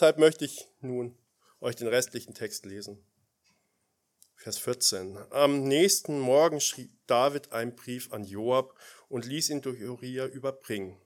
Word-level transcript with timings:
Deshalb 0.00 0.16
möchte 0.16 0.46
ich 0.46 0.66
nun 0.80 1.14
euch 1.60 1.76
den 1.76 1.86
restlichen 1.86 2.32
Text 2.32 2.64
lesen. 2.64 3.04
Vers 4.34 4.56
14. 4.56 5.18
Am 5.28 5.64
nächsten 5.64 6.18
Morgen 6.18 6.62
schrieb 6.62 6.90
David 7.06 7.52
einen 7.52 7.76
Brief 7.76 8.10
an 8.10 8.24
Joab 8.24 8.74
und 9.10 9.26
ließ 9.26 9.50
ihn 9.50 9.60
durch 9.60 9.82
Uriah 9.82 10.24
überbringen. 10.24 10.98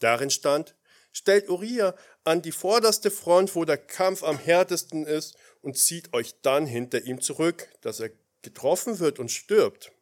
Darin 0.00 0.28
stand, 0.28 0.76
stellt 1.12 1.48
Uriah 1.48 1.96
an 2.24 2.42
die 2.42 2.52
vorderste 2.52 3.10
Front, 3.10 3.54
wo 3.54 3.64
der 3.64 3.78
Kampf 3.78 4.22
am 4.22 4.38
härtesten 4.38 5.06
ist, 5.06 5.38
und 5.62 5.78
zieht 5.78 6.12
euch 6.12 6.38
dann 6.42 6.66
hinter 6.66 7.06
ihm 7.06 7.22
zurück, 7.22 7.70
dass 7.80 8.00
er 8.00 8.10
getroffen 8.42 8.98
wird 8.98 9.18
und 9.18 9.30
stirbt. 9.30 9.92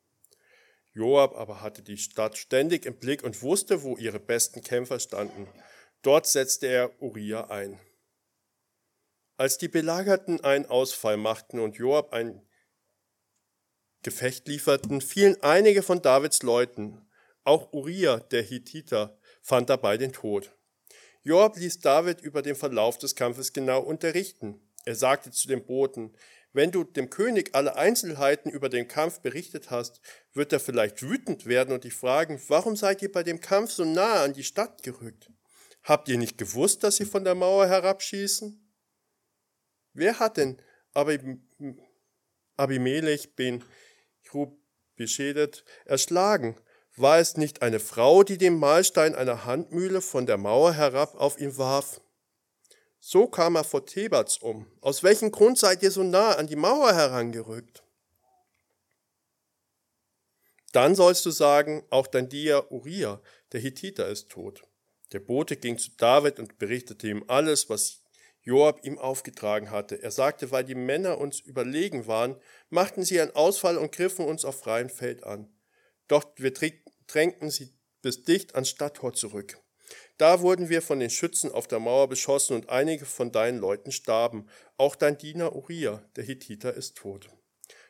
Joab 0.92 1.36
aber 1.36 1.60
hatte 1.60 1.82
die 1.82 1.98
Stadt 1.98 2.36
ständig 2.36 2.84
im 2.84 2.96
Blick 2.96 3.22
und 3.22 3.42
wusste, 3.42 3.84
wo 3.84 3.96
ihre 3.96 4.18
besten 4.18 4.60
Kämpfer 4.60 4.98
standen. 4.98 5.46
Dort 6.02 6.26
setzte 6.26 6.66
er 6.66 7.00
Uriah 7.00 7.48
ein. 7.48 7.78
Als 9.36 9.58
die 9.58 9.68
Belagerten 9.68 10.44
einen 10.44 10.66
Ausfall 10.66 11.16
machten 11.16 11.58
und 11.58 11.76
Joab 11.76 12.12
ein 12.12 12.40
Gefecht 14.02 14.46
lieferten, 14.46 15.00
fielen 15.00 15.42
einige 15.42 15.82
von 15.82 16.02
Davids 16.02 16.42
Leuten. 16.42 17.08
Auch 17.42 17.72
Uriah, 17.72 18.20
der 18.20 18.42
Hittiter, 18.42 19.18
fand 19.42 19.70
dabei 19.70 19.96
den 19.96 20.12
Tod. 20.12 20.56
Joab 21.22 21.56
ließ 21.56 21.80
David 21.80 22.20
über 22.20 22.42
den 22.42 22.54
Verlauf 22.54 22.98
des 22.98 23.16
Kampfes 23.16 23.52
genau 23.52 23.80
unterrichten. 23.80 24.60
Er 24.84 24.94
sagte 24.94 25.32
zu 25.32 25.48
dem 25.48 25.66
Boten, 25.66 26.14
wenn 26.52 26.70
du 26.70 26.84
dem 26.84 27.10
König 27.10 27.50
alle 27.54 27.74
Einzelheiten 27.74 28.50
über 28.50 28.68
den 28.68 28.86
Kampf 28.86 29.20
berichtet 29.20 29.70
hast, 29.70 30.00
wird 30.32 30.52
er 30.52 30.60
vielleicht 30.60 31.02
wütend 31.02 31.46
werden 31.46 31.74
und 31.74 31.82
dich 31.82 31.94
fragen, 31.94 32.40
warum 32.46 32.76
seid 32.76 33.02
ihr 33.02 33.10
bei 33.10 33.24
dem 33.24 33.40
Kampf 33.40 33.72
so 33.72 33.84
nahe 33.84 34.20
an 34.20 34.34
die 34.34 34.44
Stadt 34.44 34.84
gerückt? 34.84 35.32
Habt 35.82 36.08
ihr 36.08 36.18
nicht 36.18 36.38
gewusst, 36.38 36.84
dass 36.84 36.96
sie 36.96 37.04
von 37.04 37.24
der 37.24 37.34
Mauer 37.34 37.66
herabschießen? 37.66 38.63
Wer 39.94 40.18
hat 40.18 40.36
denn 40.36 40.60
Abimelech 42.56 43.34
ben 43.34 43.64
Grub 44.24 44.58
beschädet, 44.96 45.64
erschlagen. 45.84 46.56
War 46.96 47.18
es 47.18 47.36
nicht 47.36 47.62
eine 47.62 47.80
Frau, 47.80 48.22
die 48.22 48.38
den 48.38 48.58
Mahlstein 48.58 49.14
einer 49.14 49.44
Handmühle 49.44 50.00
von 50.00 50.26
der 50.26 50.36
Mauer 50.36 50.72
herab 50.74 51.14
auf 51.16 51.40
ihn 51.40 51.56
warf? 51.58 52.00
So 53.00 53.26
kam 53.26 53.56
er 53.56 53.64
vor 53.64 53.84
Thebats 53.84 54.38
um. 54.38 54.66
Aus 54.80 55.02
welchem 55.02 55.30
Grund 55.32 55.58
seid 55.58 55.82
ihr 55.82 55.90
so 55.90 56.02
nah 56.02 56.32
an 56.36 56.46
die 56.46 56.56
Mauer 56.56 56.94
herangerückt? 56.94 57.82
Dann 60.72 60.94
sollst 60.94 61.26
du 61.26 61.30
sagen, 61.30 61.84
auch 61.90 62.06
dein 62.06 62.28
Dia 62.28 62.64
Uriah, 62.70 63.20
der 63.52 63.60
Hittiter, 63.60 64.08
ist 64.08 64.30
tot. 64.30 64.62
Der 65.12 65.20
Bote 65.20 65.56
ging 65.56 65.78
zu 65.78 65.90
David 65.96 66.38
und 66.38 66.58
berichtete 66.58 67.08
ihm 67.08 67.24
alles, 67.28 67.68
was 67.68 68.03
Joab 68.44 68.84
ihm 68.84 68.98
aufgetragen 68.98 69.70
hatte. 69.70 70.02
Er 70.02 70.10
sagte, 70.10 70.50
weil 70.50 70.64
die 70.64 70.74
Männer 70.74 71.18
uns 71.18 71.40
überlegen 71.40 72.06
waren, 72.06 72.36
machten 72.68 73.02
sie 73.02 73.20
einen 73.20 73.34
Ausfall 73.34 73.78
und 73.78 73.92
griffen 73.92 74.26
uns 74.26 74.44
auf 74.44 74.60
freiem 74.60 74.90
Feld 74.90 75.24
an. 75.24 75.48
Doch 76.08 76.24
wir 76.36 76.52
drängten 76.52 77.50
sie 77.50 77.74
bis 78.02 78.22
dicht 78.22 78.54
ans 78.54 78.68
Stadttor 78.68 79.14
zurück. 79.14 79.58
Da 80.18 80.40
wurden 80.42 80.68
wir 80.68 80.82
von 80.82 81.00
den 81.00 81.10
Schützen 81.10 81.50
auf 81.50 81.66
der 81.66 81.80
Mauer 81.80 82.08
beschossen 82.08 82.54
und 82.54 82.68
einige 82.68 83.06
von 83.06 83.32
deinen 83.32 83.58
Leuten 83.58 83.92
starben. 83.92 84.46
Auch 84.76 84.94
dein 84.94 85.18
Diener 85.18 85.56
Uriah, 85.56 86.04
der 86.16 86.24
Hittiter, 86.24 86.74
ist 86.74 86.96
tot. 86.96 87.28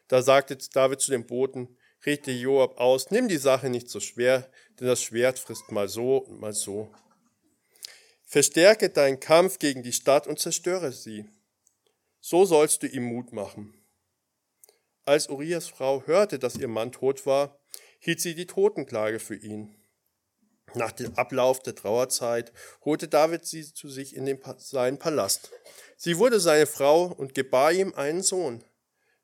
Da 0.08 0.22
sagte 0.22 0.56
David 0.56 1.00
zu 1.00 1.10
dem 1.10 1.26
Boten, 1.26 1.76
redete 2.04 2.30
Joab 2.30 2.78
aus, 2.78 3.10
nimm 3.10 3.28
die 3.28 3.36
Sache 3.36 3.68
nicht 3.70 3.88
so 3.88 4.00
schwer, 4.00 4.50
denn 4.78 4.86
das 4.86 5.02
Schwert 5.02 5.38
frisst 5.38 5.70
mal 5.70 5.88
so 5.88 6.18
und 6.18 6.40
mal 6.40 6.52
so. 6.52 6.92
Verstärke 8.34 8.90
deinen 8.90 9.20
Kampf 9.20 9.60
gegen 9.60 9.84
die 9.84 9.92
Stadt 9.92 10.26
und 10.26 10.40
zerstöre 10.40 10.90
sie. 10.90 11.30
So 12.18 12.44
sollst 12.44 12.82
du 12.82 12.88
ihm 12.88 13.04
Mut 13.04 13.32
machen. 13.32 13.80
Als 15.04 15.28
Urias 15.28 15.68
Frau 15.68 16.02
hörte, 16.04 16.40
dass 16.40 16.56
ihr 16.56 16.66
Mann 16.66 16.90
tot 16.90 17.26
war, 17.26 17.60
hielt 18.00 18.20
sie 18.20 18.34
die 18.34 18.48
Totenklage 18.48 19.20
für 19.20 19.36
ihn. 19.36 19.76
Nach 20.74 20.90
dem 20.90 21.14
Ablauf 21.14 21.60
der 21.60 21.76
Trauerzeit 21.76 22.52
holte 22.84 23.06
David 23.06 23.46
sie 23.46 23.72
zu 23.72 23.88
sich 23.88 24.16
in 24.16 24.26
den, 24.26 24.40
seinen 24.58 24.98
Palast. 24.98 25.52
Sie 25.96 26.18
wurde 26.18 26.40
seine 26.40 26.66
Frau 26.66 27.04
und 27.04 27.34
gebar 27.36 27.70
ihm 27.70 27.94
einen 27.94 28.24
Sohn. 28.24 28.64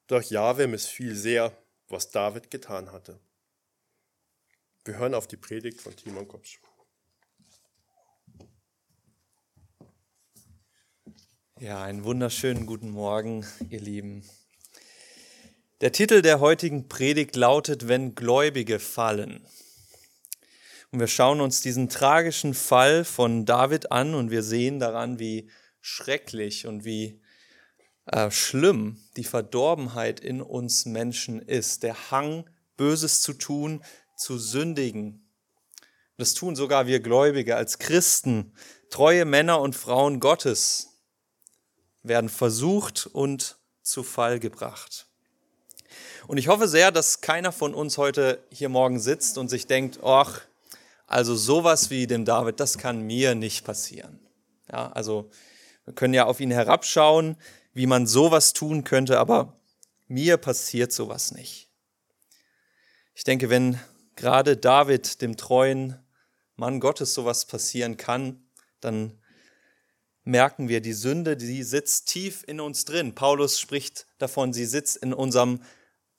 Doch 0.07 0.23
Jahwe 0.23 0.69
missfiel 0.69 1.17
sehr, 1.17 1.53
was 1.89 2.11
David 2.11 2.49
getan 2.53 2.93
hatte. 2.93 3.19
Wir 4.85 4.99
hören 4.99 5.15
auf 5.15 5.27
die 5.27 5.37
Predigt 5.37 5.81
von 5.81 5.97
Timon 5.97 6.29
Kopsch. 6.29 6.61
Ja, 11.63 11.83
einen 11.83 12.05
wunderschönen 12.05 12.65
guten 12.65 12.89
Morgen, 12.89 13.45
ihr 13.69 13.83
Lieben. 13.83 14.25
Der 15.83 15.93
Titel 15.93 16.23
der 16.23 16.41
heutigen 16.41 16.89
Predigt 16.89 17.37
lautet 17.37 17.87
Wenn 17.87 18.15
Gläubige 18.15 18.79
fallen. 18.79 19.45
Und 20.91 21.01
wir 21.01 21.07
schauen 21.07 21.43
uns 21.43 21.61
diesen 21.61 21.91
tragischen 21.91 22.55
Fall 22.55 23.05
von 23.05 23.45
David 23.45 23.93
an 23.93 24.15
und 24.15 24.31
wir 24.31 24.43
sehen 24.43 24.81
daran, 24.81 25.19
wie 25.19 25.51
schrecklich 25.83 26.67
und 26.67 26.87
wie 26.87 27.21
äh, 28.07 28.31
schlimm 28.31 28.97
die 29.19 29.25
Verdorbenheit 29.25 30.19
in 30.19 30.41
uns 30.41 30.87
Menschen 30.87 31.43
ist. 31.43 31.83
Der 31.83 32.11
Hang, 32.11 32.49
Böses 32.79 33.21
zu 33.21 33.35
tun, 33.35 33.85
zu 34.17 34.39
sündigen. 34.39 35.29
Das 36.17 36.33
tun 36.33 36.57
sogar 36.57 36.87
wir 36.87 37.01
Gläubige 37.01 37.57
als 37.57 37.79
Christen, 37.79 38.55
treue 38.89 39.27
Männer 39.27 39.61
und 39.61 39.77
Frauen 39.77 40.21
Gottes 40.21 40.90
werden 42.03 42.29
versucht 42.29 43.07
und 43.07 43.59
zu 43.83 44.03
Fall 44.03 44.41
gebracht. 44.41 45.07
Und 46.27 46.39
ich 46.39 46.49
hoffe 46.49 46.69
sehr, 46.69 46.93
dass 46.93 47.21
keiner 47.21 47.53
von 47.53 47.75
uns 47.75 47.99
heute 47.99 48.43
hier 48.51 48.69
morgen 48.69 49.01
sitzt 49.01 49.39
und 49.39 49.49
sich 49.49 49.67
denkt, 49.67 50.01
ach, 50.03 50.43
also 51.07 51.35
sowas 51.35 51.91
wie 51.91 52.07
dem 52.07 52.25
David, 52.25 52.61
das 52.61 52.79
kann 52.79 53.03
mir 53.03 53.35
nicht 53.35 53.65
passieren. 53.65 54.21
Ja, 54.71 54.93
also 54.93 55.29
wir 55.85 55.95
können 55.95 56.15
ja 56.15 56.27
auf 56.27 56.39
ihn 56.39 56.53
herabschauen, 56.53 57.37
wie 57.73 57.87
man 57.87 58.07
sowas 58.07 58.53
tun 58.53 58.85
könnte, 58.85 59.19
aber 59.19 59.61
mir 60.07 60.37
passiert 60.37 60.93
sowas 60.93 61.33
nicht. 61.33 61.69
Ich 63.15 63.25
denke, 63.25 63.51
wenn 63.51 63.81
gerade 64.15 64.57
David, 64.57 65.21
dem 65.23 65.37
treuen 65.37 65.99
Mann 66.57 66.79
Gottes, 66.79 67.15
sowas 67.15 67.47
passieren 67.47 67.97
kann, 67.97 68.45
dann 68.81 69.20
merken 70.31 70.69
wir, 70.69 70.81
die 70.81 70.93
Sünde, 70.93 71.37
die 71.37 71.63
sitzt 71.63 72.09
tief 72.09 72.45
in 72.47 72.61
uns 72.61 72.85
drin. 72.85 73.15
Paulus 73.15 73.61
spricht 73.61 74.07
davon, 74.19 74.53
sie 74.53 74.67
sitzt 74.67 74.97
in 74.97 75.13
unserem 75.13 75.61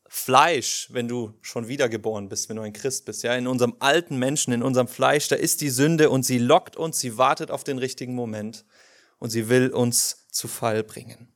Fleisch, 0.07 0.89
wenn 0.91 1.07
du 1.07 1.33
schon 1.41 1.69
wiedergeboren 1.69 2.27
bist, 2.27 2.49
wenn 2.49 2.57
du 2.57 2.61
ein 2.61 2.73
Christ 2.73 3.05
bist, 3.05 3.23
ja, 3.23 3.33
in 3.33 3.47
unserem 3.47 3.77
alten 3.79 4.17
Menschen, 4.17 4.51
in 4.51 4.61
unserem 4.61 4.89
Fleisch, 4.89 5.29
da 5.29 5.37
ist 5.37 5.61
die 5.61 5.69
Sünde 5.69 6.09
und 6.09 6.23
sie 6.23 6.37
lockt 6.37 6.75
uns, 6.75 6.99
sie 6.99 7.17
wartet 7.17 7.49
auf 7.49 7.63
den 7.63 7.77
richtigen 7.77 8.13
Moment 8.13 8.65
und 9.19 9.29
sie 9.29 9.47
will 9.47 9.69
uns 9.69 10.27
zu 10.29 10.49
Fall 10.49 10.83
bringen. 10.83 11.31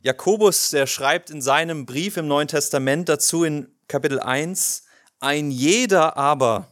Jakobus, 0.00 0.70
der 0.70 0.88
schreibt 0.88 1.30
in 1.30 1.40
seinem 1.40 1.86
Brief 1.86 2.16
im 2.16 2.26
Neuen 2.26 2.48
Testament 2.48 3.08
dazu 3.08 3.44
in 3.44 3.68
Kapitel 3.86 4.18
1, 4.18 4.82
ein 5.20 5.52
jeder 5.52 6.16
aber 6.16 6.66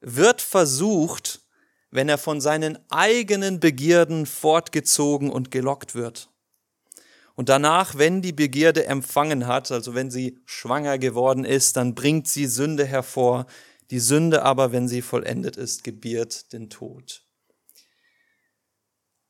wird 0.00 0.42
versucht, 0.42 1.40
wenn 1.90 2.08
er 2.08 2.18
von 2.18 2.40
seinen 2.40 2.78
eigenen 2.90 3.60
Begierden 3.60 4.26
fortgezogen 4.26 5.30
und 5.30 5.50
gelockt 5.50 5.94
wird. 5.94 6.28
Und 7.34 7.50
danach, 7.50 7.98
wenn 7.98 8.22
die 8.22 8.32
Begierde 8.32 8.86
empfangen 8.86 9.46
hat, 9.46 9.70
also 9.70 9.94
wenn 9.94 10.10
sie 10.10 10.38
schwanger 10.46 10.98
geworden 10.98 11.44
ist, 11.44 11.76
dann 11.76 11.94
bringt 11.94 12.28
sie 12.28 12.46
Sünde 12.46 12.86
hervor. 12.86 13.46
Die 13.90 14.00
Sünde 14.00 14.42
aber, 14.42 14.72
wenn 14.72 14.88
sie 14.88 15.02
vollendet 15.02 15.56
ist, 15.58 15.84
gebiert 15.84 16.52
den 16.54 16.70
Tod. 16.70 17.22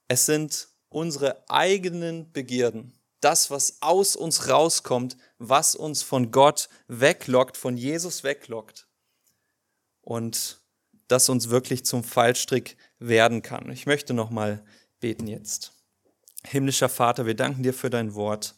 Es 0.09 0.25
sind 0.25 0.69
unsere 0.89 1.51
eigenen 1.51 2.33
Begierden, 2.33 2.97
das, 3.21 3.51
was 3.51 3.83
aus 3.83 4.15
uns 4.15 4.49
rauskommt, 4.49 5.17
was 5.39 5.75
uns 5.75 6.03
von 6.03 6.31
Gott 6.31 6.69
weglockt, 6.87 7.57
von 7.57 7.77
Jesus 7.77 8.23
weglockt. 8.23 8.87
Und 10.01 10.61
das 11.09 11.29
uns 11.29 11.51
wirklich 11.51 11.85
zum 11.85 12.03
Fallstrick 12.05 12.77
werden 12.99 13.43
kann. 13.43 13.71
Ich 13.71 13.87
möchte 13.87 14.15
noch 14.15 14.31
mal 14.31 14.65
beten 15.01 15.27
jetzt. 15.27 15.73
Himmlischer 16.45 16.89
Vater, 16.89 17.27
wir 17.27 17.35
danken 17.35 17.63
dir 17.63 17.75
für 17.75 17.91
dein 17.91 18.15
Wort, 18.15 18.55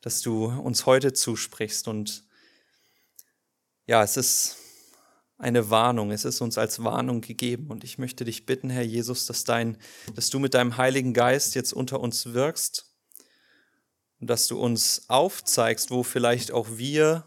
dass 0.00 0.20
du 0.20 0.46
uns 0.46 0.86
heute 0.86 1.12
zusprichst 1.12 1.88
und 1.88 2.24
ja, 3.86 4.02
es 4.02 4.16
ist 4.16 4.56
eine 5.38 5.70
Warnung, 5.70 6.12
es 6.12 6.24
ist 6.24 6.40
uns 6.40 6.56
als 6.56 6.84
Warnung 6.84 7.20
gegeben 7.20 7.70
und 7.70 7.84
ich 7.84 7.98
möchte 7.98 8.24
dich 8.24 8.46
bitten, 8.46 8.70
Herr 8.70 8.82
Jesus, 8.82 9.26
dass 9.26 9.44
dein 9.44 9.76
dass 10.14 10.30
du 10.30 10.38
mit 10.38 10.54
deinem 10.54 10.76
Heiligen 10.76 11.14
Geist 11.14 11.54
jetzt 11.54 11.72
unter 11.72 12.00
uns 12.00 12.32
wirkst 12.32 12.92
und 14.20 14.30
dass 14.30 14.46
du 14.46 14.58
uns 14.58 15.06
aufzeigst, 15.08 15.90
wo 15.90 16.04
vielleicht 16.04 16.52
auch 16.52 16.68
wir 16.76 17.26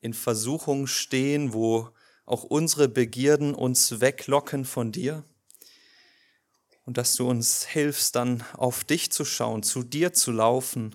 in 0.00 0.14
Versuchung 0.14 0.86
stehen, 0.86 1.52
wo 1.52 1.90
auch 2.26 2.44
unsere 2.44 2.88
Begierden 2.88 3.54
uns 3.54 4.00
weglocken 4.00 4.64
von 4.64 4.92
dir. 4.92 5.24
und 6.86 6.98
dass 6.98 7.14
du 7.14 7.28
uns 7.28 7.64
hilfst, 7.64 8.14
dann 8.14 8.44
auf 8.52 8.84
dich 8.84 9.10
zu 9.10 9.24
schauen, 9.24 9.62
zu 9.62 9.82
dir 9.82 10.12
zu 10.12 10.32
laufen 10.32 10.94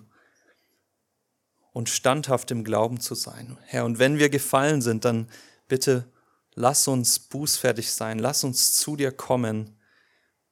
und 1.72 1.88
standhaft 1.88 2.50
im 2.52 2.62
Glauben 2.62 3.00
zu 3.00 3.16
sein. 3.16 3.58
Herr, 3.62 3.84
und 3.84 3.98
wenn 3.98 4.18
wir 4.18 4.28
gefallen 4.28 4.82
sind, 4.82 5.04
dann 5.04 5.28
bitte 5.66 6.08
lass 6.54 6.86
uns 6.88 7.18
bußfertig 7.18 7.90
sein, 7.92 8.18
lass 8.18 8.44
uns 8.44 8.72
zu 8.72 8.96
dir 8.96 9.12
kommen 9.12 9.76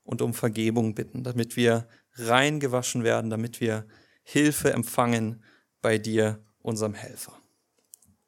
und 0.02 0.22
um 0.22 0.34
Vergebung 0.34 0.94
bitten, 0.94 1.22
damit 1.22 1.56
wir 1.56 1.88
reingewaschen 2.14 3.04
werden, 3.04 3.30
damit 3.30 3.60
wir 3.60 3.86
Hilfe 4.22 4.72
empfangen 4.72 5.44
bei 5.80 5.98
dir, 5.98 6.44
unserem 6.60 6.94
Helfer. 6.94 7.40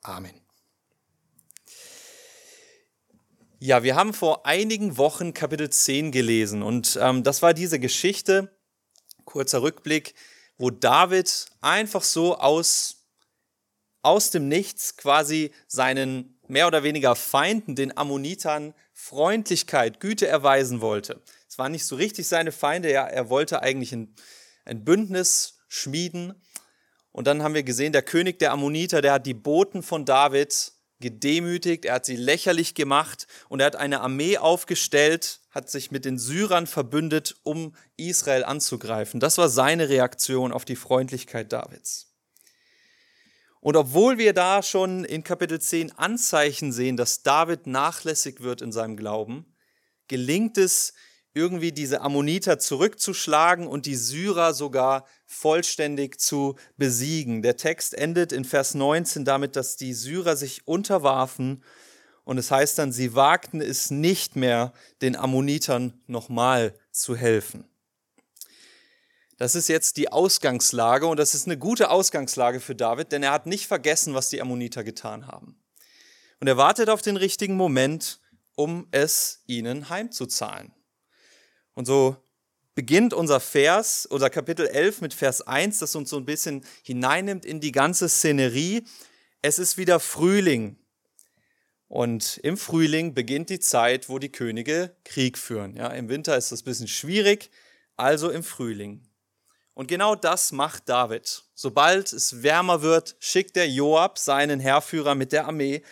Amen. 0.03 0.40
Ja, 3.63 3.83
wir 3.83 3.95
haben 3.95 4.15
vor 4.15 4.47
einigen 4.47 4.97
Wochen 4.97 5.35
Kapitel 5.35 5.69
10 5.69 6.13
gelesen 6.13 6.63
und 6.63 6.99
ähm, 6.99 7.23
das 7.23 7.43
war 7.43 7.53
diese 7.53 7.79
Geschichte, 7.79 8.51
kurzer 9.27 9.61
Rückblick, 9.61 10.15
wo 10.57 10.71
David 10.71 11.45
einfach 11.61 12.03
so 12.03 12.39
aus, 12.39 13.05
aus 14.01 14.31
dem 14.31 14.49
Nichts 14.49 14.97
quasi 14.97 15.51
seinen 15.67 16.41
mehr 16.49 16.69
oder 16.69 16.85
weniger 16.85 17.15
Feinden, 17.15 17.75
den 17.75 17.95
Ammonitern, 17.99 18.73
Freundlichkeit, 18.95 20.01
Güte 20.01 20.27
erweisen 20.27 20.81
wollte. 20.81 21.21
Es 21.47 21.59
waren 21.59 21.73
nicht 21.73 21.85
so 21.85 21.97
richtig 21.97 22.29
seine 22.29 22.53
Feinde, 22.53 22.91
ja, 22.91 23.07
er 23.07 23.29
wollte 23.29 23.61
eigentlich 23.61 23.93
ein, 23.93 24.15
ein 24.65 24.87
Bündnis 24.87 25.59
schmieden. 25.69 26.33
Und 27.13 27.27
dann 27.27 27.43
haben 27.43 27.53
wir 27.53 27.63
gesehen, 27.63 27.93
der 27.93 28.01
König 28.01 28.39
der 28.39 28.53
Ammoniter, 28.53 29.03
der 29.03 29.13
hat 29.13 29.27
die 29.27 29.35
Boten 29.35 29.83
von 29.83 30.07
David 30.07 30.73
gedemütigt, 31.01 31.85
er 31.85 31.95
hat 31.95 32.05
sie 32.05 32.17
lächerlich 32.17 32.75
gemacht 32.75 33.27
und 33.49 33.61
er 33.61 33.67
hat 33.67 33.77
eine 33.77 34.01
Armee 34.01 34.39
aufgestellt, 34.39 35.41
hat 35.51 35.71
sich 35.71 35.91
mit 35.91 36.05
den 36.05 36.19
Syrern 36.19 36.67
verbündet, 36.67 37.37
um 37.43 37.75
Israel 37.97 38.45
anzugreifen. 38.45 39.19
Das 39.19 39.39
war 39.39 39.49
seine 39.49 39.89
Reaktion 39.89 40.53
auf 40.53 40.65
die 40.65 40.77
Freundlichkeit 40.77 41.53
Davids. 41.53 42.11
Und 43.61 43.77
obwohl 43.77 44.17
wir 44.17 44.33
da 44.33 44.63
schon 44.63 45.05
in 45.05 45.23
Kapitel 45.23 45.61
10 45.61 45.93
Anzeichen 45.93 46.73
sehen, 46.73 46.97
dass 46.97 47.23
David 47.23 47.67
nachlässig 47.67 48.41
wird 48.41 48.63
in 48.63 48.73
seinem 48.73 48.97
Glauben, 48.97 49.55
gelingt 50.09 50.57
es 50.57 50.95
irgendwie 51.35 51.73
diese 51.73 52.01
Ammoniter 52.01 52.59
zurückzuschlagen 52.59 53.67
und 53.67 53.87
die 53.87 53.95
Syrer 53.95 54.53
sogar 54.53 55.07
vollständig 55.27 56.21
zu 56.21 56.57
besiegen. 56.77 57.43
Der 57.43 57.57
Text 57.57 57.95
endet 57.95 58.33
in 58.33 58.45
Vers 58.45 58.75
19 58.75 59.25
damit, 59.25 59.57
dass 59.57 59.77
die 59.77 59.95
Syrer 59.95 60.37
sich 60.37 60.67
unterwarfen 60.67 61.63
und 62.25 62.39
es 62.39 62.51
heißt 62.51 62.79
dann, 62.79 62.93
sie 62.93 63.15
wagten 63.15 63.61
es 63.61 63.91
nicht 63.91 64.37
mehr, 64.37 64.73
den 65.03 65.17
Ammonitern 65.17 66.01
nochmal 66.07 66.75
zu 66.93 67.17
helfen. 67.17 67.65
Das 69.37 69.55
ist 69.55 69.69
jetzt 69.69 69.97
die 69.97 70.13
Ausgangslage 70.13 71.07
und 71.07 71.17
das 71.19 71.35
ist 71.35 71.47
eine 71.47 71.57
gute 71.57 71.91
Ausgangslage 71.91 72.61
für 72.61 72.75
David, 72.75 73.11
denn 73.11 73.23
er 73.23 73.33
hat 73.33 73.47
nicht 73.47 73.67
vergessen, 73.67 74.15
was 74.15 74.29
die 74.29 74.41
Ammoniter 74.41 74.85
getan 74.85 75.27
haben. 75.27 75.59
Und 76.41 76.47
er 76.47 76.57
wartet 76.57 76.89
auf 76.89 77.03
den 77.03 77.17
richtigen 77.17 77.57
Moment, 77.57 78.21
um 78.55 78.87
es 78.91 79.43
ihnen 79.47 79.89
heimzuzahlen. 79.89 80.73
Und 81.81 81.87
so 81.87 82.15
beginnt 82.75 83.15
unser 83.15 83.41
Vers, 83.41 84.05
unser 84.05 84.29
Kapitel 84.29 84.67
11 84.67 85.01
mit 85.01 85.15
Vers 85.15 85.41
1, 85.41 85.79
das 85.79 85.97
uns 85.97 86.11
so 86.11 86.19
ein 86.19 86.27
bisschen 86.27 86.63
hineinnimmt 86.83 87.47
in 87.47 87.59
die 87.59 87.73
ganze 87.73 88.07
Szenerie. 88.11 88.83
Es 89.41 89.59
ist 89.59 89.79
wieder 89.79 89.99
Frühling. 89.99 90.77
Und 91.89 92.37
im 92.43 92.59
Frühling 92.59 93.15
beginnt 93.15 93.49
die 93.49 93.61
Zeit, 93.61 94.11
wo 94.11 94.19
die 94.19 94.31
Könige 94.31 94.95
Krieg 95.05 95.39
führen. 95.39 95.75
Ja, 95.75 95.87
Im 95.87 96.11
Winter 96.11 96.37
ist 96.37 96.53
das 96.53 96.61
ein 96.61 96.65
bisschen 96.67 96.87
schwierig, 96.87 97.51
also 97.97 98.29
im 98.29 98.45
Frühling. 98.45 99.09
Und 99.73 99.89
genau 99.89 100.15
das 100.15 100.53
macht 100.53 100.87
David. 100.87 101.45
Sobald 101.55 102.13
es 102.13 102.43
wärmer 102.43 102.83
wird, 102.83 103.17
schickt 103.21 103.57
der 103.57 103.71
Joab 103.71 104.19
seinen 104.19 104.61
Heerführer 104.61 105.15
mit 105.15 105.33
der 105.33 105.47
Armee 105.47 105.83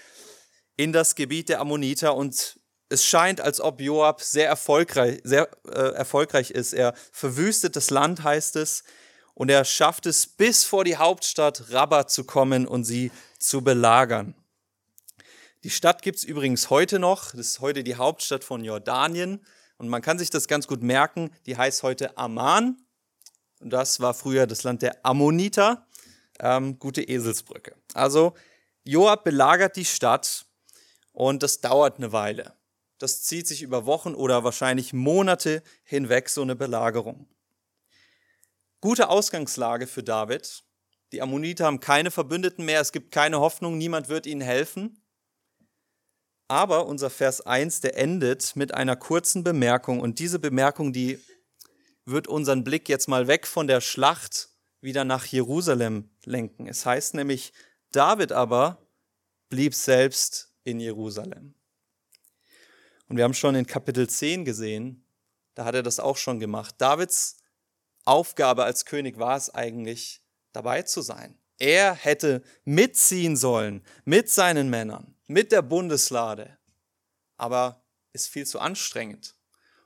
in 0.76 0.93
das 0.93 1.14
Gebiet 1.14 1.49
der 1.49 1.61
Ammoniter 1.61 2.14
und 2.14 2.58
es 2.88 3.05
scheint, 3.05 3.40
als 3.40 3.61
ob 3.61 3.81
Joab 3.81 4.23
sehr 4.23 4.49
erfolgreich, 4.49 5.20
sehr, 5.25 5.49
äh, 5.67 5.93
erfolgreich 5.93 6.50
ist. 6.50 6.73
Er 6.73 6.94
verwüstet 7.12 7.76
das 7.76 7.90
Land, 7.90 8.23
heißt 8.23 8.56
es, 8.56 8.85
und 9.35 9.50
er 9.50 9.64
schafft 9.64 10.06
es, 10.06 10.26
bis 10.26 10.64
vor 10.64 10.85
die 10.85 10.96
Hauptstadt 10.96 11.70
Rabbah 11.70 12.06
zu 12.08 12.25
kommen 12.25 12.67
und 12.67 12.85
sie 12.85 13.12
zu 13.38 13.62
belagern. 13.62 14.35
Die 15.64 15.70
Stadt 15.70 16.02
gibt 16.02 16.19
es 16.19 16.25
übrigens 16.25 16.70
heute 16.70 16.99
noch. 16.99 17.31
Das 17.32 17.46
ist 17.46 17.61
heute 17.61 17.85
die 17.85 17.96
Hauptstadt 17.96 18.43
von 18.43 18.64
Jordanien. 18.64 19.44
Und 19.76 19.88
man 19.88 20.02
kann 20.02 20.19
sich 20.19 20.31
das 20.31 20.49
ganz 20.49 20.67
gut 20.67 20.82
merken. 20.82 21.31
Die 21.46 21.56
heißt 21.56 21.82
heute 21.85 22.17
Amman 22.17 22.79
und 23.61 23.70
das 23.70 24.00
war 24.00 24.14
früher 24.14 24.46
das 24.46 24.62
Land 24.62 24.82
der 24.82 25.05
Ammoniter. 25.05 25.87
Ähm, 26.40 26.79
gute 26.79 27.02
Eselsbrücke. 27.02 27.75
Also 27.94 28.35
Joab 28.85 29.25
belagert 29.25 29.76
die 29.76 29.85
Stadt 29.85 30.46
und 31.12 31.43
das 31.43 31.61
dauert 31.61 31.99
eine 31.99 32.12
Weile. 32.12 32.58
Das 32.99 33.23
zieht 33.23 33.47
sich 33.47 33.62
über 33.62 33.87
Wochen 33.87 34.15
oder 34.15 34.45
wahrscheinlich 34.45 34.93
Monate 34.93 35.62
hinweg, 35.85 36.29
so 36.29 36.43
eine 36.43 36.56
Belagerung. 36.56 37.29
Gute 38.81 39.09
Ausgangslage 39.09 39.87
für 39.87 40.03
David. 40.03 40.65
Die 41.12 41.23
Ammoniter 41.23 41.65
haben 41.65 41.81
keine 41.81 42.11
Verbündeten 42.11 42.65
mehr, 42.65 42.81
es 42.81 42.93
gibt 42.93 43.12
keine 43.12 43.41
Hoffnung, 43.41 43.79
niemand 43.79 44.09
wird 44.09 44.27
ihnen 44.27 44.41
helfen. 44.41 45.00
Aber 46.49 46.87
unser 46.87 47.11
Vers 47.11 47.41
1, 47.41 47.81
der 47.81 47.97
endet 47.97 48.56
mit 48.56 48.75
einer 48.75 48.97
kurzen 48.97 49.45
Bemerkung 49.45 50.00
und 50.00 50.19
diese 50.19 50.39
Bemerkung, 50.39 50.93
die 50.93 51.19
wird 52.05 52.27
unseren 52.27 52.65
Blick 52.65 52.89
jetzt 52.89 53.06
mal 53.06 53.27
weg 53.27 53.47
von 53.47 53.67
der 53.67 53.81
Schlacht 53.81 54.49
wieder 54.81 55.05
nach 55.05 55.25
Jerusalem 55.27 56.11
lenken. 56.25 56.67
Es 56.67 56.87
heißt 56.87 57.15
nämlich, 57.15 57.53
David 57.93 58.33
aber 58.33 58.79
blieb 59.50 59.75
selbst 59.75 60.53
in 60.65 60.81
Jerusalem. 60.81 61.55
Und 63.09 63.17
wir 63.17 63.25
haben 63.25 63.35
schon 63.35 63.55
in 63.55 63.67
Kapitel 63.67 64.09
10 64.09 64.45
gesehen, 64.45 65.05
da 65.55 65.65
hat 65.65 65.75
er 65.75 65.83
das 65.83 65.99
auch 65.99 66.17
schon 66.17 66.39
gemacht. 66.39 66.77
Davids 66.79 67.39
Aufgabe 68.05 68.65
als 68.65 68.85
König 68.85 69.19
war 69.19 69.37
es 69.37 69.51
eigentlich, 69.51 70.23
dabei 70.53 70.83
zu 70.83 71.03
sein. 71.03 71.39
Er 71.59 71.95
hätte 71.95 72.43
mitziehen 72.65 73.37
sollen 73.37 73.85
mit 74.05 74.31
seinen 74.31 74.71
Männern, 74.71 75.17
mit 75.27 75.53
der 75.53 75.63
Bundeslade. 75.63 76.57
Aber 77.37 77.83
ist 78.13 78.29
viel 78.29 78.47
zu 78.47 78.61
anstrengend. 78.61 79.35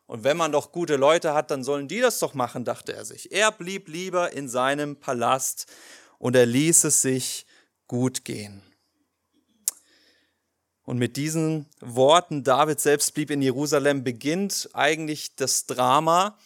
Und 0.07 0.25
wenn 0.25 0.37
man 0.37 0.53
doch 0.53 0.73
gute 0.73 0.97
Leute 0.97 1.33
hat, 1.33 1.51
dann 1.51 1.65
sollen 1.65 1.89
die 1.89 2.01
das 2.01 2.19
doch 2.19 2.35
machen, 2.35 2.65
dachte 2.65 2.93
er 2.93 3.05
sich. 3.05 3.33
Er 3.33 3.51
blieb 3.51 3.89
lieber 3.89 4.33
in 4.33 4.49
seinem 4.49 4.97
Palast 5.01 5.67
und 6.19 6.37
er 6.37 6.47
ließ 6.47 6.85
es 6.85 7.03
sich 7.03 7.47
gut 7.87 8.25
gehen. 8.25 8.63
Und 10.85 10.99
mit 10.99 11.17
diesen 11.17 11.67
Worten, 11.81 12.43
David 12.43 12.81
selbst 12.81 13.15
blieb 13.15 13.31
in 13.31 13.41
Jerusalem, 13.41 14.03
beginnt 14.03 14.69
eigentlich 14.73 15.37
das 15.37 15.67
Drama 15.67 16.37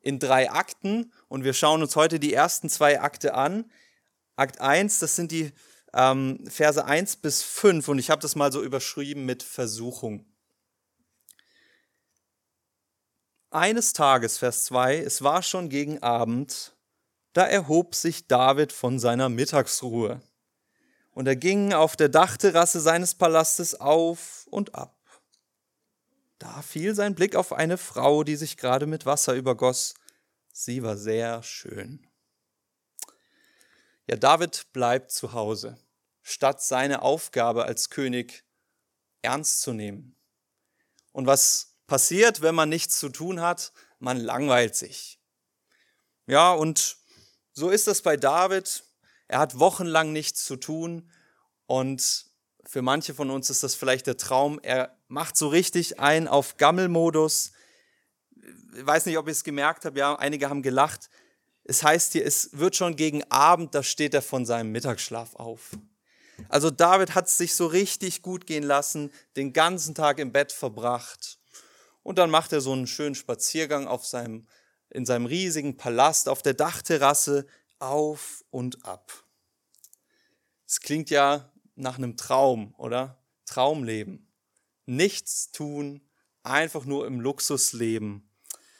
in 0.00 0.18
drei 0.18 0.50
Akten. 0.50 1.12
Und 1.28 1.44
wir 1.44 1.54
schauen 1.54 1.82
uns 1.82 1.96
heute 1.96 2.20
die 2.20 2.32
ersten 2.32 2.68
zwei 2.68 3.00
Akte 3.00 3.34
an. 3.34 3.70
Akt 4.36 4.60
1, 4.60 5.00
das 5.00 5.16
sind 5.16 5.32
die 5.32 5.52
ähm, 5.92 6.44
Verse 6.48 6.82
1 6.82 7.16
bis 7.16 7.42
5. 7.42 7.88
Und 7.88 7.98
ich 7.98 8.10
habe 8.10 8.22
das 8.22 8.36
mal 8.36 8.52
so 8.52 8.62
überschrieben 8.62 9.26
mit 9.26 9.42
Versuchung. 9.42 10.24
Eines 13.50 13.92
Tages, 13.92 14.38
Vers 14.38 14.64
2, 14.66 14.98
es 14.98 15.22
war 15.22 15.42
schon 15.42 15.68
gegen 15.68 16.00
Abend, 16.04 16.76
da 17.32 17.44
erhob 17.44 17.96
sich 17.96 18.28
David 18.28 18.72
von 18.72 19.00
seiner 19.00 19.28
Mittagsruhe. 19.28 20.20
Und 21.20 21.26
er 21.26 21.36
ging 21.36 21.74
auf 21.74 21.96
der 21.96 22.08
Dachterrasse 22.08 22.80
seines 22.80 23.14
Palastes 23.14 23.74
auf 23.74 24.46
und 24.46 24.74
ab. 24.74 24.96
Da 26.38 26.62
fiel 26.62 26.94
sein 26.94 27.14
Blick 27.14 27.36
auf 27.36 27.52
eine 27.52 27.76
Frau, 27.76 28.24
die 28.24 28.36
sich 28.36 28.56
gerade 28.56 28.86
mit 28.86 29.04
Wasser 29.04 29.34
übergoss. 29.34 29.92
Sie 30.50 30.82
war 30.82 30.96
sehr 30.96 31.42
schön. 31.42 32.06
Ja, 34.06 34.16
David 34.16 34.72
bleibt 34.72 35.10
zu 35.10 35.34
Hause, 35.34 35.76
statt 36.22 36.62
seine 36.62 37.02
Aufgabe 37.02 37.66
als 37.66 37.90
König 37.90 38.42
ernst 39.20 39.60
zu 39.60 39.74
nehmen. 39.74 40.16
Und 41.12 41.26
was 41.26 41.76
passiert, 41.86 42.40
wenn 42.40 42.54
man 42.54 42.70
nichts 42.70 42.98
zu 42.98 43.10
tun 43.10 43.42
hat? 43.42 43.74
Man 43.98 44.16
langweilt 44.16 44.74
sich. 44.74 45.20
Ja, 46.26 46.54
und 46.54 46.96
so 47.52 47.68
ist 47.68 47.88
das 47.88 48.00
bei 48.00 48.16
David. 48.16 48.84
Er 49.30 49.38
hat 49.38 49.60
wochenlang 49.60 50.12
nichts 50.12 50.44
zu 50.44 50.56
tun 50.56 51.08
und 51.66 52.26
für 52.66 52.82
manche 52.82 53.14
von 53.14 53.30
uns 53.30 53.48
ist 53.48 53.62
das 53.62 53.76
vielleicht 53.76 54.08
der 54.08 54.16
Traum. 54.16 54.58
Er 54.60 54.98
macht 55.06 55.36
so 55.36 55.46
richtig 55.46 56.00
ein 56.00 56.26
auf 56.26 56.56
Gammelmodus. 56.56 57.52
Ich 58.76 58.84
weiß 58.84 59.06
nicht, 59.06 59.18
ob 59.18 59.28
ihr 59.28 59.32
es 59.32 59.44
gemerkt 59.44 59.84
habt. 59.84 59.96
Ja, 59.96 60.16
einige 60.16 60.50
haben 60.50 60.62
gelacht. 60.62 61.10
Es 61.62 61.84
heißt 61.84 62.14
hier, 62.14 62.26
es 62.26 62.58
wird 62.58 62.74
schon 62.74 62.96
gegen 62.96 63.22
Abend, 63.30 63.72
da 63.76 63.84
steht 63.84 64.14
er 64.14 64.22
von 64.22 64.44
seinem 64.44 64.72
Mittagsschlaf 64.72 65.36
auf. 65.36 65.78
Also 66.48 66.68
David 66.68 67.14
hat 67.14 67.28
es 67.28 67.38
sich 67.38 67.54
so 67.54 67.68
richtig 67.68 68.22
gut 68.22 68.48
gehen 68.48 68.64
lassen, 68.64 69.12
den 69.36 69.52
ganzen 69.52 69.94
Tag 69.94 70.18
im 70.18 70.32
Bett 70.32 70.50
verbracht 70.50 71.38
Und 72.02 72.18
dann 72.18 72.30
macht 72.30 72.52
er 72.52 72.60
so 72.60 72.72
einen 72.72 72.88
schönen 72.88 73.14
Spaziergang 73.14 73.86
auf 73.86 74.04
seinem, 74.04 74.48
in 74.88 75.06
seinem 75.06 75.26
riesigen 75.26 75.76
Palast 75.76 76.28
auf 76.28 76.42
der 76.42 76.54
Dachterrasse 76.54 77.46
auf 77.80 78.44
und 78.50 78.84
ab. 78.84 79.12
Es 80.66 80.80
klingt 80.80 81.10
ja 81.10 81.50
nach 81.74 81.98
einem 81.98 82.16
Traum, 82.16 82.74
oder? 82.78 83.18
Traumleben. 83.46 84.30
Nichts 84.86 85.50
tun, 85.50 86.00
einfach 86.42 86.84
nur 86.84 87.06
im 87.06 87.20
Luxus 87.20 87.72
leben. 87.72 88.28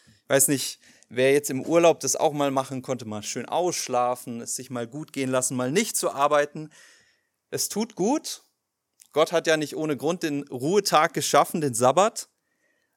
Ich 0.04 0.28
weiß 0.28 0.48
nicht, 0.48 0.78
wer 1.08 1.32
jetzt 1.32 1.50
im 1.50 1.62
Urlaub 1.62 2.00
das 2.00 2.16
auch 2.16 2.32
mal 2.32 2.50
machen 2.50 2.82
konnte, 2.82 3.04
mal 3.04 3.22
schön 3.22 3.46
ausschlafen, 3.46 4.40
es 4.40 4.54
sich 4.54 4.70
mal 4.70 4.86
gut 4.86 5.12
gehen 5.12 5.30
lassen, 5.30 5.56
mal 5.56 5.72
nicht 5.72 5.96
zu 5.96 6.12
arbeiten. 6.12 6.70
Es 7.50 7.68
tut 7.68 7.96
gut. 7.96 8.42
Gott 9.12 9.32
hat 9.32 9.48
ja 9.48 9.56
nicht 9.56 9.76
ohne 9.76 9.96
Grund 9.96 10.22
den 10.22 10.46
Ruhetag 10.48 11.14
geschaffen, 11.14 11.60
den 11.60 11.74
Sabbat. 11.74 12.28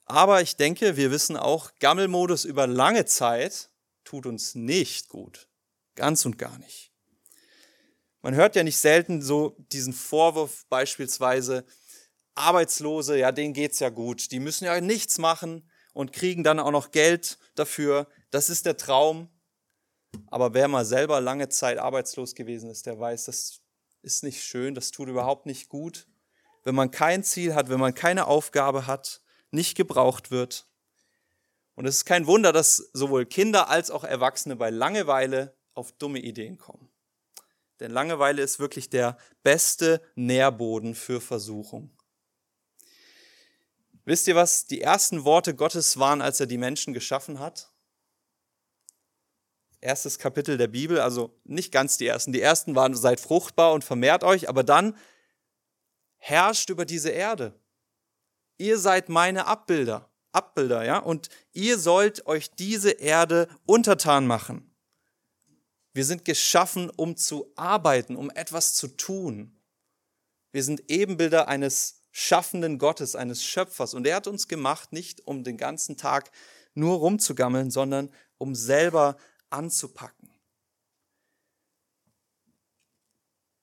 Aber 0.05 0.41
ich 0.41 0.57
denke, 0.57 0.97
wir 0.97 1.11
wissen 1.11 1.37
auch, 1.37 1.71
Gammelmodus 1.79 2.45
über 2.45 2.67
lange 2.67 3.05
Zeit 3.05 3.71
tut 4.03 4.25
uns 4.25 4.53
nicht 4.53 5.09
gut. 5.09 5.47
Ganz 5.95 6.25
und 6.25 6.37
gar 6.37 6.57
nicht. 6.59 6.91
Man 8.21 8.35
hört 8.35 8.55
ja 8.55 8.63
nicht 8.63 8.77
selten 8.77 9.21
so 9.21 9.55
diesen 9.71 9.93
Vorwurf 9.93 10.65
beispielsweise, 10.69 11.65
Arbeitslose, 12.35 13.17
ja, 13.17 13.31
denen 13.31 13.53
geht's 13.53 13.79
ja 13.79 13.89
gut. 13.89 14.31
Die 14.31 14.39
müssen 14.39 14.65
ja 14.65 14.79
nichts 14.81 15.17
machen 15.17 15.69
und 15.93 16.13
kriegen 16.13 16.43
dann 16.43 16.59
auch 16.59 16.71
noch 16.71 16.91
Geld 16.91 17.37
dafür. 17.55 18.07
Das 18.31 18.49
ist 18.49 18.65
der 18.65 18.77
Traum. 18.77 19.29
Aber 20.27 20.53
wer 20.53 20.67
mal 20.67 20.85
selber 20.85 21.21
lange 21.21 21.49
Zeit 21.49 21.77
arbeitslos 21.77 22.33
gewesen 22.35 22.69
ist, 22.69 22.85
der 22.85 22.99
weiß, 22.99 23.25
das 23.25 23.61
ist 24.01 24.23
nicht 24.23 24.43
schön, 24.43 24.75
das 24.75 24.91
tut 24.91 25.09
überhaupt 25.09 25.45
nicht 25.45 25.69
gut. 25.69 26.07
Wenn 26.63 26.75
man 26.75 26.91
kein 26.91 27.23
Ziel 27.23 27.55
hat, 27.55 27.69
wenn 27.69 27.79
man 27.79 27.93
keine 27.93 28.27
Aufgabe 28.27 28.87
hat, 28.87 29.21
nicht 29.51 29.75
gebraucht 29.75 30.31
wird. 30.31 30.67
Und 31.75 31.85
es 31.85 31.97
ist 31.97 32.05
kein 32.05 32.27
Wunder, 32.27 32.53
dass 32.53 32.77
sowohl 32.93 33.25
Kinder 33.25 33.69
als 33.69 33.91
auch 33.91 34.03
Erwachsene 34.03 34.55
bei 34.55 34.69
Langeweile 34.69 35.55
auf 35.73 35.91
dumme 35.93 36.19
Ideen 36.19 36.57
kommen. 36.57 36.89
Denn 37.79 37.91
Langeweile 37.91 38.41
ist 38.41 38.59
wirklich 38.59 38.89
der 38.89 39.17
beste 39.41 40.01
Nährboden 40.15 40.95
für 40.95 41.19
Versuchung. 41.19 41.91
Wisst 44.05 44.27
ihr, 44.27 44.35
was 44.35 44.67
die 44.67 44.81
ersten 44.81 45.23
Worte 45.23 45.55
Gottes 45.55 45.97
waren, 45.97 46.21
als 46.21 46.39
er 46.39 46.45
die 46.45 46.57
Menschen 46.57 46.93
geschaffen 46.93 47.39
hat? 47.39 47.71
Erstes 49.79 50.17
Kapitel 50.17 50.57
der 50.57 50.67
Bibel, 50.67 50.99
also 50.99 51.37
nicht 51.43 51.71
ganz 51.71 51.97
die 51.97 52.07
ersten. 52.07 52.31
Die 52.31 52.41
ersten 52.41 52.75
waren, 52.75 52.95
seid 52.95 53.19
fruchtbar 53.19 53.73
und 53.73 53.83
vermehrt 53.83 54.23
euch, 54.23 54.49
aber 54.49 54.63
dann 54.63 54.97
herrscht 56.17 56.69
über 56.69 56.85
diese 56.85 57.09
Erde. 57.09 57.59
Ihr 58.57 58.77
seid 58.77 59.09
meine 59.09 59.45
Abbilder, 59.45 60.09
Abbilder, 60.31 60.85
ja, 60.85 60.99
und 60.99 61.29
ihr 61.51 61.77
sollt 61.77 62.25
euch 62.27 62.51
diese 62.51 62.91
Erde 62.91 63.47
untertan 63.65 64.25
machen. 64.25 64.72
Wir 65.93 66.05
sind 66.05 66.25
geschaffen, 66.25 66.89
um 66.89 67.15
zu 67.15 67.51
arbeiten, 67.55 68.15
um 68.15 68.31
etwas 68.31 68.75
zu 68.75 68.87
tun. 68.87 69.55
Wir 70.51 70.63
sind 70.63 70.89
Ebenbilder 70.89 71.47
eines 71.47 72.03
schaffenden 72.11 72.79
Gottes, 72.79 73.15
eines 73.15 73.43
Schöpfers. 73.43 73.93
Und 73.93 74.05
er 74.07 74.17
hat 74.17 74.27
uns 74.27 74.47
gemacht, 74.47 74.91
nicht 74.91 75.25
um 75.27 75.43
den 75.43 75.57
ganzen 75.57 75.97
Tag 75.97 76.31
nur 76.73 76.97
rumzugammeln, 76.97 77.71
sondern 77.71 78.09
um 78.37 78.55
selber 78.55 79.17
anzupacken. 79.49 80.29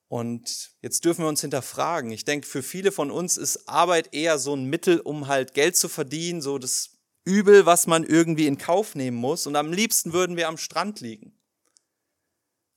Und 0.09 0.73
jetzt 0.83 1.05
dürfen 1.05 1.23
wir 1.23 1.29
uns 1.29 1.41
hinterfragen. 1.41 2.11
Ich 2.11 2.25
denke, 2.25 2.47
für 2.47 2.65
viele 2.65 2.91
von 2.91 3.13
uns 3.13 3.37
ist 3.37 3.69
Arbeit 3.69 4.13
eher 4.13 4.41
so 4.41 4.55
ein 4.55 4.65
Mittel, 4.65 4.99
um 5.01 5.29
halt 5.29 5.55
Geld 5.55 5.77
zu 5.77 5.89
verdienen, 5.89 6.43
so 6.43 6.59
das 6.59 6.99
Übel, 7.25 7.65
was 7.65 7.87
man 7.87 8.03
irgendwie 8.03 8.49
in 8.49 8.59
Kauf 8.59 8.97
nehmen 8.97 9.17
muss. 9.17 9.47
Und 9.47 9.55
am 9.55 9.73
liebsten 9.73 10.13
würden 10.13 10.37
wir 10.37 10.49
am 10.49 10.59
Strand 10.59 11.01
liegen. 11.01 11.40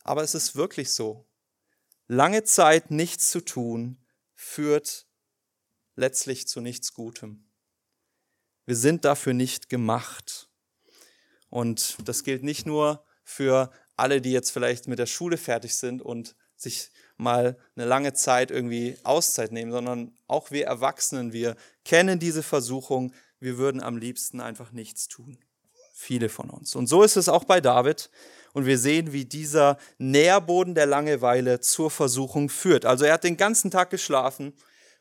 Aber 0.04 0.24
es 0.24 0.36
ist 0.36 0.56
wirklich 0.56 0.94
so. 0.94 1.26
Lange 2.08 2.44
Zeit 2.44 2.92
nichts 2.92 3.32
zu 3.32 3.42
tun 3.42 3.98
führt 4.36 5.08
letztlich 5.96 6.48
zu 6.48 6.62
nichts 6.62 6.94
Gutem. 6.94 7.50
Wir 8.66 8.76
sind 8.76 9.06
dafür 9.06 9.34
nicht 9.34 9.70
gemacht. 9.70 10.50
Und 11.50 11.98
das 12.06 12.24
gilt 12.24 12.44
nicht 12.44 12.66
nur 12.66 13.06
für 13.24 13.72
alle, 13.96 14.22
die 14.22 14.32
jetzt 14.32 14.52
vielleicht 14.52 14.88
mit 14.88 15.00
der 15.00 15.06
Schule 15.06 15.38
fertig 15.38 15.76
sind 15.76 16.02
und 16.02 16.36
sich 16.56 16.92
mal 17.18 17.58
eine 17.76 17.86
lange 17.86 18.14
Zeit 18.14 18.52
irgendwie 18.52 18.98
Auszeit 19.04 19.52
nehmen, 19.52 19.72
sondern 19.72 20.18
auch 20.28 20.52
wir 20.52 20.66
Erwachsenen, 20.66 21.32
wir 21.32 21.56
kennen 21.86 22.20
diese 22.20 22.44
Versuchung, 22.44 23.14
wir 23.40 23.58
würden 23.58 23.82
am 23.82 23.98
liebsten 23.98 24.42
einfach 24.42 24.72
nichts 24.72 25.08
tun. 25.08 25.38
Viele 25.94 26.30
von 26.30 26.50
uns. 26.50 26.76
Und 26.76 26.88
so 26.88 27.04
ist 27.04 27.18
es 27.18 27.30
auch 27.30 27.44
bei 27.44 27.62
David. 27.62 28.10
Und 28.54 28.66
wir 28.66 28.78
sehen, 28.78 29.12
wie 29.12 29.26
dieser 29.26 29.78
Nährboden 29.98 30.76
der 30.76 30.86
Langeweile 30.86 31.60
zur 31.60 31.90
Versuchung 31.90 32.50
führt. 32.50 32.86
Also 32.86 33.06
er 33.06 33.14
hat 33.14 33.24
den 33.24 33.38
ganzen 33.38 33.72
Tag 33.72 33.90
geschlafen 33.90 34.54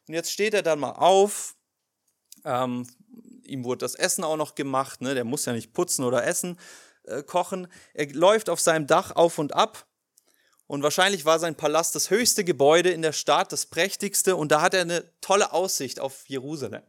und 0.08 0.14
jetzt 0.14 0.32
steht 0.32 0.54
er 0.54 0.62
dann 0.62 0.80
mal 0.80 0.92
auf. 0.92 1.54
Ähm, 2.44 2.86
ihm 3.44 3.64
wurde 3.64 3.78
das 3.78 3.94
Essen 3.94 4.24
auch 4.24 4.36
noch 4.36 4.54
gemacht. 4.54 5.00
Ne? 5.00 5.14
Der 5.14 5.24
muss 5.24 5.44
ja 5.44 5.52
nicht 5.52 5.72
putzen 5.72 6.04
oder 6.04 6.24
essen, 6.24 6.58
äh, 7.04 7.22
kochen. 7.22 7.68
Er 7.94 8.12
läuft 8.12 8.48
auf 8.48 8.60
seinem 8.60 8.86
Dach 8.86 9.12
auf 9.12 9.38
und 9.38 9.54
ab. 9.54 9.86
Und 10.66 10.82
wahrscheinlich 10.82 11.24
war 11.24 11.38
sein 11.38 11.54
Palast 11.54 11.94
das 11.94 12.08
höchste 12.08 12.44
Gebäude 12.44 12.90
in 12.90 13.02
der 13.02 13.12
Stadt, 13.12 13.52
das 13.52 13.66
prächtigste. 13.66 14.36
Und 14.36 14.50
da 14.50 14.62
hat 14.62 14.74
er 14.74 14.80
eine 14.80 15.12
tolle 15.20 15.52
Aussicht 15.52 16.00
auf 16.00 16.28
Jerusalem. 16.28 16.82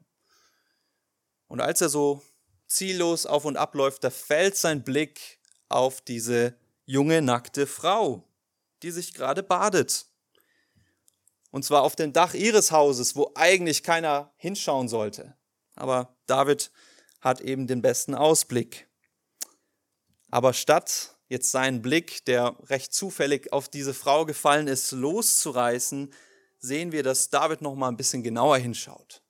Und 1.47 1.59
als 1.59 1.81
er 1.81 1.89
so 1.89 2.23
ziellos 2.67 3.25
auf 3.25 3.45
und 3.45 3.57
ab 3.57 3.75
läuft, 3.75 4.03
da 4.03 4.09
fällt 4.09 4.55
sein 4.55 4.83
Blick 4.83 5.39
auf 5.73 6.01
diese 6.01 6.55
junge, 6.85 7.21
nackte 7.21 7.67
Frau, 7.67 8.23
die 8.81 8.91
sich 8.91 9.13
gerade 9.13 9.43
badet. 9.43 10.05
Und 11.51 11.63
zwar 11.63 11.83
auf 11.83 11.95
dem 11.95 12.13
Dach 12.13 12.33
ihres 12.33 12.71
Hauses, 12.71 13.15
wo 13.15 13.31
eigentlich 13.35 13.83
keiner 13.83 14.31
hinschauen 14.37 14.87
sollte. 14.87 15.35
Aber 15.75 16.15
David 16.25 16.71
hat 17.21 17.41
eben 17.41 17.67
den 17.67 17.81
besten 17.81 18.15
Ausblick. 18.15 18.87
Aber 20.31 20.53
statt 20.53 21.15
jetzt 21.27 21.51
seinen 21.51 21.81
Blick, 21.81 22.25
der 22.25 22.55
recht 22.69 22.93
zufällig 22.93 23.53
auf 23.53 23.69
diese 23.69 23.93
Frau 23.93 24.25
gefallen 24.25 24.67
ist, 24.67 24.91
loszureißen, 24.91 26.13
sehen 26.59 26.91
wir, 26.91 27.03
dass 27.03 27.29
David 27.29 27.61
noch 27.61 27.75
mal 27.75 27.89
ein 27.89 27.97
bisschen 27.97 28.23
genauer 28.23 28.57
hinschaut. 28.57 29.21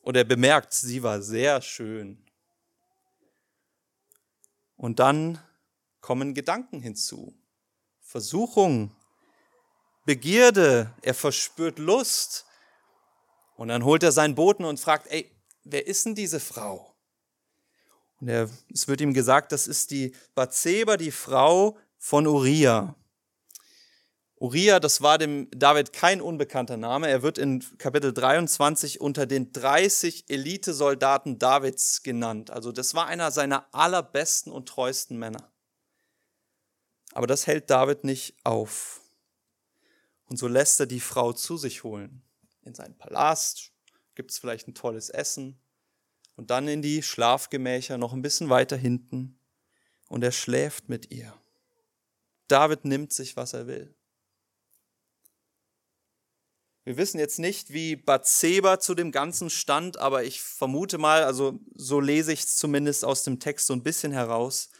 Und 0.00 0.16
er 0.16 0.24
bemerkt, 0.24 0.72
sie 0.72 1.02
war 1.02 1.22
sehr 1.22 1.62
schön. 1.62 2.24
Und 4.76 4.98
dann 4.98 5.38
kommen 6.02 6.34
Gedanken 6.34 6.82
hinzu. 6.82 7.34
Versuchung, 8.02 8.94
Begierde, 10.04 10.92
er 11.00 11.14
verspürt 11.14 11.78
Lust. 11.78 12.44
Und 13.56 13.68
dann 13.68 13.84
holt 13.84 14.02
er 14.02 14.12
seinen 14.12 14.34
Boten 14.34 14.64
und 14.64 14.80
fragt, 14.80 15.06
ey, 15.10 15.30
wer 15.64 15.86
ist 15.86 16.04
denn 16.04 16.14
diese 16.14 16.40
Frau? 16.40 16.94
Und 18.20 18.28
er, 18.28 18.50
es 18.72 18.88
wird 18.88 19.00
ihm 19.00 19.14
gesagt, 19.14 19.52
das 19.52 19.66
ist 19.66 19.90
die 19.90 20.14
Bathseba, 20.34 20.96
die 20.96 21.12
Frau 21.12 21.78
von 21.98 22.26
Uriah. 22.26 22.96
Uriah, 24.36 24.80
das 24.80 25.02
war 25.02 25.18
dem 25.18 25.48
David 25.52 25.92
kein 25.92 26.20
unbekannter 26.20 26.76
Name. 26.76 27.08
Er 27.08 27.22
wird 27.22 27.38
in 27.38 27.64
Kapitel 27.78 28.12
23 28.12 29.00
unter 29.00 29.24
den 29.24 29.52
30 29.52 30.28
Elitesoldaten 30.28 31.38
Davids 31.38 32.02
genannt. 32.02 32.50
Also 32.50 32.72
das 32.72 32.94
war 32.94 33.06
einer 33.06 33.30
seiner 33.30 33.72
allerbesten 33.72 34.50
und 34.50 34.68
treuesten 34.68 35.16
Männer. 35.16 35.51
Aber 37.12 37.26
das 37.26 37.46
hält 37.46 37.70
David 37.70 38.04
nicht 38.04 38.34
auf. 38.44 39.00
Und 40.26 40.38
so 40.38 40.48
lässt 40.48 40.80
er 40.80 40.86
die 40.86 41.00
Frau 41.00 41.32
zu 41.32 41.56
sich 41.56 41.84
holen. 41.84 42.22
In 42.64 42.74
seinen 42.74 42.96
Palast 42.96 43.72
gibt 44.14 44.30
es 44.30 44.38
vielleicht 44.38 44.68
ein 44.68 44.74
tolles 44.74 45.10
Essen. 45.10 45.58
Und 46.36 46.50
dann 46.50 46.68
in 46.68 46.80
die 46.80 47.02
Schlafgemächer 47.02 47.98
noch 47.98 48.12
ein 48.12 48.22
bisschen 48.22 48.48
weiter 48.48 48.76
hinten. 48.76 49.38
Und 50.08 50.24
er 50.24 50.32
schläft 50.32 50.88
mit 50.88 51.10
ihr. 51.10 51.34
David 52.48 52.84
nimmt 52.84 53.12
sich, 53.12 53.36
was 53.36 53.52
er 53.52 53.66
will. 53.66 53.94
Wir 56.84 56.96
wissen 56.96 57.20
jetzt 57.20 57.38
nicht, 57.38 57.72
wie 57.72 57.94
Bathseba 57.94 58.80
zu 58.80 58.94
dem 58.94 59.12
Ganzen 59.12 59.50
stand, 59.50 59.98
aber 59.98 60.24
ich 60.24 60.42
vermute 60.42 60.98
mal, 60.98 61.22
also 61.22 61.60
so 61.74 62.00
lese 62.00 62.32
ich 62.32 62.40
es 62.40 62.56
zumindest 62.56 63.04
aus 63.04 63.22
dem 63.22 63.38
Text 63.38 63.68
so 63.68 63.72
ein 63.72 63.84
bisschen 63.84 64.10
heraus, 64.10 64.70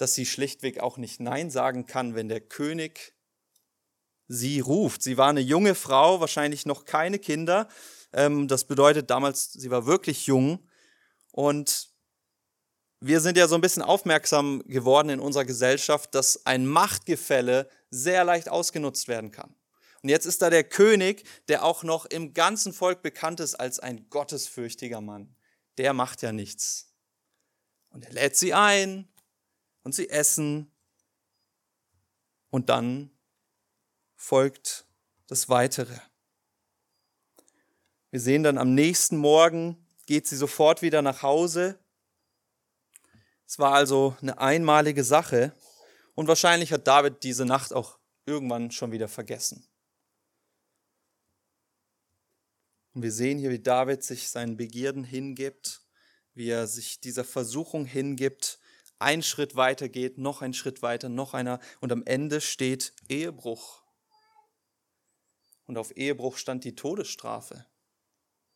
dass 0.00 0.14
sie 0.14 0.24
schlichtweg 0.24 0.80
auch 0.80 0.96
nicht 0.96 1.20
Nein 1.20 1.50
sagen 1.50 1.84
kann, 1.84 2.14
wenn 2.14 2.28
der 2.28 2.40
König 2.40 3.14
sie 4.28 4.60
ruft. 4.60 5.02
Sie 5.02 5.18
war 5.18 5.28
eine 5.28 5.40
junge 5.40 5.74
Frau, 5.74 6.20
wahrscheinlich 6.20 6.64
noch 6.64 6.84
keine 6.84 7.18
Kinder. 7.18 7.68
Ähm, 8.12 8.48
das 8.48 8.64
bedeutet 8.64 9.10
damals, 9.10 9.52
sie 9.52 9.70
war 9.70 9.86
wirklich 9.86 10.26
jung. 10.26 10.66
Und 11.32 11.90
wir 13.00 13.20
sind 13.20 13.36
ja 13.36 13.48
so 13.48 13.56
ein 13.56 13.60
bisschen 13.60 13.82
aufmerksam 13.82 14.62
geworden 14.66 15.10
in 15.10 15.20
unserer 15.20 15.44
Gesellschaft, 15.44 16.14
dass 16.14 16.46
ein 16.46 16.66
Machtgefälle 16.66 17.68
sehr 17.90 18.24
leicht 18.24 18.48
ausgenutzt 18.48 19.08
werden 19.08 19.30
kann. 19.30 19.54
Und 20.02 20.08
jetzt 20.08 20.24
ist 20.24 20.40
da 20.40 20.48
der 20.48 20.64
König, 20.64 21.24
der 21.48 21.64
auch 21.64 21.82
noch 21.82 22.06
im 22.06 22.32
ganzen 22.32 22.72
Volk 22.72 23.02
bekannt 23.02 23.40
ist 23.40 23.54
als 23.54 23.80
ein 23.80 24.08
gottesfürchtiger 24.08 25.02
Mann, 25.02 25.36
der 25.76 25.92
macht 25.92 26.22
ja 26.22 26.32
nichts. 26.32 26.94
Und 27.90 28.06
er 28.06 28.12
lädt 28.12 28.36
sie 28.36 28.54
ein 28.54 29.10
und 29.82 29.94
sie 29.94 30.08
essen 30.08 30.70
und 32.50 32.68
dann 32.68 33.10
folgt 34.14 34.86
das 35.26 35.48
Weitere. 35.48 35.98
Wir 38.10 38.20
sehen 38.20 38.42
dann 38.42 38.58
am 38.58 38.74
nächsten 38.74 39.16
Morgen 39.16 39.86
geht 40.06 40.26
sie 40.26 40.36
sofort 40.36 40.82
wieder 40.82 41.02
nach 41.02 41.22
Hause. 41.22 41.78
Es 43.46 43.60
war 43.60 43.74
also 43.74 44.16
eine 44.20 44.38
einmalige 44.38 45.04
Sache 45.04 45.54
und 46.16 46.26
wahrscheinlich 46.26 46.72
hat 46.72 46.86
David 46.86 47.22
diese 47.22 47.44
Nacht 47.44 47.72
auch 47.72 47.98
irgendwann 48.26 48.72
schon 48.72 48.90
wieder 48.90 49.06
vergessen. 49.06 49.64
Und 52.92 53.02
wir 53.02 53.12
sehen 53.12 53.38
hier, 53.38 53.50
wie 53.50 53.60
David 53.60 54.02
sich 54.02 54.28
seinen 54.28 54.56
Begierden 54.56 55.04
hingibt, 55.04 55.82
wie 56.34 56.48
er 56.48 56.66
sich 56.66 57.00
dieser 57.00 57.24
Versuchung 57.24 57.84
hingibt, 57.84 58.58
einen 59.00 59.22
Schritt 59.22 59.56
weiter 59.56 59.88
geht, 59.88 60.18
noch 60.18 60.42
einen 60.42 60.54
Schritt 60.54 60.82
weiter, 60.82 61.08
noch 61.08 61.34
einer 61.34 61.60
und 61.80 61.90
am 61.92 62.04
Ende 62.04 62.40
steht 62.40 62.92
Ehebruch. 63.08 63.82
Und 65.66 65.78
auf 65.78 65.96
Ehebruch 65.96 66.36
stand 66.36 66.64
die 66.64 66.74
Todesstrafe 66.74 67.66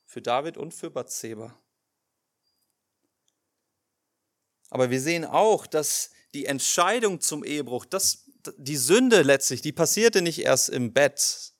für 0.04 0.20
David 0.20 0.56
und 0.56 0.74
für 0.74 0.90
Bathseba. 0.90 1.58
Aber 4.70 4.90
wir 4.90 5.00
sehen 5.00 5.24
auch, 5.24 5.66
dass 5.66 6.10
die 6.34 6.46
Entscheidung 6.46 7.20
zum 7.20 7.44
Ehebruch, 7.44 7.84
das, 7.84 8.30
die 8.56 8.76
Sünde 8.76 9.22
letztlich, 9.22 9.62
die 9.62 9.72
passierte 9.72 10.20
nicht 10.20 10.40
erst 10.40 10.68
im 10.68 10.92
Bett. 10.92 11.52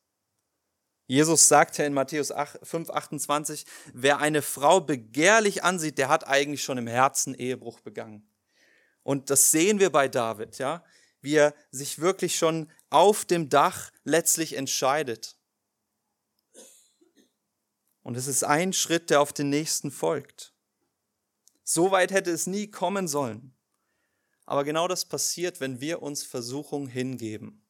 Jesus 1.07 1.49
sagte 1.49 1.85
in 1.85 1.95
Matthäus 1.95 2.33
5, 2.63 2.91
28, 2.91 3.67
wer 3.93 4.19
eine 4.19 4.43
Frau 4.43 4.81
begehrlich 4.81 5.63
ansieht, 5.63 5.99
der 5.99 6.09
hat 6.09 6.27
eigentlich 6.27 6.65
schon 6.65 6.79
im 6.79 6.87
Herzen 6.87 7.35
Ehebruch 7.35 7.81
begangen. 7.81 8.29
Und 9.05 9.31
das 9.31 9.53
sehen 9.53 9.79
wir 9.79 9.91
bei 9.91 10.09
David, 10.09 10.59
ja, 10.59 10.85
wie 11.21 11.37
er 11.37 11.55
sich 11.71 12.01
wirklich 12.01 12.37
schon 12.37 12.71
auf 12.91 13.25
dem 13.25 13.49
Dach 13.49 13.93
letztlich 14.03 14.55
entscheidet. 14.57 15.37
Und 18.03 18.17
es 18.17 18.27
ist 18.27 18.45
ein 18.45 18.73
Schritt, 18.73 19.11
der 19.11 19.21
auf 19.21 19.33
den 19.33 19.51
nächsten 19.51 19.91
folgt. 19.91 20.53
So 21.63 21.91
weit 21.91 22.11
hätte 22.11 22.31
es 22.31 22.47
nie 22.47 22.71
kommen 22.71 23.09
sollen. 23.09 23.55
Aber 24.47 24.65
genau 24.65 24.89
das 24.89 25.07
passiert, 25.07 25.61
wenn 25.61 25.81
wir 25.81 26.03
uns 26.03 26.23
Versuchung 26.23 26.87
hingeben. 26.87 27.67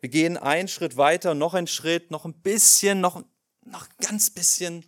Wir 0.00 0.08
gehen 0.08 0.36
einen 0.36 0.66
Schritt 0.66 0.96
weiter, 0.96 1.34
noch 1.34 1.54
einen 1.54 1.68
Schritt, 1.68 2.10
noch 2.10 2.24
ein 2.24 2.42
bisschen, 2.42 3.00
noch, 3.00 3.24
noch 3.64 3.88
ganz 3.98 4.30
bisschen. 4.30 4.84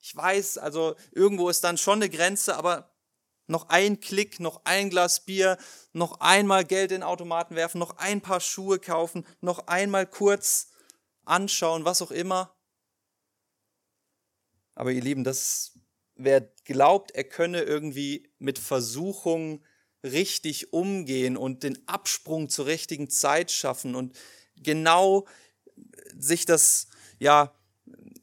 Ich 0.00 0.14
weiß, 0.14 0.58
also 0.58 0.94
irgendwo 1.10 1.48
ist 1.48 1.64
dann 1.64 1.76
schon 1.76 1.98
eine 1.98 2.08
Grenze, 2.08 2.56
aber 2.56 2.87
noch 3.48 3.68
ein 3.68 4.00
Klick, 4.00 4.40
noch 4.40 4.60
ein 4.64 4.90
Glas 4.90 5.24
Bier, 5.24 5.58
noch 5.92 6.20
einmal 6.20 6.64
Geld 6.64 6.92
in 6.92 7.00
den 7.00 7.02
Automaten 7.02 7.56
werfen, 7.56 7.78
noch 7.78 7.96
ein 7.96 8.20
paar 8.20 8.40
Schuhe 8.40 8.78
kaufen, 8.78 9.26
noch 9.40 9.66
einmal 9.66 10.06
kurz 10.06 10.70
anschauen, 11.24 11.84
was 11.84 12.02
auch 12.02 12.10
immer. 12.10 12.54
Aber 14.74 14.92
ihr 14.92 15.02
Lieben, 15.02 15.24
das 15.24 15.72
wer 16.14 16.40
glaubt, 16.64 17.12
er 17.12 17.24
könne 17.24 17.62
irgendwie 17.62 18.30
mit 18.38 18.58
Versuchung 18.58 19.64
richtig 20.04 20.72
umgehen 20.72 21.36
und 21.36 21.62
den 21.62 21.86
Absprung 21.88 22.48
zur 22.48 22.66
richtigen 22.66 23.08
Zeit 23.08 23.50
schaffen 23.50 23.94
und 23.94 24.16
genau 24.56 25.26
sich 26.16 26.44
das 26.44 26.88
ja 27.18 27.54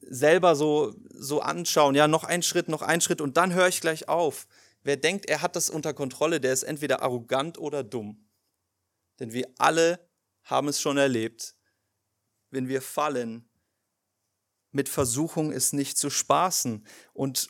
selber 0.01 0.55
so 0.55 0.93
so 1.17 1.41
anschauen, 1.41 1.95
ja, 1.95 2.07
noch 2.07 2.23
ein 2.25 2.43
Schritt, 2.43 2.67
noch 2.67 2.81
ein 2.81 3.01
Schritt 3.01 3.21
und 3.21 3.37
dann 3.37 3.53
höre 3.53 3.67
ich 3.67 3.81
gleich 3.81 4.09
auf. 4.09 4.47
Wer 4.85 4.97
denkt, 4.97 5.27
er 5.27 5.41
hat 5.41 5.55
das 5.55 5.71
unter 5.71 5.95
Kontrolle, 5.95 6.39
der 6.39 6.53
ist 6.53 6.61
entweder 6.61 7.01
arrogant 7.01 7.57
oder 7.57 7.83
dumm. 7.83 8.29
Denn 9.19 9.33
wir 9.33 9.51
alle 9.57 10.07
haben 10.43 10.67
es 10.67 10.79
schon 10.79 10.99
erlebt. 10.99 11.55
Wenn 12.51 12.67
wir 12.67 12.83
fallen, 12.83 13.49
mit 14.69 14.87
Versuchung 14.87 15.51
ist 15.51 15.73
nicht 15.73 15.97
zu 15.97 16.11
spaßen. 16.11 16.85
Und 17.13 17.49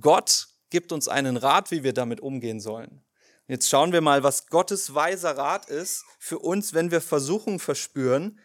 Gott 0.00 0.48
gibt 0.70 0.90
uns 0.90 1.06
einen 1.06 1.36
Rat, 1.36 1.70
wie 1.70 1.84
wir 1.84 1.92
damit 1.92 2.20
umgehen 2.20 2.58
sollen. 2.58 3.04
Jetzt 3.46 3.68
schauen 3.68 3.92
wir 3.92 4.00
mal, 4.00 4.24
was 4.24 4.48
Gottes 4.48 4.92
weiser 4.92 5.36
Rat 5.36 5.66
ist 5.66 6.04
für 6.18 6.40
uns, 6.40 6.74
wenn 6.74 6.90
wir 6.90 7.00
Versuchung 7.00 7.60
verspüren. 7.60 8.40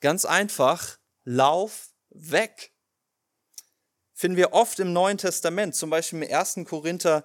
Ganz 0.00 0.26
einfach, 0.26 0.98
lauf 1.24 1.94
weg. 2.10 2.69
Finden 4.20 4.36
wir 4.36 4.52
oft 4.52 4.78
im 4.80 4.92
Neuen 4.92 5.16
Testament, 5.16 5.74
zum 5.74 5.88
Beispiel 5.88 6.22
im 6.22 6.30
1. 6.30 6.58
Korinther 6.68 7.24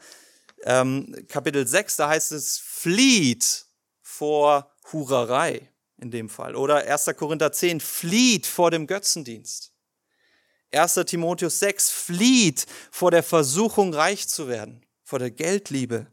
ähm, 0.64 1.14
Kapitel 1.28 1.68
6, 1.68 1.98
da 1.98 2.08
heißt 2.08 2.32
es, 2.32 2.58
flieht 2.58 3.66
vor 4.02 4.74
Hurerei 4.94 5.70
in 5.98 6.10
dem 6.10 6.30
Fall. 6.30 6.56
Oder 6.56 6.88
1. 6.88 7.08
Korinther 7.18 7.52
10, 7.52 7.82
flieht 7.82 8.46
vor 8.46 8.72
dem 8.72 8.88
Götzendienst. 8.88 9.74
1. 10.72 10.94
Timotheus 11.06 11.60
6 11.60 11.92
flieht 11.92 12.66
vor 12.92 13.12
der 13.12 13.24
Versuchung, 13.24 13.94
reich 13.94 14.30
zu 14.30 14.48
werden, 14.48 14.86
vor 15.04 15.20
der 15.20 15.32
Geldliebe. 15.32 16.08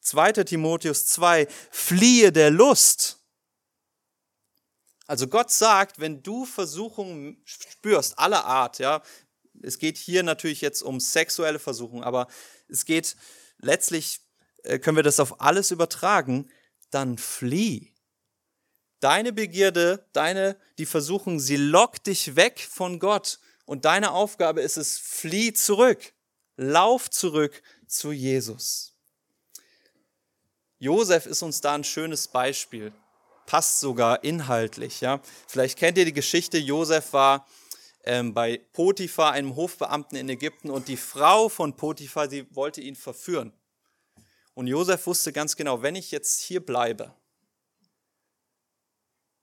2. 0.00 0.32
Timotheus 0.44 1.06
2 1.06 1.48
fliehe 1.70 2.32
der 2.32 2.50
Lust. 2.50 3.22
Also 5.06 5.26
Gott 5.26 5.50
sagt, 5.50 6.00
wenn 6.00 6.22
du 6.22 6.44
Versuchungen 6.44 7.42
spürst, 7.44 8.18
aller 8.18 8.44
Art, 8.44 8.78
ja, 8.78 9.02
es 9.62 9.78
geht 9.78 9.96
hier 9.96 10.22
natürlich 10.22 10.60
jetzt 10.60 10.82
um 10.82 11.00
sexuelle 11.00 11.58
Versuchung, 11.58 12.02
aber 12.02 12.28
es 12.68 12.84
geht 12.84 13.16
letztlich, 13.58 14.20
äh, 14.64 14.78
können 14.78 14.96
wir 14.96 15.02
das 15.02 15.20
auf 15.20 15.40
alles 15.40 15.70
übertragen, 15.70 16.50
dann 16.90 17.18
flieh. 17.18 17.92
Deine 19.00 19.32
Begierde, 19.32 20.06
deine, 20.12 20.56
die 20.78 20.86
Versuchung, 20.86 21.40
sie 21.40 21.56
lockt 21.56 22.06
dich 22.06 22.36
weg 22.36 22.60
von 22.60 22.98
Gott 22.98 23.40
und 23.64 23.84
deine 23.84 24.12
Aufgabe 24.12 24.60
ist 24.60 24.76
es, 24.76 24.98
flieh 24.98 25.52
zurück, 25.52 26.12
lauf 26.56 27.10
zurück 27.10 27.62
zu 27.86 28.12
Jesus. 28.12 28.94
Josef 30.78 31.26
ist 31.26 31.42
uns 31.42 31.60
da 31.60 31.74
ein 31.74 31.84
schönes 31.84 32.28
Beispiel, 32.28 32.92
passt 33.46 33.80
sogar 33.80 34.24
inhaltlich. 34.24 35.00
Ja? 35.00 35.20
Vielleicht 35.46 35.78
kennt 35.78 35.98
ihr 35.98 36.04
die 36.04 36.12
Geschichte, 36.12 36.58
Josef 36.58 37.12
war 37.12 37.46
ähm, 38.04 38.34
bei 38.34 38.58
Potiphar, 38.72 39.32
einem 39.32 39.56
Hofbeamten 39.56 40.16
in 40.16 40.28
Ägypten, 40.28 40.70
und 40.70 40.88
die 40.88 40.96
Frau 40.96 41.48
von 41.48 41.76
Potiphar, 41.76 42.28
sie 42.28 42.46
wollte 42.54 42.80
ihn 42.80 42.96
verführen. 42.96 43.52
Und 44.54 44.66
Josef 44.66 45.06
wusste 45.06 45.32
ganz 45.32 45.56
genau, 45.56 45.82
wenn 45.82 45.94
ich 45.94 46.10
jetzt 46.10 46.40
hier 46.40 46.64
bleibe, 46.64 47.14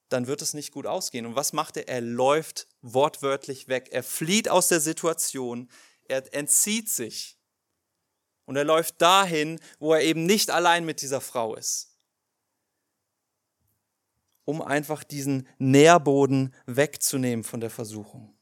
dann 0.09 0.27
wird 0.27 0.41
es 0.41 0.53
nicht 0.53 0.71
gut 0.71 0.85
ausgehen. 0.85 1.25
Und 1.25 1.35
was 1.35 1.53
macht 1.53 1.77
er? 1.77 1.87
Er 1.87 2.01
läuft 2.01 2.67
wortwörtlich 2.81 3.67
weg. 3.67 3.89
Er 3.91 4.03
flieht 4.03 4.49
aus 4.49 4.67
der 4.67 4.79
Situation. 4.79 5.69
Er 6.07 6.33
entzieht 6.33 6.89
sich. 6.89 7.37
Und 8.45 8.55
er 8.55 8.63
läuft 8.63 8.99
dahin, 9.01 9.59
wo 9.77 9.93
er 9.93 10.01
eben 10.01 10.25
nicht 10.25 10.49
allein 10.49 10.83
mit 10.83 11.03
dieser 11.03 11.21
Frau 11.21 11.55
ist. 11.55 11.95
Um 14.45 14.63
einfach 14.63 15.03
diesen 15.03 15.47
Nährboden 15.59 16.55
wegzunehmen 16.65 17.43
von 17.43 17.59
der 17.59 17.69
Versuchung. 17.69 18.35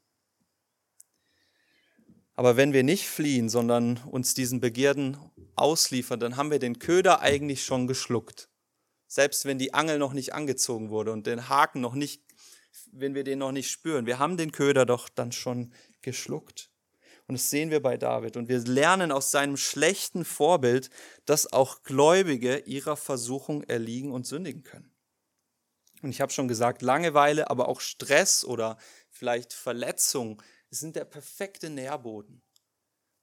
Aber 2.37 2.55
wenn 2.55 2.71
wir 2.71 2.83
nicht 2.83 3.07
fliehen, 3.07 3.49
sondern 3.49 3.97
uns 3.97 4.35
diesen 4.35 4.59
Begierden 4.59 5.17
ausliefern, 5.55 6.19
dann 6.19 6.37
haben 6.37 6.51
wir 6.51 6.59
den 6.59 6.77
Köder 6.77 7.19
eigentlich 7.21 7.65
schon 7.65 7.87
geschluckt. 7.87 8.47
Selbst 9.07 9.45
wenn 9.45 9.57
die 9.57 9.73
Angel 9.73 9.97
noch 9.97 10.13
nicht 10.13 10.35
angezogen 10.35 10.91
wurde 10.91 11.11
und 11.11 11.25
den 11.25 11.49
Haken 11.49 11.81
noch 11.81 11.95
nicht, 11.95 12.21
wenn 12.91 13.15
wir 13.15 13.23
den 13.23 13.39
noch 13.39 13.51
nicht 13.51 13.71
spüren. 13.71 14.05
Wir 14.05 14.19
haben 14.19 14.37
den 14.37 14.51
Köder 14.51 14.85
doch 14.85 15.09
dann 15.09 15.31
schon 15.31 15.73
geschluckt. 16.03 16.69
Und 17.25 17.33
das 17.33 17.49
sehen 17.49 17.71
wir 17.71 17.81
bei 17.81 17.97
David. 17.97 18.37
Und 18.37 18.49
wir 18.49 18.59
lernen 18.59 19.11
aus 19.11 19.31
seinem 19.31 19.57
schlechten 19.57 20.23
Vorbild, 20.23 20.91
dass 21.25 21.51
auch 21.51 21.81
Gläubige 21.81 22.59
ihrer 22.59 22.97
Versuchung 22.97 23.63
erliegen 23.63 24.11
und 24.11 24.27
sündigen 24.27 24.61
können. 24.61 24.93
Und 26.03 26.11
ich 26.11 26.21
habe 26.21 26.31
schon 26.31 26.47
gesagt, 26.47 26.83
Langeweile, 26.83 27.49
aber 27.49 27.67
auch 27.67 27.81
Stress 27.81 28.45
oder 28.45 28.77
vielleicht 29.09 29.53
Verletzung 29.53 30.43
sind 30.69 30.95
der 30.95 31.05
perfekte 31.05 31.69
Nährboden, 31.69 32.41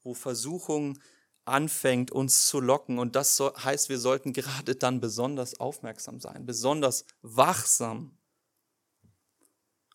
wo 0.03 0.15
Versuchung 0.15 0.99
anfängt, 1.45 2.11
uns 2.11 2.47
zu 2.47 2.61
locken. 2.61 2.99
Und 2.99 3.17
das 3.17 3.41
heißt, 3.41 3.89
wir 3.89 3.99
sollten 3.99 4.33
gerade 4.33 4.77
dann 4.77 5.01
besonders 5.01 5.61
aufmerksam 5.61 6.21
sein, 6.21 6.47
besonders 6.47 7.05
wachsam. 7.23 8.17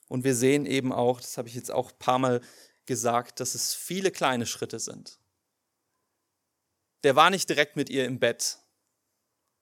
Und 0.07 0.23
wir 0.23 0.35
sehen 0.35 0.65
eben 0.65 0.91
auch, 0.91 1.21
das 1.21 1.37
habe 1.37 1.47
ich 1.47 1.55
jetzt 1.55 1.71
auch 1.71 1.91
ein 1.91 1.99
paar 1.99 2.19
Mal 2.19 2.41
gesagt, 2.85 3.39
dass 3.39 3.55
es 3.55 3.73
viele 3.73 4.11
kleine 4.11 4.45
Schritte 4.45 4.79
sind. 4.79 5.19
Der 7.03 7.15
war 7.15 7.29
nicht 7.29 7.47
direkt 7.47 7.75
mit 7.75 7.89
ihr 7.89 8.05
im 8.05 8.19
Bett. 8.19 8.59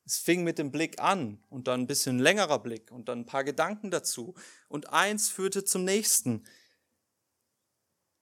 Es 0.06 0.18
fing 0.18 0.44
mit 0.46 0.58
dem 0.58 0.72
Blick 0.72 1.02
an 1.02 1.44
und 1.50 1.68
dann 1.68 1.82
ein 1.82 1.88
bisschen 1.88 2.18
längerer 2.18 2.60
Blick 2.60 2.92
und 2.92 3.10
dann 3.10 3.20
ein 3.20 3.26
paar 3.26 3.44
Gedanken 3.44 3.92
dazu. 3.92 4.36
Und 4.70 4.94
eins 4.94 5.30
führte 5.30 5.66
zum 5.66 5.84
nächsten. 5.84 6.46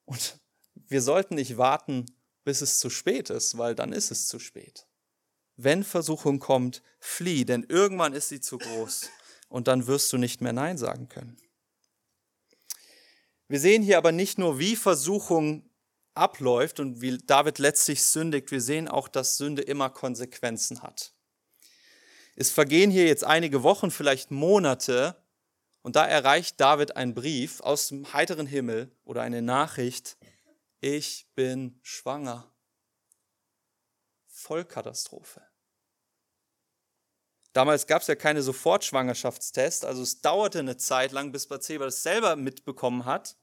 Und 0.06 0.40
wir 0.88 1.02
sollten 1.02 1.36
nicht 1.36 1.58
warten, 1.58 2.06
bis 2.44 2.62
es 2.62 2.80
zu 2.80 2.90
spät 2.90 3.30
ist, 3.30 3.58
weil 3.58 3.76
dann 3.76 3.92
ist 3.92 4.12
es 4.12 4.28
zu 4.28 4.40
spät. 4.40 4.88
Wenn 5.58 5.84
Versuchung 5.84 6.40
kommt, 6.40 6.84
flieh, 7.00 7.46
denn 7.46 7.66
irgendwann 7.68 8.14
ist 8.14 8.30
sie 8.30 8.40
zu 8.40 8.58
groß 8.58 9.10
und 9.50 9.68
dann 9.68 9.88
wirst 9.88 10.12
du 10.14 10.18
nicht 10.18 10.42
mehr 10.42 10.54
Nein 10.54 10.78
sagen 10.78 11.08
können. 11.10 11.38
Wir 13.48 13.60
sehen 13.60 13.84
hier 13.84 13.98
aber 13.98 14.12
nicht 14.12 14.38
nur, 14.38 14.60
wie 14.60 14.76
Versuchung 14.76 15.70
abläuft 16.14 16.80
und 16.80 17.02
wie 17.02 17.18
David 17.18 17.60
letztlich 17.60 18.04
sündigt, 18.04 18.52
wir 18.52 18.62
sehen 18.62 18.88
auch, 18.88 19.08
dass 19.08 19.38
Sünde 19.38 19.62
immer 19.62 19.90
Konsequenzen 19.90 20.82
hat. 20.82 21.14
Es 22.36 22.52
vergehen 22.52 22.92
hier 22.92 23.06
jetzt 23.06 23.24
einige 23.24 23.64
Wochen, 23.64 23.92
vielleicht 23.92 24.32
Monate, 24.32 25.16
und 25.86 25.96
da 25.96 26.04
erreicht 26.08 26.60
David 26.60 26.96
ein 26.96 27.14
Brief 27.14 27.62
aus 27.62 27.90
dem 27.90 28.12
heiteren 28.12 28.48
Himmel 28.48 28.90
oder 29.04 29.22
eine 29.22 29.44
Nachricht, 29.44 30.18
ich 30.80 31.28
bin 31.36 31.80
schwanger. 31.84 32.52
Vollkatastrophe. 34.26 35.44
Damals 37.54 37.86
gab 37.86 38.02
es 38.02 38.08
ja 38.08 38.16
keine 38.16 38.42
Sofortschwangerschaftstests, 38.42 39.86
also 39.86 40.02
es 40.02 40.22
dauerte 40.22 40.58
eine 40.58 40.76
Zeit 40.78 41.12
lang, 41.12 41.32
bis 41.32 41.46
Bathseba 41.46 41.86
das 41.86 42.02
selber 42.02 42.36
mitbekommen 42.36 43.06
hat. 43.06 43.38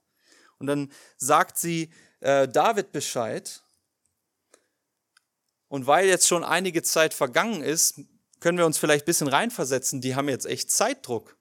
Und 0.58 0.66
dann 0.66 0.90
sagt 1.18 1.58
sie 1.58 1.92
äh, 2.18 2.48
David 2.48 2.90
Bescheid. 2.90 3.62
Und 5.68 5.86
weil 5.86 6.08
jetzt 6.08 6.26
schon 6.26 6.42
einige 6.42 6.82
Zeit 6.82 7.14
vergangen 7.14 7.62
ist, 7.62 8.00
können 8.40 8.58
wir 8.58 8.66
uns 8.66 8.78
vielleicht 8.78 9.04
ein 9.04 9.06
bisschen 9.06 9.28
reinversetzen. 9.28 10.00
Die 10.00 10.16
haben 10.16 10.28
jetzt 10.28 10.46
echt 10.46 10.72
Zeitdruck. 10.72 11.38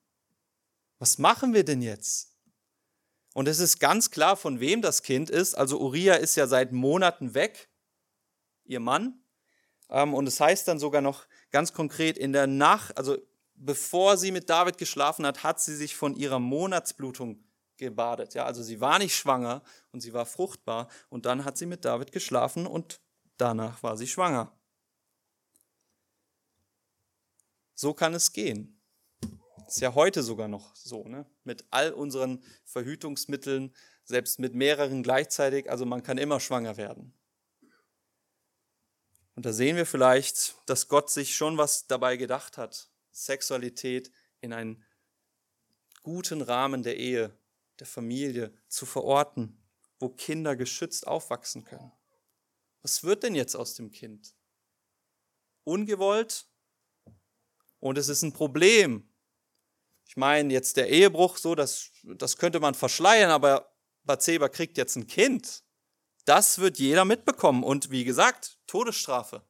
Was 1.01 1.17
machen 1.17 1.55
wir 1.55 1.65
denn 1.65 1.81
jetzt? 1.81 2.37
Und 3.33 3.47
es 3.47 3.57
ist 3.57 3.79
ganz 3.79 4.11
klar, 4.11 4.37
von 4.37 4.59
wem 4.59 4.83
das 4.83 5.01
Kind 5.01 5.31
ist. 5.31 5.55
Also 5.55 5.81
Uriah 5.81 6.13
ist 6.13 6.35
ja 6.35 6.45
seit 6.45 6.73
Monaten 6.73 7.33
weg, 7.33 7.71
ihr 8.65 8.79
Mann. 8.79 9.19
Ähm, 9.89 10.13
und 10.13 10.27
es 10.27 10.39
heißt 10.39 10.67
dann 10.67 10.77
sogar 10.77 11.01
noch 11.01 11.25
ganz 11.49 11.73
konkret, 11.73 12.19
in 12.19 12.33
der 12.33 12.45
Nacht, 12.45 12.95
also 12.99 13.17
bevor 13.55 14.15
sie 14.15 14.31
mit 14.31 14.47
David 14.51 14.77
geschlafen 14.77 15.25
hat, 15.25 15.41
hat 15.41 15.59
sie 15.59 15.75
sich 15.75 15.95
von 15.95 16.15
ihrer 16.15 16.37
Monatsblutung 16.37 17.43
gebadet. 17.77 18.35
Ja, 18.35 18.45
also 18.45 18.61
sie 18.61 18.79
war 18.79 18.99
nicht 18.99 19.15
schwanger 19.15 19.63
und 19.91 20.01
sie 20.01 20.13
war 20.13 20.27
fruchtbar. 20.27 20.87
Und 21.09 21.25
dann 21.25 21.45
hat 21.45 21.57
sie 21.57 21.65
mit 21.65 21.83
David 21.83 22.11
geschlafen 22.11 22.67
und 22.67 23.01
danach 23.37 23.81
war 23.81 23.97
sie 23.97 24.07
schwanger. 24.07 24.55
So 27.73 27.95
kann 27.95 28.13
es 28.13 28.31
gehen. 28.33 28.80
Ist 29.71 29.79
ja 29.79 29.95
heute 29.95 30.21
sogar 30.21 30.49
noch 30.49 30.75
so, 30.75 31.07
ne? 31.07 31.25
Mit 31.45 31.63
all 31.69 31.93
unseren 31.93 32.43
Verhütungsmitteln, 32.65 33.73
selbst 34.03 34.37
mit 34.37 34.53
mehreren 34.53 35.01
gleichzeitig, 35.01 35.71
also 35.71 35.85
man 35.85 36.03
kann 36.03 36.17
immer 36.17 36.41
schwanger 36.41 36.75
werden. 36.75 37.13
Und 39.33 39.45
da 39.45 39.53
sehen 39.53 39.77
wir 39.77 39.85
vielleicht, 39.85 40.57
dass 40.65 40.89
Gott 40.89 41.09
sich 41.09 41.37
schon 41.37 41.57
was 41.57 41.87
dabei 41.87 42.17
gedacht 42.17 42.57
hat, 42.57 42.89
Sexualität 43.11 44.11
in 44.41 44.51
einen 44.51 44.83
guten 46.03 46.41
Rahmen 46.41 46.83
der 46.83 46.97
Ehe, 46.97 47.33
der 47.79 47.87
Familie 47.87 48.53
zu 48.67 48.85
verorten, 48.85 49.57
wo 49.99 50.09
Kinder 50.09 50.57
geschützt 50.57 51.07
aufwachsen 51.07 51.63
können. 51.63 51.93
Was 52.81 53.05
wird 53.05 53.23
denn 53.23 53.35
jetzt 53.35 53.55
aus 53.55 53.75
dem 53.75 53.89
Kind? 53.91 54.35
Ungewollt? 55.63 56.45
Und 57.79 57.97
es 57.97 58.09
ist 58.09 58.21
ein 58.23 58.33
Problem, 58.33 59.07
ich 60.11 60.17
meine, 60.17 60.51
jetzt 60.51 60.75
der 60.75 60.89
Ehebruch, 60.89 61.37
so, 61.37 61.55
das, 61.55 61.89
das 62.03 62.35
könnte 62.35 62.59
man 62.59 62.73
verschleiern, 62.73 63.31
aber 63.31 63.71
Bathseba 64.03 64.49
kriegt 64.49 64.77
jetzt 64.77 64.97
ein 64.97 65.07
Kind. 65.07 65.63
Das 66.25 66.59
wird 66.59 66.79
jeder 66.79 67.05
mitbekommen. 67.05 67.63
Und 67.63 67.91
wie 67.91 68.03
gesagt, 68.03 68.59
Todesstrafe. 68.67 69.41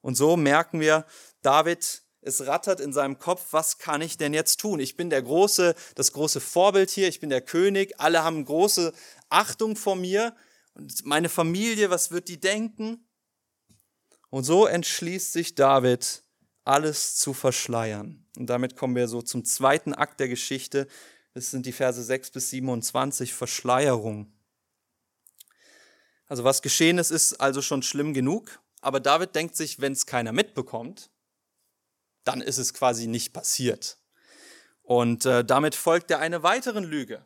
Und 0.00 0.14
so 0.14 0.38
merken 0.38 0.80
wir, 0.80 1.04
David, 1.42 2.04
es 2.22 2.46
rattert 2.46 2.80
in 2.80 2.94
seinem 2.94 3.18
Kopf, 3.18 3.48
was 3.50 3.76
kann 3.76 4.00
ich 4.00 4.16
denn 4.16 4.32
jetzt 4.32 4.60
tun? 4.60 4.80
Ich 4.80 4.96
bin 4.96 5.10
der 5.10 5.20
große, 5.20 5.74
das 5.94 6.14
große 6.14 6.40
Vorbild 6.40 6.88
hier, 6.88 7.08
ich 7.08 7.20
bin 7.20 7.28
der 7.28 7.42
König, 7.42 8.00
alle 8.00 8.24
haben 8.24 8.46
große 8.46 8.94
Achtung 9.28 9.76
vor 9.76 9.94
mir. 9.94 10.34
Und 10.72 11.04
meine 11.04 11.28
Familie, 11.28 11.90
was 11.90 12.12
wird 12.12 12.28
die 12.28 12.40
denken? 12.40 13.06
Und 14.30 14.44
so 14.44 14.64
entschließt 14.64 15.34
sich 15.34 15.54
David, 15.54 16.24
alles 16.68 17.16
zu 17.16 17.32
verschleiern. 17.32 18.24
Und 18.36 18.46
damit 18.46 18.76
kommen 18.76 18.94
wir 18.94 19.08
so 19.08 19.22
zum 19.22 19.44
zweiten 19.44 19.94
Akt 19.94 20.20
der 20.20 20.28
Geschichte. 20.28 20.86
Das 21.34 21.50
sind 21.50 21.66
die 21.66 21.72
Verse 21.72 22.02
6 22.02 22.30
bis 22.30 22.50
27, 22.50 23.32
Verschleierung. 23.32 24.32
Also 26.26 26.44
was 26.44 26.60
geschehen 26.60 26.98
ist, 26.98 27.10
ist 27.10 27.40
also 27.40 27.62
schon 27.62 27.82
schlimm 27.82 28.12
genug. 28.12 28.60
Aber 28.80 29.00
David 29.00 29.34
denkt 29.34 29.56
sich, 29.56 29.80
wenn 29.80 29.92
es 29.92 30.06
keiner 30.06 30.32
mitbekommt, 30.32 31.10
dann 32.24 32.42
ist 32.42 32.58
es 32.58 32.74
quasi 32.74 33.06
nicht 33.06 33.32
passiert. 33.32 33.98
Und 34.82 35.24
äh, 35.24 35.44
damit 35.44 35.74
folgt 35.74 36.10
er 36.10 36.20
eine 36.20 36.42
weiteren 36.42 36.84
Lüge. 36.84 37.24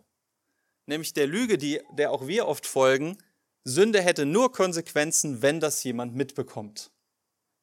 Nämlich 0.86 1.14
der 1.14 1.26
Lüge, 1.26 1.58
die, 1.58 1.80
der 1.92 2.12
auch 2.12 2.26
wir 2.26 2.46
oft 2.46 2.66
folgen, 2.66 3.18
Sünde 3.64 4.00
hätte 4.00 4.24
nur 4.24 4.52
Konsequenzen, 4.52 5.42
wenn 5.42 5.60
das 5.60 5.82
jemand 5.82 6.14
mitbekommt. 6.14 6.90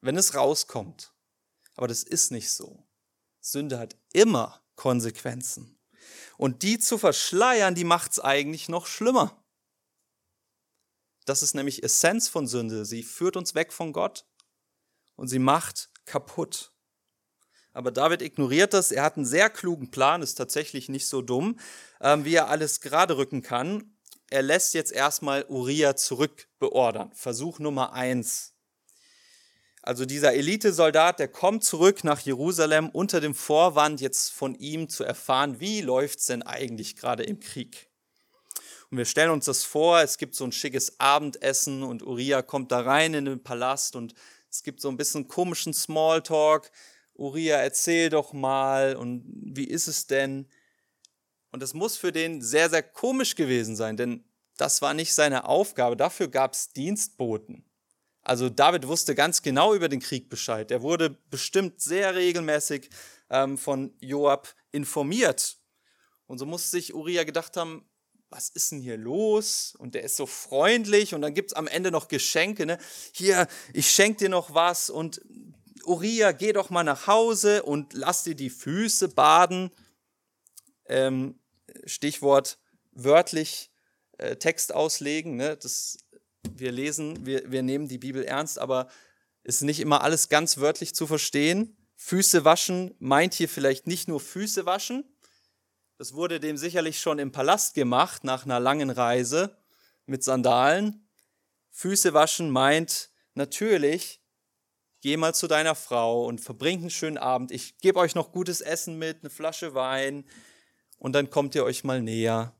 Wenn 0.00 0.16
es 0.16 0.34
rauskommt. 0.34 1.12
Aber 1.76 1.88
das 1.88 2.02
ist 2.02 2.30
nicht 2.30 2.50
so. 2.50 2.86
Sünde 3.40 3.78
hat 3.78 3.96
immer 4.12 4.62
Konsequenzen. 4.76 5.78
Und 6.36 6.62
die 6.62 6.78
zu 6.78 6.98
verschleiern, 6.98 7.74
die 7.74 7.84
macht 7.84 8.12
es 8.12 8.20
eigentlich 8.20 8.68
noch 8.68 8.86
schlimmer. 8.86 9.42
Das 11.26 11.42
ist 11.42 11.54
nämlich 11.54 11.82
Essenz 11.82 12.28
von 12.28 12.46
Sünde. 12.46 12.84
Sie 12.84 13.02
führt 13.02 13.36
uns 13.36 13.54
weg 13.54 13.72
von 13.72 13.92
Gott 13.92 14.26
und 15.16 15.28
sie 15.28 15.38
macht 15.38 15.90
kaputt. 16.06 16.72
Aber 17.72 17.90
David 17.90 18.22
ignoriert 18.22 18.74
das. 18.74 18.90
Er 18.90 19.04
hat 19.04 19.16
einen 19.16 19.26
sehr 19.26 19.48
klugen 19.48 19.90
Plan, 19.90 20.22
ist 20.22 20.34
tatsächlich 20.34 20.88
nicht 20.88 21.06
so 21.06 21.22
dumm, 21.22 21.58
ähm, 22.00 22.24
wie 22.24 22.34
er 22.34 22.48
alles 22.48 22.80
gerade 22.80 23.16
rücken 23.16 23.42
kann. 23.42 23.96
Er 24.28 24.42
lässt 24.42 24.74
jetzt 24.74 24.92
erstmal 24.92 25.44
Uriah 25.48 25.94
zurückbeordern. 25.94 27.12
Versuch 27.14 27.58
Nummer 27.58 27.92
eins. 27.92 28.54
Also 29.82 30.04
dieser 30.04 30.34
Elitesoldat, 30.34 31.18
der 31.18 31.28
kommt 31.28 31.64
zurück 31.64 32.04
nach 32.04 32.20
Jerusalem 32.20 32.90
unter 32.90 33.20
dem 33.20 33.34
Vorwand, 33.34 34.00
jetzt 34.00 34.30
von 34.30 34.54
ihm 34.54 34.88
zu 34.88 35.04
erfahren, 35.04 35.58
wie 35.58 35.80
läuft's 35.80 36.26
denn 36.26 36.42
eigentlich 36.42 36.96
gerade 36.96 37.22
im 37.22 37.40
Krieg. 37.40 37.88
Und 38.90 38.98
wir 38.98 39.04
stellen 39.06 39.30
uns 39.30 39.46
das 39.46 39.64
vor, 39.64 40.00
es 40.00 40.18
gibt 40.18 40.34
so 40.34 40.44
ein 40.44 40.52
schickes 40.52 40.98
Abendessen 40.98 41.82
und 41.82 42.02
Uriah 42.02 42.42
kommt 42.42 42.72
da 42.72 42.80
rein 42.80 43.14
in 43.14 43.24
den 43.24 43.42
Palast 43.42 43.96
und 43.96 44.14
es 44.50 44.62
gibt 44.62 44.80
so 44.80 44.88
ein 44.88 44.96
bisschen 44.96 45.28
komischen 45.28 45.72
Smalltalk. 45.72 46.70
Uriah, 47.14 47.58
erzähl 47.58 48.10
doch 48.10 48.32
mal 48.32 48.96
und 48.96 49.24
wie 49.26 49.68
ist 49.68 49.86
es 49.86 50.06
denn? 50.06 50.48
Und 51.52 51.62
das 51.62 51.72
muss 51.72 51.96
für 51.96 52.12
den 52.12 52.42
sehr, 52.42 52.68
sehr 52.68 52.82
komisch 52.82 53.34
gewesen 53.34 53.76
sein, 53.76 53.96
denn 53.96 54.24
das 54.56 54.82
war 54.82 54.92
nicht 54.92 55.14
seine 55.14 55.46
Aufgabe. 55.46 55.96
Dafür 55.96 56.28
gab 56.28 56.52
es 56.52 56.72
Dienstboten. 56.72 57.64
Also 58.30 58.48
David 58.48 58.86
wusste 58.86 59.16
ganz 59.16 59.42
genau 59.42 59.74
über 59.74 59.88
den 59.88 59.98
Krieg 59.98 60.28
Bescheid. 60.28 60.70
Er 60.70 60.82
wurde 60.82 61.10
bestimmt 61.32 61.80
sehr 61.80 62.14
regelmäßig 62.14 62.88
ähm, 63.28 63.58
von 63.58 63.92
Joab 63.98 64.54
informiert. 64.70 65.58
Und 66.28 66.38
so 66.38 66.46
muss 66.46 66.70
sich 66.70 66.94
Uriah 66.94 67.24
gedacht 67.24 67.56
haben, 67.56 67.84
was 68.28 68.48
ist 68.50 68.70
denn 68.70 68.78
hier 68.78 68.96
los? 68.96 69.74
Und 69.76 69.96
der 69.96 70.04
ist 70.04 70.14
so 70.14 70.26
freundlich 70.26 71.12
und 71.12 71.22
dann 71.22 71.34
gibt 71.34 71.50
es 71.50 71.56
am 71.56 71.66
Ende 71.66 71.90
noch 71.90 72.06
Geschenke. 72.06 72.66
Ne? 72.66 72.78
Hier, 73.10 73.48
ich 73.72 73.90
schenke 73.90 74.18
dir 74.18 74.28
noch 74.28 74.54
was 74.54 74.90
und 74.90 75.20
Uriah, 75.84 76.30
geh 76.30 76.52
doch 76.52 76.70
mal 76.70 76.84
nach 76.84 77.08
Hause 77.08 77.64
und 77.64 77.94
lass 77.94 78.22
dir 78.22 78.36
die 78.36 78.50
Füße 78.50 79.08
baden. 79.08 79.72
Ähm, 80.86 81.40
Stichwort 81.84 82.60
wörtlich 82.92 83.72
äh, 84.18 84.36
Text 84.36 84.72
auslegen. 84.72 85.34
Ne? 85.34 85.56
Das 85.56 85.98
wir 86.56 86.72
lesen, 86.72 87.26
wir, 87.26 87.50
wir 87.50 87.62
nehmen 87.62 87.88
die 87.88 87.98
Bibel 87.98 88.24
ernst, 88.24 88.58
aber 88.58 88.88
ist 89.42 89.62
nicht 89.62 89.80
immer 89.80 90.02
alles 90.02 90.28
ganz 90.28 90.58
wörtlich 90.58 90.94
zu 90.94 91.06
verstehen. 91.06 91.76
Füße 91.96 92.44
waschen 92.44 92.94
meint 92.98 93.34
hier 93.34 93.48
vielleicht 93.48 93.86
nicht 93.86 94.08
nur 94.08 94.20
Füße 94.20 94.66
waschen. 94.66 95.04
Das 95.98 96.14
wurde 96.14 96.40
dem 96.40 96.56
sicherlich 96.56 97.00
schon 97.00 97.18
im 97.18 97.32
Palast 97.32 97.74
gemacht 97.74 98.24
nach 98.24 98.44
einer 98.44 98.60
langen 98.60 98.90
Reise 98.90 99.56
mit 100.06 100.24
Sandalen. 100.24 101.06
Füße 101.70 102.14
waschen 102.14 102.50
meint 102.50 103.10
natürlich, 103.34 104.22
geh 105.02 105.16
mal 105.16 105.34
zu 105.34 105.46
deiner 105.46 105.74
Frau 105.74 106.24
und 106.24 106.40
verbringt 106.40 106.82
einen 106.82 106.90
schönen 106.90 107.18
Abend. 107.18 107.52
Ich 107.52 107.78
gebe 107.78 107.98
euch 107.98 108.14
noch 108.14 108.32
gutes 108.32 108.60
Essen 108.60 108.98
mit, 108.98 109.18
eine 109.20 109.30
Flasche 109.30 109.74
Wein 109.74 110.24
und 110.98 111.12
dann 111.12 111.30
kommt 111.30 111.54
ihr 111.54 111.64
euch 111.64 111.84
mal 111.84 112.02
näher. 112.02 112.54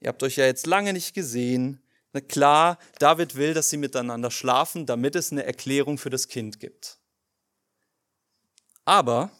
Ihr 0.00 0.08
habt 0.08 0.22
euch 0.22 0.36
ja 0.36 0.44
jetzt 0.44 0.66
lange 0.66 0.92
nicht 0.92 1.14
gesehen. 1.14 1.80
Klar, 2.20 2.78
David 3.00 3.34
will, 3.34 3.54
dass 3.54 3.70
sie 3.70 3.76
miteinander 3.76 4.30
schlafen, 4.30 4.86
damit 4.86 5.16
es 5.16 5.32
eine 5.32 5.44
Erklärung 5.44 5.98
für 5.98 6.10
das 6.10 6.28
Kind 6.28 6.60
gibt. 6.60 6.98
Aber 8.84 9.30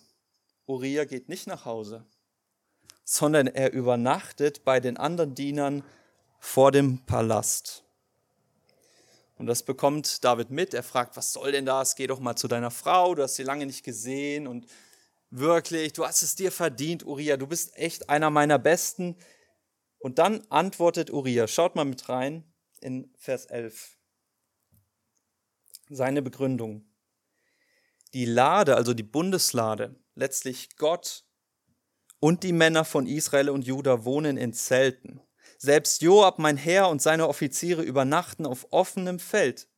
Uriah 0.66 1.04
geht 1.04 1.28
nicht 1.28 1.46
nach 1.46 1.64
Hause, 1.66 2.04
sondern 3.04 3.46
er 3.46 3.72
übernachtet 3.72 4.64
bei 4.64 4.80
den 4.80 4.96
anderen 4.96 5.34
Dienern 5.34 5.84
vor 6.40 6.72
dem 6.72 6.98
Palast. 7.06 7.84
Und 9.36 9.46
das 9.46 9.62
bekommt 9.62 10.24
David 10.24 10.50
mit. 10.50 10.74
Er 10.74 10.82
fragt, 10.82 11.16
was 11.16 11.32
soll 11.32 11.52
denn 11.52 11.66
das? 11.66 11.94
Geh 11.94 12.06
doch 12.06 12.20
mal 12.20 12.36
zu 12.36 12.48
deiner 12.48 12.70
Frau, 12.70 13.14
du 13.14 13.22
hast 13.22 13.36
sie 13.36 13.42
lange 13.42 13.66
nicht 13.66 13.84
gesehen 13.84 14.46
und 14.46 14.66
wirklich, 15.30 15.92
du 15.92 16.06
hast 16.06 16.22
es 16.22 16.34
dir 16.34 16.50
verdient, 16.50 17.04
Uriah, 17.04 17.36
du 17.36 17.46
bist 17.46 17.76
echt 17.76 18.08
einer 18.08 18.30
meiner 18.30 18.58
Besten. 18.58 19.16
Und 19.98 20.18
dann 20.18 20.44
antwortet 20.50 21.10
Uriah, 21.10 21.46
schaut 21.46 21.76
mal 21.76 21.84
mit 21.84 22.08
rein 22.08 22.44
in 22.84 23.10
Vers 23.16 23.46
11. 23.46 23.96
Seine 25.88 26.22
Begründung. 26.22 26.84
Die 28.12 28.26
Lade, 28.26 28.76
also 28.76 28.94
die 28.94 29.02
Bundeslade, 29.02 29.96
letztlich 30.14 30.76
Gott 30.76 31.24
und 32.20 32.42
die 32.42 32.52
Männer 32.52 32.84
von 32.84 33.06
Israel 33.06 33.50
und 33.50 33.66
Juda 33.66 34.04
wohnen 34.04 34.36
in 34.36 34.52
Zelten. 34.52 35.20
Selbst 35.58 36.02
Joab, 36.02 36.38
mein 36.38 36.56
Herr 36.56 36.88
und 36.90 37.00
seine 37.00 37.26
Offiziere 37.26 37.82
übernachten 37.82 38.46
auf 38.46 38.66
offenem 38.70 39.18
Feld. 39.18 39.68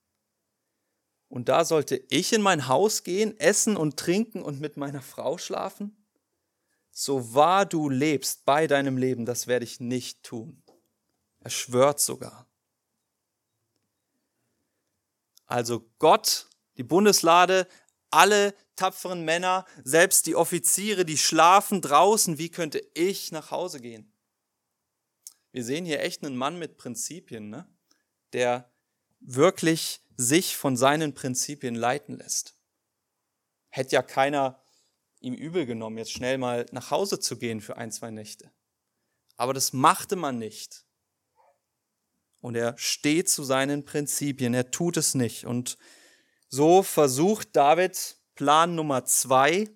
Und 1.29 1.49
da 1.49 1.65
sollte 1.65 1.97
ich 2.11 2.33
in 2.33 2.43
mein 2.43 2.69
Haus 2.69 3.05
gehen, 3.05 3.39
essen 3.39 3.77
und 3.77 3.97
trinken 3.97 4.43
und 4.43 4.61
mit 4.61 4.77
meiner 4.77 5.03
Frau 5.03 5.39
schlafen? 5.39 6.07
So 6.91 7.35
wahr 7.35 7.67
du 7.67 7.89
lebst 7.89 8.45
bei 8.45 8.67
deinem 8.67 8.97
Leben, 8.97 9.27
das 9.27 9.47
werde 9.47 9.65
ich 9.65 9.81
nicht 9.81 10.23
tun. 10.23 10.63
Er 11.41 11.51
schwört 11.51 12.01
sogar. 12.01 12.46
Also 15.47 15.89
Gott, 15.99 16.49
die 16.77 16.83
Bundeslade, 16.83 17.67
alle 18.11 18.55
tapferen 18.77 19.25
Männer, 19.25 19.65
selbst 19.85 20.27
die 20.27 20.37
Offiziere, 20.37 21.05
die 21.05 21.19
schlafen 21.19 21.81
draußen, 21.81 22.39
wie 22.39 22.51
könnte 22.51 22.83
ich 22.95 23.33
nach 23.33 23.51
Hause 23.51 23.81
gehen? 23.81 24.13
Wir 25.53 25.65
sehen 25.65 25.85
hier 25.85 26.01
echt 26.01 26.25
einen 26.25 26.37
Mann 26.37 26.59
mit 26.59 26.77
Prinzipien, 26.77 27.49
ne? 27.49 27.67
der 28.33 28.71
wirklich 29.21 30.03
sich 30.17 30.57
von 30.57 30.77
seinen 30.77 31.15
Prinzipien 31.15 31.75
leiten 31.75 32.19
lässt. 32.19 32.57
Hätte 33.69 33.97
ja 33.97 34.03
keiner 34.03 34.63
ihm 35.21 35.35
übel 35.35 35.67
genommen, 35.67 35.99
jetzt 35.99 36.13
schnell 36.13 36.39
mal 36.39 36.67
nach 36.73 36.91
Hause 36.91 37.21
zu 37.21 37.39
gehen 37.39 37.61
für 37.61 37.77
ein, 37.77 37.91
zwei 37.91 38.11
Nächte. 38.11 38.53
Aber 39.37 39.55
das 39.55 39.73
machte 39.73 40.17
man 40.17 40.39
nicht. 40.39 40.86
Und 42.47 42.55
er 42.55 42.79
steht 42.79 43.29
zu 43.29 43.43
seinen 43.43 43.85
Prinzipien, 43.85 44.55
er 44.55 44.71
tut 44.71 44.97
es 44.97 45.17
nicht. 45.17 45.47
Und 45.47 45.79
so 46.49 46.85
versucht 46.85 47.57
David 47.57 48.19
Plan 48.37 48.77
Nummer 48.77 49.05
zwei, 49.05 49.69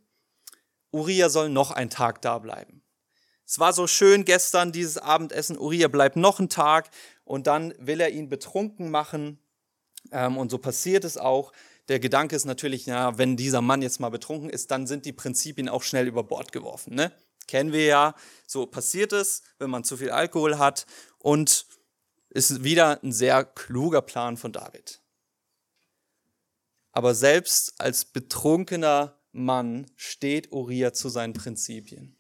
Uriah 0.92 1.30
soll 1.30 1.48
noch 1.48 1.72
einen 1.72 1.90
Tag 1.90 2.22
da 2.22 2.38
bleiben. 2.38 2.85
Es 3.44 3.59
war 3.59 3.72
so 3.72 3.88
schön 3.88 4.24
gestern, 4.24 4.70
dieses 4.70 4.98
Abendessen. 4.98 5.59
Uriah 5.59 5.88
bleibt 5.88 6.14
noch 6.14 6.38
einen 6.38 6.48
Tag 6.48 6.90
und 7.24 7.48
dann 7.48 7.74
will 7.80 8.00
er 8.00 8.11
ihn 8.11 8.28
betrunken 8.28 8.88
machen. 8.88 9.40
Ähm, 10.12 10.38
und 10.38 10.52
so 10.52 10.59
passiert 10.59 11.02
es 11.02 11.18
auch. 11.18 11.52
Der 11.88 11.98
Gedanke 11.98 12.37
ist 12.37 12.44
natürlich, 12.44 12.87
ja, 12.87 13.18
wenn 13.18 13.37
dieser 13.37 13.62
Mann 13.62 13.83
jetzt 13.83 13.98
mal 13.98 14.11
betrunken 14.11 14.48
ist, 14.48 14.70
dann 14.70 14.87
sind 14.87 15.06
die 15.06 15.12
Prinzipien 15.12 15.68
auch 15.68 15.83
schnell 15.83 16.06
über 16.06 16.22
Bord 16.22 16.52
geworfen. 16.52 16.94
Ne? 16.94 17.11
Kennen 17.48 17.72
wir 17.72 17.85
ja. 17.85 18.14
So 18.46 18.66
passiert 18.66 19.12
es, 19.12 19.42
wenn 19.59 19.70
man 19.70 19.83
zu 19.83 19.96
viel 19.96 20.12
Alkohol 20.12 20.59
hat. 20.59 20.87
Und 21.18 21.66
ist 22.30 22.64
wieder 22.64 23.02
ein 23.02 23.12
sehr 23.12 23.44
kluger 23.44 24.02
Plan 24.02 24.36
von 24.36 24.52
David. 24.52 25.00
Aber 26.92 27.14
selbst 27.14 27.80
als 27.80 28.04
betrunkener 28.04 29.16
Mann 29.32 29.86
steht 29.96 30.52
Uriah 30.52 30.92
zu 30.92 31.08
seinen 31.08 31.34
Prinzipien. 31.34 32.16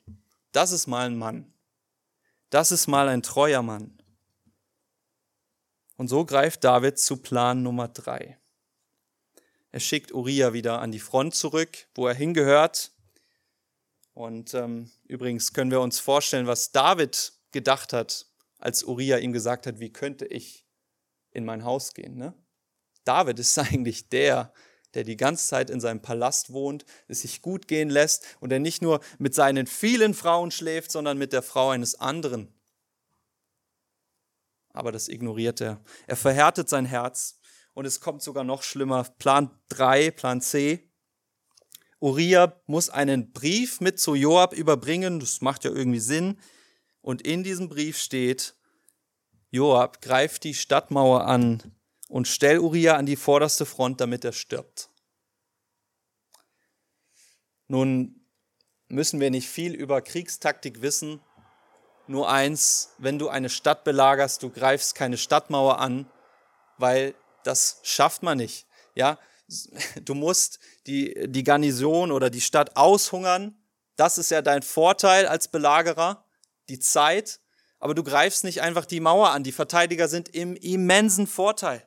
Das 0.52 0.72
ist 0.72 0.86
mal 0.86 1.06
ein 1.06 1.16
Mann. 1.16 1.52
Das 2.50 2.72
ist 2.72 2.86
mal 2.86 3.08
ein 3.08 3.22
treuer 3.22 3.62
Mann. 3.62 3.96
Und 5.96 6.08
so 6.08 6.24
greift 6.24 6.64
David 6.64 6.98
zu 6.98 7.16
Plan 7.16 7.62
Nummer 7.62 7.88
drei. 7.88 8.38
Er 9.72 9.80
schickt 9.80 10.12
Uriah 10.12 10.52
wieder 10.52 10.80
an 10.80 10.90
die 10.90 10.98
Front 10.98 11.34
zurück, 11.34 11.86
wo 11.94 12.06
er 12.08 12.14
hingehört. 12.14 12.90
Und 14.14 14.54
ähm, 14.54 14.90
übrigens 15.04 15.52
können 15.52 15.70
wir 15.70 15.80
uns 15.80 16.00
vorstellen, 16.00 16.46
was 16.46 16.72
David 16.72 17.32
gedacht 17.52 17.92
hat, 17.92 18.26
als 18.60 18.84
Uriah 18.84 19.18
ihm 19.18 19.32
gesagt 19.32 19.66
hat, 19.66 19.80
wie 19.80 19.92
könnte 19.92 20.26
ich 20.26 20.66
in 21.32 21.44
mein 21.44 21.64
Haus 21.64 21.94
gehen. 21.94 22.16
Ne? 22.16 22.34
David 23.04 23.38
ist 23.38 23.58
eigentlich 23.58 24.08
der, 24.08 24.52
der 24.94 25.04
die 25.04 25.16
ganze 25.16 25.46
Zeit 25.46 25.70
in 25.70 25.80
seinem 25.80 26.02
Palast 26.02 26.52
wohnt, 26.52 26.84
es 27.08 27.22
sich 27.22 27.42
gut 27.42 27.68
gehen 27.68 27.90
lässt 27.90 28.24
und 28.40 28.50
der 28.50 28.60
nicht 28.60 28.82
nur 28.82 29.00
mit 29.18 29.34
seinen 29.34 29.66
vielen 29.66 30.14
Frauen 30.14 30.50
schläft, 30.50 30.90
sondern 30.90 31.18
mit 31.18 31.32
der 31.32 31.42
Frau 31.42 31.70
eines 31.70 31.94
anderen. 31.94 32.52
Aber 34.72 34.92
das 34.92 35.08
ignoriert 35.08 35.60
er. 35.60 35.82
Er 36.06 36.16
verhärtet 36.16 36.68
sein 36.68 36.84
Herz 36.84 37.40
und 37.74 37.86
es 37.86 38.00
kommt 38.00 38.22
sogar 38.22 38.44
noch 38.44 38.62
schlimmer. 38.62 39.04
Plan 39.18 39.50
3, 39.68 40.10
Plan 40.12 40.40
C. 40.40 40.88
Uriah 41.98 42.60
muss 42.66 42.88
einen 42.88 43.32
Brief 43.32 43.80
mit 43.80 44.00
zu 44.00 44.14
Joab 44.14 44.54
überbringen, 44.54 45.20
das 45.20 45.40
macht 45.40 45.64
ja 45.64 45.70
irgendwie 45.70 46.00
Sinn. 46.00 46.38
Und 47.02 47.22
in 47.22 47.42
diesem 47.42 47.68
Brief 47.68 47.98
steht, 47.98 48.54
Joab, 49.50 50.00
greif 50.00 50.38
die 50.38 50.54
Stadtmauer 50.54 51.24
an 51.24 51.74
und 52.08 52.28
stell 52.28 52.58
Uriah 52.58 52.96
an 52.96 53.06
die 53.06 53.16
vorderste 53.16 53.66
Front, 53.66 54.00
damit 54.00 54.24
er 54.24 54.32
stirbt. 54.32 54.90
Nun 57.68 58.20
müssen 58.88 59.20
wir 59.20 59.30
nicht 59.30 59.48
viel 59.48 59.74
über 59.74 60.02
Kriegstaktik 60.02 60.82
wissen. 60.82 61.20
Nur 62.06 62.28
eins, 62.28 62.90
wenn 62.98 63.18
du 63.18 63.28
eine 63.28 63.48
Stadt 63.48 63.84
belagerst, 63.84 64.42
du 64.42 64.50
greifst 64.50 64.94
keine 64.96 65.16
Stadtmauer 65.16 65.78
an, 65.78 66.10
weil 66.78 67.14
das 67.44 67.80
schafft 67.82 68.22
man 68.22 68.38
nicht. 68.38 68.66
Ja, 68.94 69.18
du 70.04 70.14
musst 70.14 70.58
die, 70.86 71.14
die 71.28 71.44
Garnison 71.44 72.10
oder 72.10 72.30
die 72.30 72.40
Stadt 72.40 72.76
aushungern. 72.76 73.56
Das 73.96 74.18
ist 74.18 74.30
ja 74.30 74.42
dein 74.42 74.62
Vorteil 74.62 75.26
als 75.26 75.48
Belagerer, 75.48 76.24
die 76.70 76.78
Zeit. 76.78 77.40
Aber 77.78 77.94
du 77.94 78.02
greifst 78.02 78.44
nicht 78.44 78.62
einfach 78.62 78.86
die 78.86 79.00
Mauer 79.00 79.30
an. 79.30 79.42
Die 79.42 79.52
Verteidiger 79.52 80.08
sind 80.08 80.28
im 80.28 80.56
immensen 80.56 81.26
Vorteil. 81.26 81.86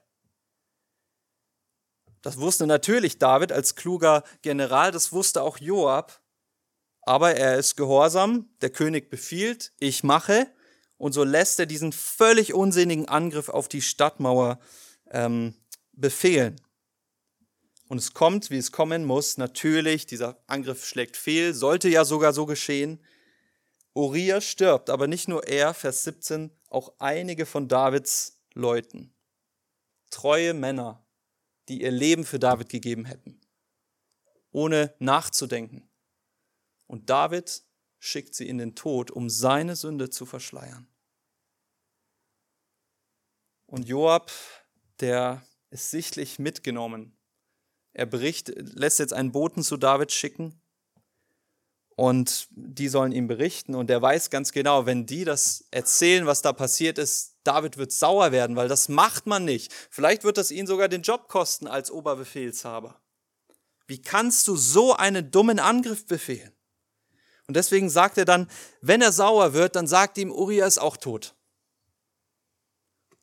Das 2.22 2.38
wusste 2.38 2.66
natürlich 2.68 3.20
David 3.20 3.52
als 3.52 3.76
kluger 3.76 4.24
General, 4.42 4.92
das 4.92 5.12
wusste 5.12 5.42
auch 5.42 5.58
Joab. 5.58 6.22
Aber 7.02 7.36
er 7.36 7.58
ist 7.58 7.76
gehorsam, 7.76 8.50
der 8.62 8.70
König 8.70 9.10
befiehlt, 9.10 9.74
ich 9.78 10.04
mache. 10.04 10.48
Und 10.98 11.12
so 11.12 11.26
lässt 11.26 11.60
er 11.60 11.66
diesen 11.66 11.92
völlig 11.92 12.54
unsinnigen 12.54 13.10
Angriff 13.10 13.50
auf 13.50 13.68
die 13.68 13.82
Stadtmauer 13.82 14.60
ähm, 15.12 15.54
befehlen. 15.92 16.62
Und 17.90 17.98
es 17.98 18.14
kommt, 18.14 18.50
wie 18.50 18.58
es 18.58 18.72
kommen 18.72 19.04
muss. 19.04 19.38
Natürlich, 19.38 20.06
dieser 20.06 20.42
Angriff 20.48 20.86
schlägt 20.86 21.18
fehl, 21.18 21.54
sollte 21.54 21.90
ja 21.90 22.06
sogar 22.06 22.32
so 22.32 22.46
geschehen. 22.46 23.04
Uriah 23.96 24.42
stirbt, 24.42 24.90
aber 24.90 25.08
nicht 25.08 25.28
nur 25.28 25.48
er, 25.48 25.74
Vers 25.74 26.04
17, 26.04 26.52
auch 26.70 26.94
einige 27.00 27.46
von 27.46 27.68
Davids 27.68 28.42
Leuten. 28.54 29.16
Treue 30.10 30.54
Männer, 30.54 31.06
die 31.70 31.82
ihr 31.82 31.92
Leben 31.92 32.26
für 32.26 32.40
David 32.40 32.70
gegeben 32.70 33.06
hätten, 33.06 33.40
ohne 34.52 34.96
nachzudenken. 35.00 35.90
Und 36.88 37.10
David 37.10 37.64
schickt 38.00 38.36
sie 38.36 38.48
in 38.48 38.58
den 38.58 38.76
Tod, 38.76 39.12
um 39.12 39.30
seine 39.30 39.76
Sünde 39.76 40.10
zu 40.10 40.26
verschleiern. 40.26 40.88
Und 43.66 43.88
Joab, 43.88 44.32
der 45.00 45.46
ist 45.70 45.90
sichtlich 45.90 46.38
mitgenommen. 46.38 47.18
Er 47.94 48.06
berichtet, 48.06 48.74
lässt 48.74 49.00
jetzt 49.00 49.14
einen 49.14 49.32
Boten 49.32 49.64
zu 49.64 49.78
David 49.78 50.12
schicken 50.12 50.63
und 51.96 52.48
die 52.52 52.88
sollen 52.88 53.12
ihm 53.12 53.28
berichten 53.28 53.76
und 53.76 53.90
er 53.90 54.02
weiß 54.02 54.30
ganz 54.30 54.52
genau, 54.52 54.86
wenn 54.86 55.06
die 55.06 55.26
das 55.26 55.66
erzählen, 55.72 56.26
was 56.26 56.42
da 56.42 56.54
passiert 56.54 56.98
ist, 56.98 57.36
David 57.44 57.78
wird 57.78 57.92
sauer 57.92 58.32
werden, 58.32 58.56
weil 58.56 58.68
das 58.68 58.90
macht 58.90 59.28
man 59.28 59.46
nicht. 59.46 59.74
Vielleicht 59.90 60.24
wird 60.24 60.38
das 60.38 60.50
ihn 60.50 60.66
sogar 60.66 60.88
den 60.88 61.02
Job 61.02 61.28
kosten 61.28 61.68
als 61.68 61.92
Oberbefehlshaber. 61.92 63.00
Wie 63.86 64.02
kannst 64.02 64.48
du 64.48 64.56
so 64.56 64.94
einen 64.96 65.30
dummen 65.30 65.60
Angriff 65.60 66.06
befehlen? 66.06 66.54
Und 67.48 67.58
deswegen 67.58 67.90
sagt 67.90 68.18
er 68.18 68.26
dann, 68.26 68.50
wenn 68.82 69.02
er 69.02 69.12
sauer 69.12 69.54
wird, 69.54 69.76
dann 69.76 69.88
sagt 69.88 70.18
ihm, 70.18 70.32
Uriah 70.32 70.66
ist 70.66 70.80
auch 70.80 70.98
tot. 70.98 71.36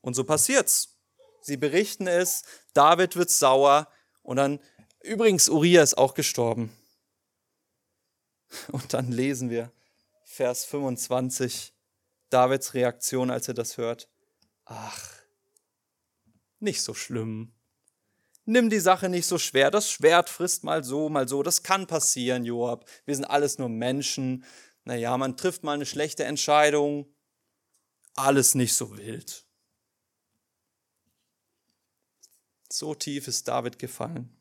Und 0.03 0.15
so 0.15 0.25
passiert's. 0.25 0.99
Sie 1.41 1.57
berichten 1.57 2.07
es, 2.07 2.45
David 2.75 3.17
wird 3.17 3.31
sauer 3.31 3.89
und 4.23 4.37
dann, 4.37 4.61
übrigens, 5.03 5.49
Uriah 5.49 5.83
ist 5.83 5.97
auch 5.97 6.13
gestorben. 6.13 6.71
Und 8.73 8.93
dann 8.93 9.11
lesen 9.11 9.51
wir 9.51 9.73
Vers 10.25 10.65
25, 10.65 11.73
Davids 12.31 12.75
Reaktion, 12.75 13.31
als 13.31 13.49
er 13.49 13.55
das 13.55 13.77
hört. 13.77 14.09
Ach, 14.65 15.11
nicht 16.61 16.83
so 16.83 16.95
schlimm. 16.95 17.53
Nimm 18.45 18.71
die 18.71 18.81
Sache 18.81 19.09
nicht 19.09 19.27
so 19.27 19.39
schwer. 19.39 19.71
Das 19.71 19.91
Schwert 19.91 20.29
frisst 20.29 20.65
mal 20.65 20.83
so, 20.83 21.09
mal 21.09 21.29
so. 21.29 21.43
Das 21.43 21.63
kann 21.63 21.87
passieren, 21.87 22.45
Joab. 22.45 22.89
Wir 23.05 23.15
sind 23.15 23.25
alles 23.25 23.59
nur 23.59 23.69
Menschen. 23.69 24.45
Naja, 24.85 25.17
man 25.17 25.37
trifft 25.37 25.63
mal 25.63 25.75
eine 25.75 25.87
schlechte 25.87 26.25
Entscheidung. 26.25 27.13
Alles 28.15 28.55
nicht 28.55 28.75
so 28.75 28.97
wild. 28.97 29.45
So 32.73 32.95
tief 32.95 33.29
ist 33.29 33.49
David 33.49 33.79
gefallen. 33.79 34.37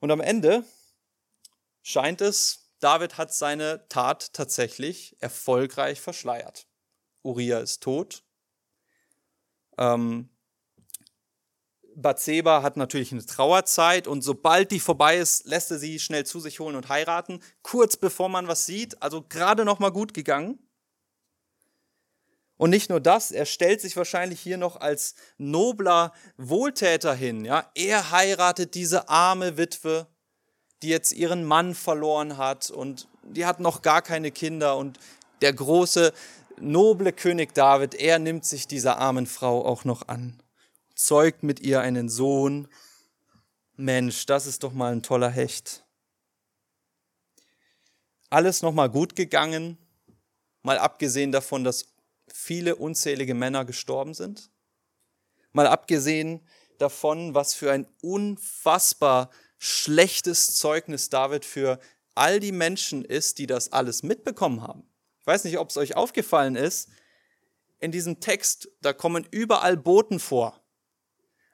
Und 0.00 0.10
am 0.10 0.20
Ende 0.20 0.64
scheint 1.84 2.20
es, 2.20 2.70
David 2.80 3.18
hat 3.18 3.32
seine 3.32 3.86
Tat 3.88 4.32
tatsächlich 4.32 5.16
erfolgreich 5.20 6.00
verschleiert. 6.00 6.66
Uriah 7.22 7.60
ist 7.60 7.82
tot. 7.82 8.24
Ähm, 9.78 10.30
Bathseba 11.94 12.62
hat 12.62 12.76
natürlich 12.76 13.12
eine 13.12 13.24
Trauerzeit 13.24 14.08
und 14.08 14.22
sobald 14.22 14.72
die 14.72 14.80
vorbei 14.80 15.18
ist, 15.18 15.46
lässt 15.46 15.70
er 15.70 15.78
sie 15.78 16.00
schnell 16.00 16.26
zu 16.26 16.40
sich 16.40 16.58
holen 16.58 16.74
und 16.74 16.88
heiraten, 16.88 17.40
kurz 17.62 17.96
bevor 17.96 18.28
man 18.28 18.48
was 18.48 18.66
sieht, 18.66 19.00
also 19.00 19.22
gerade 19.22 19.64
noch 19.64 19.78
mal 19.78 19.92
gut 19.92 20.12
gegangen. 20.12 20.58
Und 22.56 22.70
nicht 22.70 22.88
nur 22.88 23.00
das, 23.00 23.30
er 23.30 23.46
stellt 23.46 23.80
sich 23.80 23.96
wahrscheinlich 23.96 24.40
hier 24.40 24.56
noch 24.56 24.76
als 24.76 25.14
nobler 25.38 26.12
Wohltäter 26.36 27.14
hin, 27.14 27.44
ja? 27.44 27.70
Er 27.74 28.10
heiratet 28.10 28.74
diese 28.74 29.08
arme 29.08 29.56
Witwe, 29.56 30.08
die 30.84 30.90
jetzt 30.90 31.12
ihren 31.12 31.44
Mann 31.44 31.74
verloren 31.74 32.36
hat 32.36 32.70
und 32.70 33.08
die 33.22 33.46
hat 33.46 33.58
noch 33.58 33.82
gar 33.82 34.02
keine 34.02 34.30
Kinder 34.30 34.76
und 34.76 34.98
der 35.40 35.52
große 35.52 36.12
noble 36.60 37.12
König 37.12 37.54
David, 37.54 37.94
er 37.94 38.18
nimmt 38.18 38.44
sich 38.44 38.68
dieser 38.68 38.98
armen 38.98 39.26
Frau 39.26 39.64
auch 39.64 39.84
noch 39.84 40.08
an 40.08 40.40
zeugt 40.94 41.42
mit 41.42 41.60
ihr 41.60 41.80
einen 41.80 42.08
Sohn. 42.08 42.68
Mensch, 43.76 44.26
das 44.26 44.46
ist 44.46 44.62
doch 44.62 44.72
mal 44.72 44.92
ein 44.92 45.02
toller 45.02 45.30
Hecht. 45.30 45.84
Alles 48.30 48.62
nochmal 48.62 48.90
gut 48.90 49.16
gegangen, 49.16 49.78
mal 50.62 50.78
abgesehen 50.78 51.32
davon, 51.32 51.64
dass 51.64 51.86
viele 52.32 52.76
unzählige 52.76 53.34
Männer 53.34 53.64
gestorben 53.64 54.14
sind, 54.14 54.50
mal 55.52 55.66
abgesehen 55.66 56.40
davon, 56.78 57.34
was 57.34 57.54
für 57.54 57.70
ein 57.70 57.86
unfassbar 58.02 59.30
schlechtes 59.64 60.56
Zeugnis 60.56 61.08
David 61.08 61.44
für 61.46 61.80
all 62.14 62.38
die 62.38 62.52
Menschen 62.52 63.04
ist, 63.04 63.38
die 63.38 63.46
das 63.46 63.72
alles 63.72 64.02
mitbekommen 64.02 64.60
haben. 64.60 64.86
Ich 65.20 65.26
weiß 65.26 65.44
nicht, 65.44 65.58
ob 65.58 65.70
es 65.70 65.78
euch 65.78 65.96
aufgefallen 65.96 66.54
ist, 66.54 66.90
in 67.80 67.90
diesem 67.90 68.20
Text, 68.20 68.68
da 68.82 68.92
kommen 68.92 69.26
überall 69.30 69.78
Boten 69.78 70.20
vor. 70.20 70.60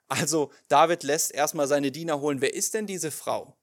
Also 0.08 0.50
David 0.66 1.04
lässt 1.04 1.32
erstmal 1.32 1.68
seine 1.68 1.92
Diener 1.92 2.20
holen. 2.20 2.40
Wer 2.40 2.52
ist 2.52 2.74
denn 2.74 2.88
diese 2.88 3.12
Frau? 3.12 3.56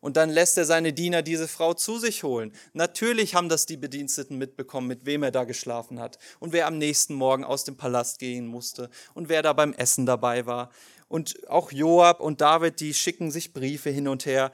Und 0.00 0.16
dann 0.16 0.30
lässt 0.30 0.58
er 0.58 0.64
seine 0.64 0.92
Diener 0.92 1.22
diese 1.22 1.46
Frau 1.46 1.74
zu 1.74 2.00
sich 2.00 2.24
holen. 2.24 2.52
Natürlich 2.72 3.36
haben 3.36 3.48
das 3.48 3.66
die 3.66 3.76
Bediensteten 3.76 4.36
mitbekommen, 4.36 4.88
mit 4.88 5.06
wem 5.06 5.22
er 5.22 5.30
da 5.30 5.44
geschlafen 5.44 6.00
hat 6.00 6.18
und 6.40 6.52
wer 6.52 6.66
am 6.66 6.76
nächsten 6.76 7.14
Morgen 7.14 7.44
aus 7.44 7.62
dem 7.62 7.76
Palast 7.76 8.18
gehen 8.18 8.48
musste 8.48 8.90
und 9.14 9.28
wer 9.28 9.42
da 9.42 9.52
beim 9.52 9.72
Essen 9.74 10.04
dabei 10.04 10.44
war. 10.44 10.70
Und 11.12 11.46
auch 11.50 11.72
Joab 11.72 12.20
und 12.20 12.40
David, 12.40 12.80
die 12.80 12.94
schicken 12.94 13.30
sich 13.30 13.52
Briefe 13.52 13.90
hin 13.90 14.08
und 14.08 14.24
her, 14.24 14.50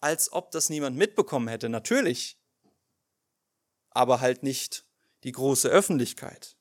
als 0.00 0.32
ob 0.32 0.50
das 0.50 0.70
niemand 0.70 0.96
mitbekommen 0.96 1.46
hätte. 1.46 1.68
Natürlich. 1.68 2.36
Aber 3.90 4.20
halt 4.20 4.42
nicht 4.42 4.88
die 5.22 5.30
große 5.30 5.68
Öffentlichkeit. 5.68 6.56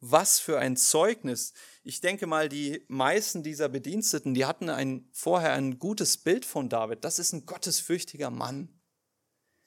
Was 0.00 0.40
für 0.40 0.58
ein 0.58 0.76
Zeugnis. 0.76 1.54
Ich 1.82 2.02
denke 2.02 2.26
mal, 2.26 2.50
die 2.50 2.84
meisten 2.88 3.42
dieser 3.42 3.70
Bediensteten, 3.70 4.34
die 4.34 4.44
hatten 4.44 4.68
ein, 4.68 5.08
vorher 5.12 5.54
ein 5.54 5.78
gutes 5.78 6.18
Bild 6.18 6.44
von 6.44 6.68
David. 6.68 7.02
Das 7.02 7.18
ist 7.18 7.32
ein 7.32 7.46
gottesfürchtiger 7.46 8.28
Mann. 8.28 8.78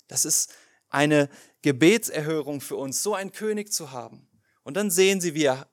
Das 0.08 0.24
ist 0.24 0.54
eine 0.90 1.32
Gebetserhörung 1.64 2.62
für 2.62 2.76
uns, 2.76 3.02
so 3.02 3.16
einen 3.16 3.32
König 3.32 3.74
zu 3.74 3.90
haben. 3.90 4.30
Und 4.62 4.78
dann 4.78 4.92
sehen 4.92 5.20
sie, 5.20 5.34
wie 5.34 5.46
er 5.46 5.68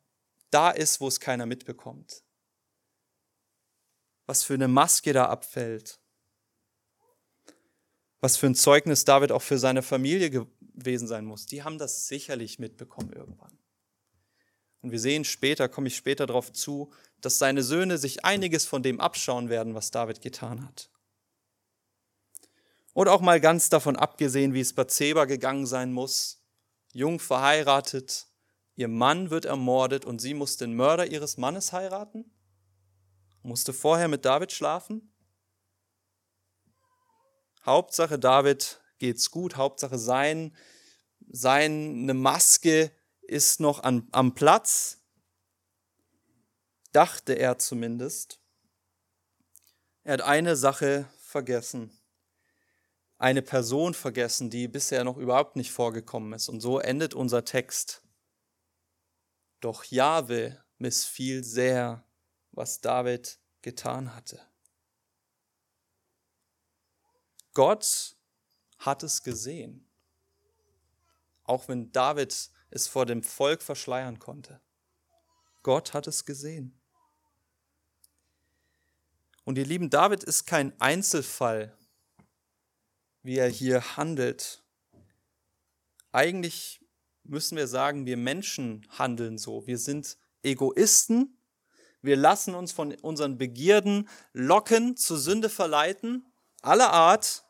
da 0.54 0.70
ist, 0.70 1.00
wo 1.00 1.08
es 1.08 1.20
keiner 1.20 1.46
mitbekommt. 1.46 2.22
Was 4.26 4.44
für 4.44 4.54
eine 4.54 4.68
Maske 4.68 5.12
da 5.12 5.26
abfällt. 5.26 6.00
Was 8.20 8.36
für 8.36 8.46
ein 8.46 8.54
Zeugnis 8.54 9.04
David 9.04 9.32
auch 9.32 9.42
für 9.42 9.58
seine 9.58 9.82
Familie 9.82 10.30
gewesen 10.30 11.08
sein 11.08 11.24
muss. 11.24 11.46
Die 11.46 11.62
haben 11.62 11.76
das 11.76 12.06
sicherlich 12.06 12.58
mitbekommen 12.58 13.12
irgendwann. 13.12 13.58
Und 14.80 14.92
wir 14.92 15.00
sehen 15.00 15.24
später, 15.24 15.68
komme 15.68 15.88
ich 15.88 15.96
später 15.96 16.26
darauf 16.26 16.52
zu, 16.52 16.92
dass 17.20 17.38
seine 17.38 17.62
Söhne 17.62 17.98
sich 17.98 18.24
einiges 18.24 18.64
von 18.64 18.82
dem 18.82 19.00
abschauen 19.00 19.48
werden, 19.48 19.74
was 19.74 19.90
David 19.90 20.20
getan 20.20 20.64
hat. 20.64 20.90
Und 22.92 23.08
auch 23.08 23.20
mal 23.20 23.40
ganz 23.40 23.70
davon 23.70 23.96
abgesehen, 23.96 24.54
wie 24.54 24.60
es 24.60 24.72
Bathseba 24.72 25.24
gegangen 25.24 25.66
sein 25.66 25.92
muss, 25.92 26.44
jung 26.92 27.18
verheiratet, 27.18 28.28
ihr 28.76 28.88
Mann 28.88 29.30
wird 29.30 29.44
ermordet 29.44 30.04
und 30.04 30.20
sie 30.20 30.34
muss 30.34 30.56
den 30.56 30.74
Mörder 30.74 31.06
ihres 31.06 31.36
Mannes 31.36 31.72
heiraten, 31.72 32.30
musste 33.42 33.72
vorher 33.72 34.08
mit 34.08 34.24
David 34.24 34.52
schlafen. 34.52 35.12
Hauptsache 37.64 38.18
David 38.18 38.80
geht's 38.98 39.30
gut, 39.30 39.56
Hauptsache 39.56 39.98
sein, 39.98 40.54
seine 41.30 42.14
Maske 42.14 42.90
ist 43.22 43.60
noch 43.60 43.82
an, 43.82 44.08
am 44.12 44.34
Platz, 44.34 45.02
dachte 46.92 47.34
er 47.34 47.58
zumindest. 47.58 48.40
Er 50.04 50.14
hat 50.14 50.20
eine 50.20 50.56
Sache 50.56 51.08
vergessen, 51.18 51.90
eine 53.18 53.42
Person 53.42 53.94
vergessen, 53.94 54.50
die 54.50 54.68
bisher 54.68 55.02
noch 55.02 55.16
überhaupt 55.16 55.56
nicht 55.56 55.72
vorgekommen 55.72 56.32
ist. 56.34 56.48
Und 56.48 56.60
so 56.60 56.78
endet 56.78 57.14
unser 57.14 57.44
Text. 57.44 58.03
Doch 59.64 59.84
Jahwe 59.84 60.62
missfiel 60.76 61.42
sehr, 61.42 62.06
was 62.52 62.82
David 62.82 63.40
getan 63.62 64.14
hatte. 64.14 64.46
Gott 67.54 68.14
hat 68.76 69.02
es 69.02 69.22
gesehen. 69.22 69.90
Auch 71.44 71.66
wenn 71.66 71.90
David 71.92 72.50
es 72.68 72.88
vor 72.88 73.06
dem 73.06 73.22
Volk 73.22 73.62
verschleiern 73.62 74.18
konnte. 74.18 74.60
Gott 75.62 75.94
hat 75.94 76.06
es 76.08 76.26
gesehen. 76.26 76.78
Und 79.44 79.56
ihr 79.56 79.64
lieben, 79.64 79.88
David 79.88 80.24
ist 80.24 80.44
kein 80.44 80.78
Einzelfall, 80.78 81.74
wie 83.22 83.38
er 83.38 83.48
hier 83.48 83.96
handelt. 83.96 84.62
Eigentlich 86.12 86.83
müssen 87.24 87.56
wir 87.56 87.66
sagen, 87.66 88.06
wir 88.06 88.16
Menschen 88.16 88.86
handeln 88.90 89.38
so. 89.38 89.66
Wir 89.66 89.78
sind 89.78 90.16
Egoisten. 90.42 91.38
Wir 92.02 92.16
lassen 92.16 92.54
uns 92.54 92.72
von 92.72 92.94
unseren 92.96 93.38
Begierden 93.38 94.08
locken, 94.32 94.96
zur 94.96 95.18
Sünde 95.18 95.48
verleiten, 95.48 96.30
aller 96.60 96.92
Art. 96.92 97.44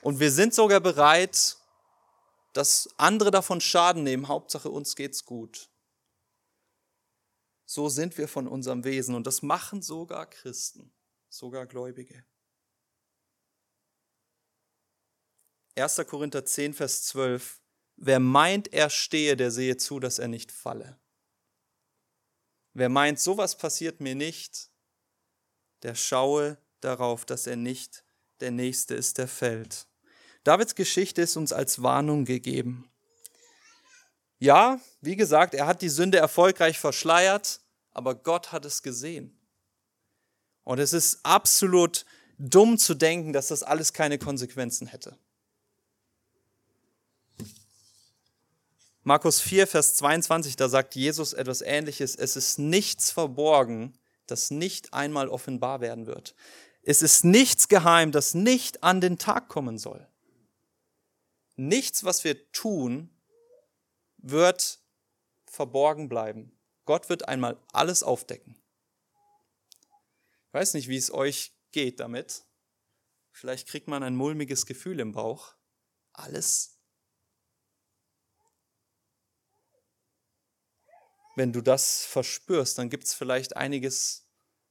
Und 0.00 0.18
wir 0.18 0.30
sind 0.30 0.54
sogar 0.54 0.80
bereit, 0.80 1.58
dass 2.54 2.88
andere 2.96 3.30
davon 3.30 3.60
Schaden 3.60 4.02
nehmen, 4.02 4.28
Hauptsache 4.28 4.70
uns 4.70 4.96
geht's 4.96 5.24
gut. 5.24 5.70
So 7.64 7.88
sind 7.88 8.18
wir 8.18 8.28
von 8.28 8.46
unserem 8.46 8.84
Wesen 8.84 9.14
und 9.14 9.26
das 9.26 9.42
machen 9.42 9.80
sogar 9.80 10.26
Christen, 10.26 10.92
sogar 11.28 11.66
Gläubige. 11.66 12.24
1. 15.76 16.02
Korinther 16.06 16.44
10, 16.44 16.74
Vers 16.74 17.04
12. 17.04 17.61
Wer 18.04 18.18
meint, 18.18 18.72
er 18.72 18.90
stehe, 18.90 19.36
der 19.36 19.52
sehe 19.52 19.76
zu, 19.76 20.00
dass 20.00 20.18
er 20.18 20.26
nicht 20.26 20.50
falle. 20.50 20.98
Wer 22.74 22.88
meint, 22.88 23.20
sowas 23.20 23.56
passiert 23.56 24.00
mir 24.00 24.16
nicht, 24.16 24.70
der 25.84 25.94
schaue 25.94 26.58
darauf, 26.80 27.24
dass 27.24 27.46
er 27.46 27.54
nicht 27.54 28.02
der 28.40 28.50
Nächste 28.50 28.96
ist, 28.96 29.18
der 29.18 29.28
fällt. 29.28 29.86
Davids 30.42 30.74
Geschichte 30.74 31.22
ist 31.22 31.36
uns 31.36 31.52
als 31.52 31.80
Warnung 31.84 32.24
gegeben. 32.24 32.90
Ja, 34.40 34.80
wie 35.00 35.14
gesagt, 35.14 35.54
er 35.54 35.68
hat 35.68 35.80
die 35.80 35.88
Sünde 35.88 36.18
erfolgreich 36.18 36.80
verschleiert, 36.80 37.60
aber 37.92 38.16
Gott 38.16 38.50
hat 38.50 38.64
es 38.64 38.82
gesehen. 38.82 39.38
Und 40.64 40.80
es 40.80 40.92
ist 40.92 41.24
absolut 41.24 42.04
dumm 42.36 42.78
zu 42.78 42.94
denken, 42.94 43.32
dass 43.32 43.46
das 43.46 43.62
alles 43.62 43.92
keine 43.92 44.18
Konsequenzen 44.18 44.88
hätte. 44.88 45.16
Markus 49.04 49.40
4, 49.40 49.66
Vers 49.66 49.96
22, 49.96 50.54
da 50.54 50.68
sagt 50.68 50.94
Jesus 50.94 51.32
etwas 51.32 51.60
Ähnliches. 51.60 52.14
Es 52.14 52.36
ist 52.36 52.58
nichts 52.58 53.10
verborgen, 53.10 53.98
das 54.26 54.52
nicht 54.52 54.94
einmal 54.94 55.28
offenbar 55.28 55.80
werden 55.80 56.06
wird. 56.06 56.36
Es 56.82 57.02
ist 57.02 57.24
nichts 57.24 57.66
geheim, 57.66 58.12
das 58.12 58.34
nicht 58.34 58.84
an 58.84 59.00
den 59.00 59.18
Tag 59.18 59.48
kommen 59.48 59.78
soll. 59.78 60.06
Nichts, 61.56 62.04
was 62.04 62.22
wir 62.22 62.50
tun, 62.52 63.10
wird 64.18 64.80
verborgen 65.46 66.08
bleiben. 66.08 66.56
Gott 66.84 67.08
wird 67.08 67.28
einmal 67.28 67.58
alles 67.72 68.02
aufdecken. 68.04 68.56
Ich 70.48 70.54
weiß 70.54 70.74
nicht, 70.74 70.88
wie 70.88 70.96
es 70.96 71.12
euch 71.12 71.52
geht 71.72 71.98
damit. 71.98 72.44
Vielleicht 73.32 73.66
kriegt 73.66 73.88
man 73.88 74.02
ein 74.02 74.14
mulmiges 74.14 74.66
Gefühl 74.66 75.00
im 75.00 75.12
Bauch. 75.12 75.54
Alles. 76.12 76.71
Wenn 81.34 81.52
du 81.52 81.60
das 81.60 82.04
verspürst, 82.04 82.78
dann 82.78 82.90
gibt 82.90 83.04
es 83.04 83.14
vielleicht 83.14 83.56
einiges, 83.56 84.28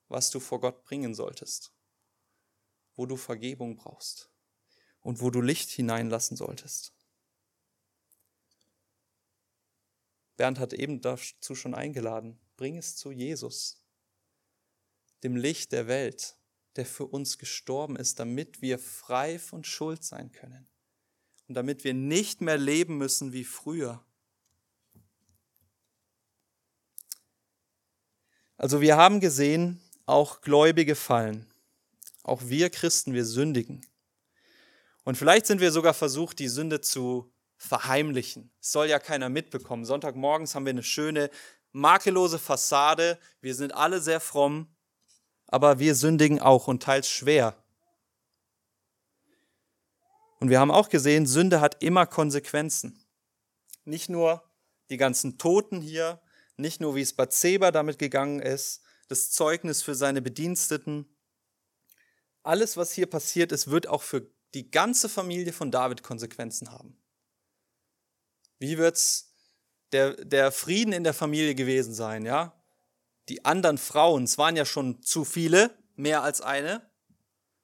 was 0.08 0.30
du 0.30 0.40
vor 0.40 0.60
Gott 0.60 0.84
bringen 0.84 1.16
solltest, 1.16 1.74
wo 2.96 3.06
du 3.06 3.18
Vergebung 3.18 3.76
brauchst 3.76 4.32
und 5.02 5.22
wo 5.22 5.30
du 5.30 5.42
Licht 5.42 5.70
hineinlassen 5.70 6.38
solltest. 6.38 6.94
Bernd 10.38 10.60
hat 10.60 10.74
eben 10.74 11.02
dazu 11.02 11.56
schon 11.56 11.76
eingeladen. 11.76 12.40
Bring 12.58 12.78
es 12.78 12.96
zu 12.96 13.12
Jesus, 13.12 13.84
dem 15.24 15.36
Licht 15.36 15.72
der 15.72 15.88
Welt, 15.88 16.38
der 16.76 16.86
für 16.86 17.06
uns 17.06 17.38
gestorben 17.38 17.96
ist, 17.96 18.20
damit 18.20 18.62
wir 18.62 18.80
frei 18.80 19.40
von 19.40 19.64
Schuld 19.64 20.04
sein 20.04 20.32
können 20.32 20.70
und 21.48 21.56
damit 21.56 21.84
wir 21.84 21.94
nicht 21.94 22.42
mehr 22.42 22.58
leben 22.58 22.98
müssen 22.98 23.34
wie 23.34 23.44
früher. 23.44 24.06
Also 28.62 28.80
wir 28.80 28.96
haben 28.96 29.20
gesehen, 29.20 29.82
auch 30.06 30.42
Gläubige 30.42 30.94
fallen. 30.94 31.48
Auch 32.22 32.42
wir 32.44 32.70
Christen, 32.70 33.16
wir 33.16 33.26
sündigen. 33.26 33.84
Und 35.04 35.18
vielleicht 35.18 35.48
sind 35.48 35.62
wir 35.62 35.72
sogar 35.72 35.96
versucht, 35.96 36.38
die 36.38 36.48
Sünde 36.48 36.80
zu 36.80 37.34
verheimlichen. 37.58 38.52
Es 38.62 38.72
soll 38.72 38.86
ja 38.86 39.00
keiner 39.00 39.30
mitbekommen. 39.30 39.84
Sonntagmorgens 39.84 40.54
haben 40.54 40.66
wir 40.66 40.70
eine 40.70 40.84
schöne, 40.84 41.32
makellose 41.72 42.38
Fassade. 42.38 43.18
Wir 43.42 43.56
sind 43.56 43.74
alle 43.74 44.00
sehr 44.00 44.20
fromm, 44.20 44.68
aber 45.48 45.80
wir 45.80 45.96
sündigen 45.96 46.40
auch 46.40 46.68
und 46.68 46.84
teils 46.84 47.10
schwer. 47.10 47.56
Und 50.40 50.50
wir 50.50 50.60
haben 50.60 50.70
auch 50.70 50.90
gesehen, 50.90 51.26
Sünde 51.26 51.62
hat 51.62 51.82
immer 51.82 52.06
Konsequenzen. 52.06 53.04
Nicht 53.86 54.08
nur 54.08 54.44
die 54.92 54.98
ganzen 54.98 55.40
Toten 55.40 55.82
hier, 55.82 56.22
nicht 56.62 56.80
nur 56.80 56.96
wie 56.96 57.02
es 57.02 57.14
Bathseba 57.14 57.72
damit 57.72 58.00
gegangen 58.00 58.40
ist, 58.40 58.82
das 59.08 59.32
Zeugnis 59.32 59.82
für 59.82 59.96
seine 59.96 60.22
Bediensteten. 60.22 61.06
Alles, 62.44 62.78
was 62.78 62.94
hier 62.94 63.08
passiert 63.08 63.52
ist, 63.52 63.70
wird 63.70 63.88
auch 63.88 64.02
für 64.04 64.32
die 64.54 64.72
ganze 64.72 65.10
Familie 65.10 65.54
von 65.54 65.72
David 65.72 66.04
Konsequenzen 66.04 66.72
haben. 66.72 66.98
Wie 68.60 68.78
wird's 68.78 69.34
der, 69.92 70.14
der 70.24 70.52
Frieden 70.52 70.94
in 70.94 71.04
der 71.04 71.14
Familie 71.14 71.56
gewesen 71.56 71.94
sein, 71.94 72.26
ja? 72.26 72.56
Die 73.30 73.46
anderen 73.46 73.78
Frauen, 73.78 74.24
es 74.24 74.38
waren 74.38 74.56
ja 74.56 74.66
schon 74.66 75.02
zu 75.04 75.26
viele, 75.26 75.78
mehr 75.96 76.24
als 76.24 76.42
eine. 76.42 76.90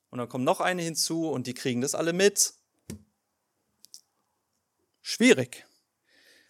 Und 0.10 0.20
dann 0.20 0.30
kommt 0.30 0.46
noch 0.46 0.62
eine 0.62 0.82
hinzu 0.82 1.30
und 1.30 1.48
die 1.48 1.54
kriegen 1.54 1.82
das 1.82 1.96
alle 1.96 2.14
mit. 2.14 2.54
Schwierig. 5.02 5.67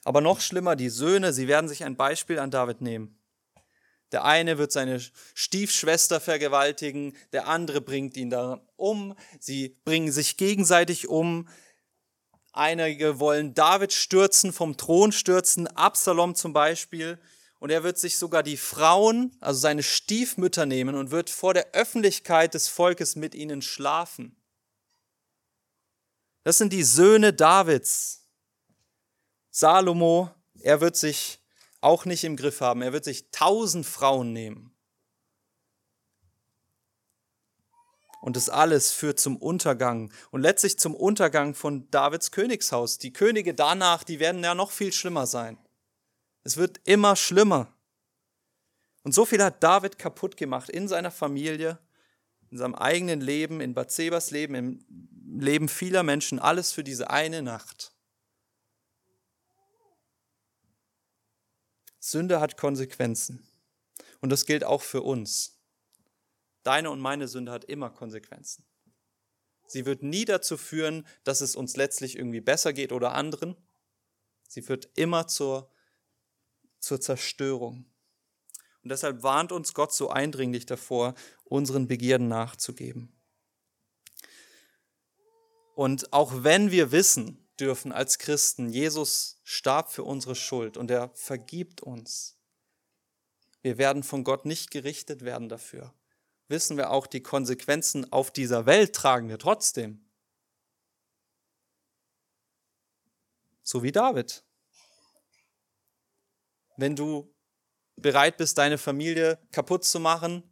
Aber 0.08 0.22
noch 0.22 0.39
schlimmer, 0.39 0.78
die 0.78 0.88
Söhne, 0.88 1.34
sie 1.34 1.49
werden 1.49 1.68
sich 1.68 1.84
ein 1.84 1.97
Beispiel 1.97 2.39
an 2.39 2.49
David 2.49 2.80
nehmen. 2.80 3.20
Der 4.14 4.24
eine 4.24 4.58
wird 4.58 4.72
seine 4.72 5.01
Stiefschwester 5.34 6.22
vergewaltigen, 6.22 7.14
der 7.34 7.49
andere 7.49 7.82
bringt 7.82 8.16
ihn 8.16 8.30
dann 8.30 8.62
um, 8.78 9.18
sie 9.41 9.76
bringen 9.84 10.14
sich 10.14 10.38
gegenseitig 10.38 11.10
um, 11.10 11.49
Einige 12.53 13.20
wollen 13.20 13.53
David 13.53 13.91
stürzen, 13.91 14.53
vom 14.53 14.78
Thron 14.78 15.12
stürzen, 15.12 15.68
Absalom 15.68 16.36
zum 16.36 16.53
Beispiel. 16.53 17.20
Und 17.60 17.70
er 17.70 17.84
wird 17.84 17.99
sich 17.99 18.18
sogar 18.18 18.43
die 18.43 18.55
Frauen, 18.55 19.36
also 19.41 19.60
seine 19.60 19.84
Stiefmütter 19.84 20.66
nehmen 20.66 20.95
und 20.95 21.12
wird 21.12 21.30
vor 21.30 21.53
der 21.53 21.74
Öffentlichkeit 21.74 22.53
des 22.53 22.70
Volkes 22.70 23.18
mit 23.18 23.36
ihnen 23.36 23.62
schlafen. 23.62 24.38
Das 26.45 26.58
sind 26.58 26.72
die 26.72 26.84
Söhne 26.84 27.34
Davids. 27.34 28.27
Salomo, 29.58 30.30
er 30.60 30.82
wird 30.82 30.95
sich 30.95 31.39
auch 31.82 32.05
nicht 32.05 32.24
im 32.24 32.36
Griff 32.36 32.62
haben. 32.62 32.84
Er 32.84 32.93
wird 32.93 33.03
sich 33.03 33.32
tausend 33.32 33.88
Frauen 33.88 34.32
nehmen. 34.32 34.72
Und 38.22 38.36
das 38.36 38.49
alles 38.49 38.91
führt 38.91 39.20
zum 39.20 39.36
Untergang 39.36 40.14
und 40.30 40.41
letztlich 40.41 40.78
zum 40.78 40.93
Untergang 40.93 41.55
von 41.55 41.89
Davids 41.89 42.30
Königshaus. 42.30 42.99
Die 42.99 43.14
Könige 43.14 43.55
danach, 43.55 44.03
die 44.03 44.20
werden 44.20 44.43
ja 44.43 44.53
noch 44.53 44.70
viel 44.70 44.93
schlimmer 44.93 45.26
sein. 45.26 45.58
Es 46.43 46.58
wird 46.58 46.80
immer 46.84 47.16
schlimmer. 47.16 47.74
Und 49.01 49.14
so 49.14 49.26
viel 49.26 49.43
hat 49.43 49.64
David 49.64 49.97
kaputt 49.97 50.38
gemacht 50.38 50.70
in 50.70 50.88
seiner 50.88 51.10
Familie, 51.10 51.80
in 52.51 52.60
seinem 52.60 52.76
eigenen 52.76 53.22
Leben, 53.22 53.60
in 53.60 53.74
Bathsebas 53.74 54.30
Leben, 54.30 54.53
im 54.53 54.86
Leben 55.39 55.68
vieler 55.68 56.03
Menschen, 56.03 56.38
alles 56.38 56.74
für 56.74 56.84
diese 56.84 57.10
eine 57.10 57.41
Nacht. 57.41 57.97
Sünde 62.10 62.39
hat 62.39 62.55
Konsequenzen. 62.55 63.45
Und 64.22 64.30
das 64.30 64.45
gilt 64.45 64.64
auch 64.64 64.82
für 64.82 65.01
uns. 65.01 65.60
Deine 66.64 66.89
und 66.89 67.01
meine 67.01 67.28
Sünde 67.28 67.51
hat 67.51 67.66
immer 67.66 67.89
Konsequenzen. 67.89 68.66
Sie 69.68 69.86
wird 69.86 70.03
nie 70.03 70.24
dazu 70.24 70.58
führen, 70.58 71.05
dass 71.26 71.41
es 71.41 71.58
uns 71.58 71.76
letztlich 71.76 72.18
irgendwie 72.18 72.39
besser 72.39 72.72
geht 72.72 72.93
oder 72.93 73.14
anderen. 73.14 73.58
Sie 74.47 74.62
führt 74.62 74.89
immer 74.95 75.28
zur, 75.28 75.70
zur 76.80 77.01
Zerstörung. 77.01 77.86
Und 78.84 78.89
deshalb 78.89 79.22
warnt 79.24 79.51
uns 79.51 79.74
Gott 79.74 79.93
so 79.93 80.10
eindringlich 80.10 80.66
davor, 80.66 81.14
unseren 81.43 81.88
Begierden 81.88 82.30
nachzugeben. 82.30 83.14
Und 85.76 86.14
auch 86.14 86.45
wenn 86.45 86.72
wir 86.72 86.93
wissen 86.93 87.47
dürfen 87.60 87.91
als 87.91 88.20
Christen, 88.20 88.70
Jesus 88.70 89.39
starb 89.43 89.91
für 89.91 90.03
unsere 90.03 90.36
Schuld 90.36 90.78
und 90.78 90.91
er 90.91 91.10
vergibt 91.16 91.82
uns, 91.82 92.38
wir 93.62 93.78
werden 93.78 94.03
von 94.03 94.24
Gott 94.24 94.45
nicht 94.45 94.72
gerichtet 94.72 95.24
werden 95.24 95.49
dafür 95.49 95.93
wissen 96.47 96.78
wir 96.78 96.91
auch, 96.91 97.08
die 97.08 97.22
Konsequenzen 97.22 98.12
auf 98.12 98.32
dieser 98.32 98.66
Welt 98.66 98.93
tragen 98.95 99.30
wir 99.30 99.38
trotzdem. 99.38 100.05
So 103.64 103.84
wie 103.84 103.91
David. 103.91 104.43
Wenn 106.78 106.95
du 106.95 107.34
bereit 107.95 108.38
bist, 108.38 108.58
deine 108.58 108.78
Familie 108.78 109.39
kaputt 109.51 109.84
zu 109.84 109.99
machen 109.99 110.43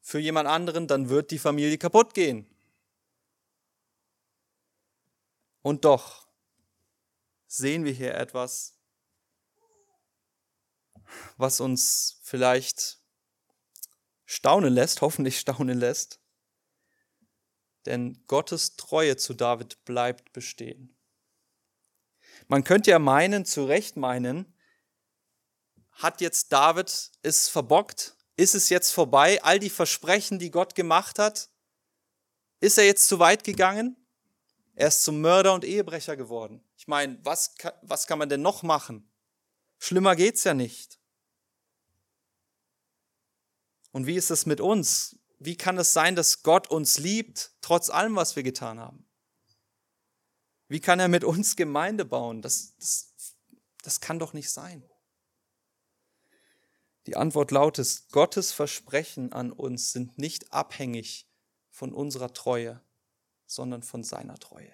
für 0.00 0.18
jemand 0.18 0.48
anderen, 0.48 0.86
dann 0.86 1.08
wird 1.08 1.30
die 1.30 1.38
Familie 1.38 1.78
kaputt 1.78 2.14
gehen. 2.14 2.46
Und 5.62 5.84
doch 5.84 6.28
sehen 7.46 7.84
wir 7.84 7.92
hier 7.92 8.14
etwas, 8.14 8.78
was 11.36 11.60
uns 11.60 12.20
vielleicht 12.22 13.00
staunen 14.24 14.72
lässt, 14.72 15.00
hoffentlich 15.00 15.38
staunen 15.38 15.78
lässt. 15.78 16.20
Denn 17.86 18.22
Gottes 18.26 18.76
Treue 18.76 19.16
zu 19.16 19.34
David 19.34 19.84
bleibt 19.84 20.32
bestehen. 20.32 20.94
Man 22.46 22.64
könnte 22.64 22.90
ja 22.90 22.98
meinen, 22.98 23.44
zu 23.44 23.64
Recht 23.64 23.96
meinen, 23.96 24.54
hat 25.92 26.20
jetzt 26.20 26.52
David 26.52 27.10
es 27.22 27.48
verbockt? 27.48 28.16
Ist 28.36 28.54
es 28.54 28.68
jetzt 28.68 28.92
vorbei? 28.92 29.42
All 29.42 29.58
die 29.58 29.70
Versprechen, 29.70 30.38
die 30.38 30.50
Gott 30.50 30.74
gemacht 30.74 31.18
hat? 31.18 31.50
Ist 32.60 32.78
er 32.78 32.84
jetzt 32.84 33.08
zu 33.08 33.18
weit 33.18 33.42
gegangen? 33.42 33.96
Er 34.78 34.86
ist 34.86 35.02
zum 35.02 35.20
Mörder 35.20 35.54
und 35.54 35.64
Ehebrecher 35.64 36.16
geworden. 36.16 36.62
Ich 36.76 36.86
meine, 36.86 37.18
was, 37.24 37.56
was 37.82 38.06
kann 38.06 38.20
man 38.20 38.28
denn 38.28 38.42
noch 38.42 38.62
machen? 38.62 39.10
Schlimmer 39.80 40.14
geht's 40.14 40.44
ja 40.44 40.54
nicht. 40.54 41.00
Und 43.90 44.06
wie 44.06 44.14
ist 44.14 44.30
es 44.30 44.46
mit 44.46 44.60
uns? 44.60 45.18
Wie 45.40 45.56
kann 45.56 45.78
es 45.78 45.92
sein, 45.92 46.14
dass 46.14 46.44
Gott 46.44 46.70
uns 46.70 46.96
liebt, 46.98 47.56
trotz 47.60 47.90
allem, 47.90 48.14
was 48.14 48.36
wir 48.36 48.44
getan 48.44 48.78
haben? 48.78 49.04
Wie 50.68 50.78
kann 50.78 51.00
er 51.00 51.08
mit 51.08 51.24
uns 51.24 51.56
Gemeinde 51.56 52.04
bauen? 52.04 52.40
Das, 52.40 52.76
das, 52.76 53.34
das 53.82 54.00
kann 54.00 54.20
doch 54.20 54.32
nicht 54.32 54.52
sein. 54.52 54.88
Die 57.08 57.16
Antwort 57.16 57.50
lautet, 57.50 58.04
Gottes 58.12 58.52
Versprechen 58.52 59.32
an 59.32 59.50
uns 59.50 59.90
sind 59.90 60.18
nicht 60.18 60.52
abhängig 60.52 61.28
von 61.68 61.92
unserer 61.92 62.32
Treue, 62.32 62.80
sondern 63.48 63.82
von 63.82 64.04
seiner 64.04 64.38
Treue. 64.38 64.72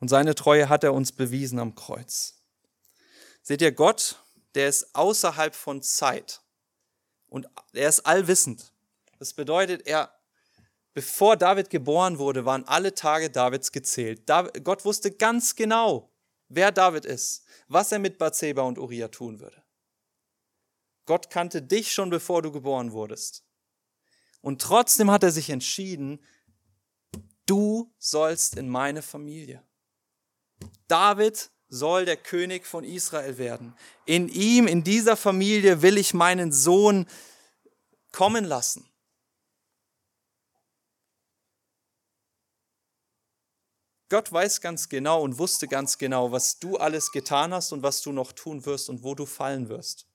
Und 0.00 0.08
seine 0.08 0.34
Treue 0.34 0.68
hat 0.68 0.82
er 0.82 0.94
uns 0.94 1.12
bewiesen 1.12 1.58
am 1.58 1.74
Kreuz. 1.74 2.42
Seht 3.42 3.62
ihr, 3.62 3.70
Gott, 3.70 4.16
der 4.54 4.68
ist 4.68 4.94
außerhalb 4.94 5.54
von 5.54 5.82
Zeit. 5.82 6.40
Und 7.28 7.48
er 7.72 7.88
ist 7.88 8.00
allwissend. 8.00 8.72
Das 9.18 9.34
bedeutet, 9.34 9.86
er, 9.86 10.12
bevor 10.94 11.36
David 11.36 11.68
geboren 11.68 12.18
wurde, 12.18 12.46
waren 12.46 12.66
alle 12.66 12.94
Tage 12.94 13.30
Davids 13.30 13.70
gezählt. 13.70 14.22
Gott 14.64 14.84
wusste 14.84 15.12
ganz 15.12 15.54
genau, 15.54 16.10
wer 16.48 16.72
David 16.72 17.04
ist, 17.04 17.44
was 17.68 17.92
er 17.92 17.98
mit 17.98 18.18
Bathseba 18.18 18.62
und 18.62 18.78
Uriah 18.78 19.08
tun 19.08 19.38
würde. 19.38 19.62
Gott 21.04 21.28
kannte 21.28 21.60
dich 21.60 21.92
schon, 21.92 22.08
bevor 22.08 22.40
du 22.40 22.50
geboren 22.50 22.92
wurdest. 22.92 23.44
Und 24.40 24.62
trotzdem 24.62 25.10
hat 25.10 25.22
er 25.22 25.30
sich 25.30 25.50
entschieden, 25.50 26.20
du 27.46 27.92
sollst 27.98 28.56
in 28.56 28.68
meine 28.68 29.02
Familie. 29.02 29.62
David 30.88 31.50
soll 31.68 32.04
der 32.04 32.16
König 32.16 32.66
von 32.66 32.84
Israel 32.84 33.38
werden. 33.38 33.74
In 34.06 34.28
ihm, 34.28 34.66
in 34.66 34.82
dieser 34.82 35.16
Familie 35.16 35.82
will 35.82 35.98
ich 35.98 36.14
meinen 36.14 36.52
Sohn 36.52 37.06
kommen 38.12 38.44
lassen. 38.44 38.90
Gott 44.08 44.32
weiß 44.32 44.60
ganz 44.60 44.88
genau 44.88 45.22
und 45.22 45.38
wusste 45.38 45.68
ganz 45.68 45.96
genau, 45.96 46.32
was 46.32 46.58
du 46.58 46.76
alles 46.76 47.12
getan 47.12 47.54
hast 47.54 47.70
und 47.72 47.84
was 47.84 48.02
du 48.02 48.10
noch 48.10 48.32
tun 48.32 48.66
wirst 48.66 48.90
und 48.90 49.04
wo 49.04 49.14
du 49.14 49.24
fallen 49.24 49.68
wirst. 49.68 50.09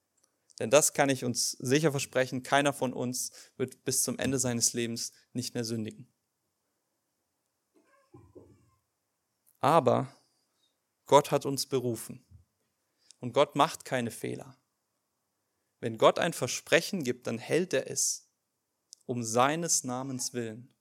Denn 0.60 0.70
das 0.70 0.94
kann 0.94 1.10
ich 1.10 1.26
uns 1.26 1.52
sicher 1.52 1.92
versprechen, 1.92 2.44
keiner 2.44 2.74
von 2.74 2.94
uns 2.94 3.32
wird 3.58 3.84
bis 3.84 4.04
zum 4.04 4.18
Ende 4.20 4.40
seines 4.40 4.74
Lebens 4.74 5.12
nicht 5.34 5.54
mehr 5.54 5.66
sündigen. 5.66 6.08
Aber 9.60 10.16
Gott 11.08 11.32
hat 11.32 11.46
uns 11.46 11.66
berufen 11.66 12.26
und 13.20 13.34
Gott 13.34 13.56
macht 13.56 13.86
keine 13.86 14.12
Fehler. 14.12 14.58
Wenn 15.80 15.98
Gott 15.98 16.20
ein 16.20 16.34
Versprechen 16.34 17.04
gibt, 17.04 17.28
dann 17.28 17.38
hält 17.38 17.74
er 17.74 17.90
es 17.90 18.30
um 19.06 19.24
seines 19.24 19.84
Namens 19.84 20.34
willen. 20.34 20.75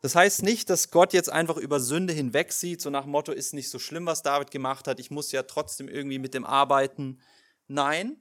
Das 0.00 0.14
heißt 0.14 0.42
nicht, 0.42 0.70
dass 0.70 0.90
Gott 0.90 1.12
jetzt 1.12 1.30
einfach 1.30 1.56
über 1.56 1.80
Sünde 1.80 2.12
hinwegsieht, 2.12 2.80
so 2.80 2.90
nach 2.90 3.06
Motto, 3.06 3.32
ist 3.32 3.54
nicht 3.54 3.70
so 3.70 3.78
schlimm, 3.78 4.06
was 4.06 4.22
David 4.22 4.50
gemacht 4.50 4.86
hat, 4.86 5.00
ich 5.00 5.10
muss 5.10 5.32
ja 5.32 5.42
trotzdem 5.42 5.88
irgendwie 5.88 6.18
mit 6.18 6.34
dem 6.34 6.44
arbeiten. 6.44 7.20
Nein, 7.66 8.20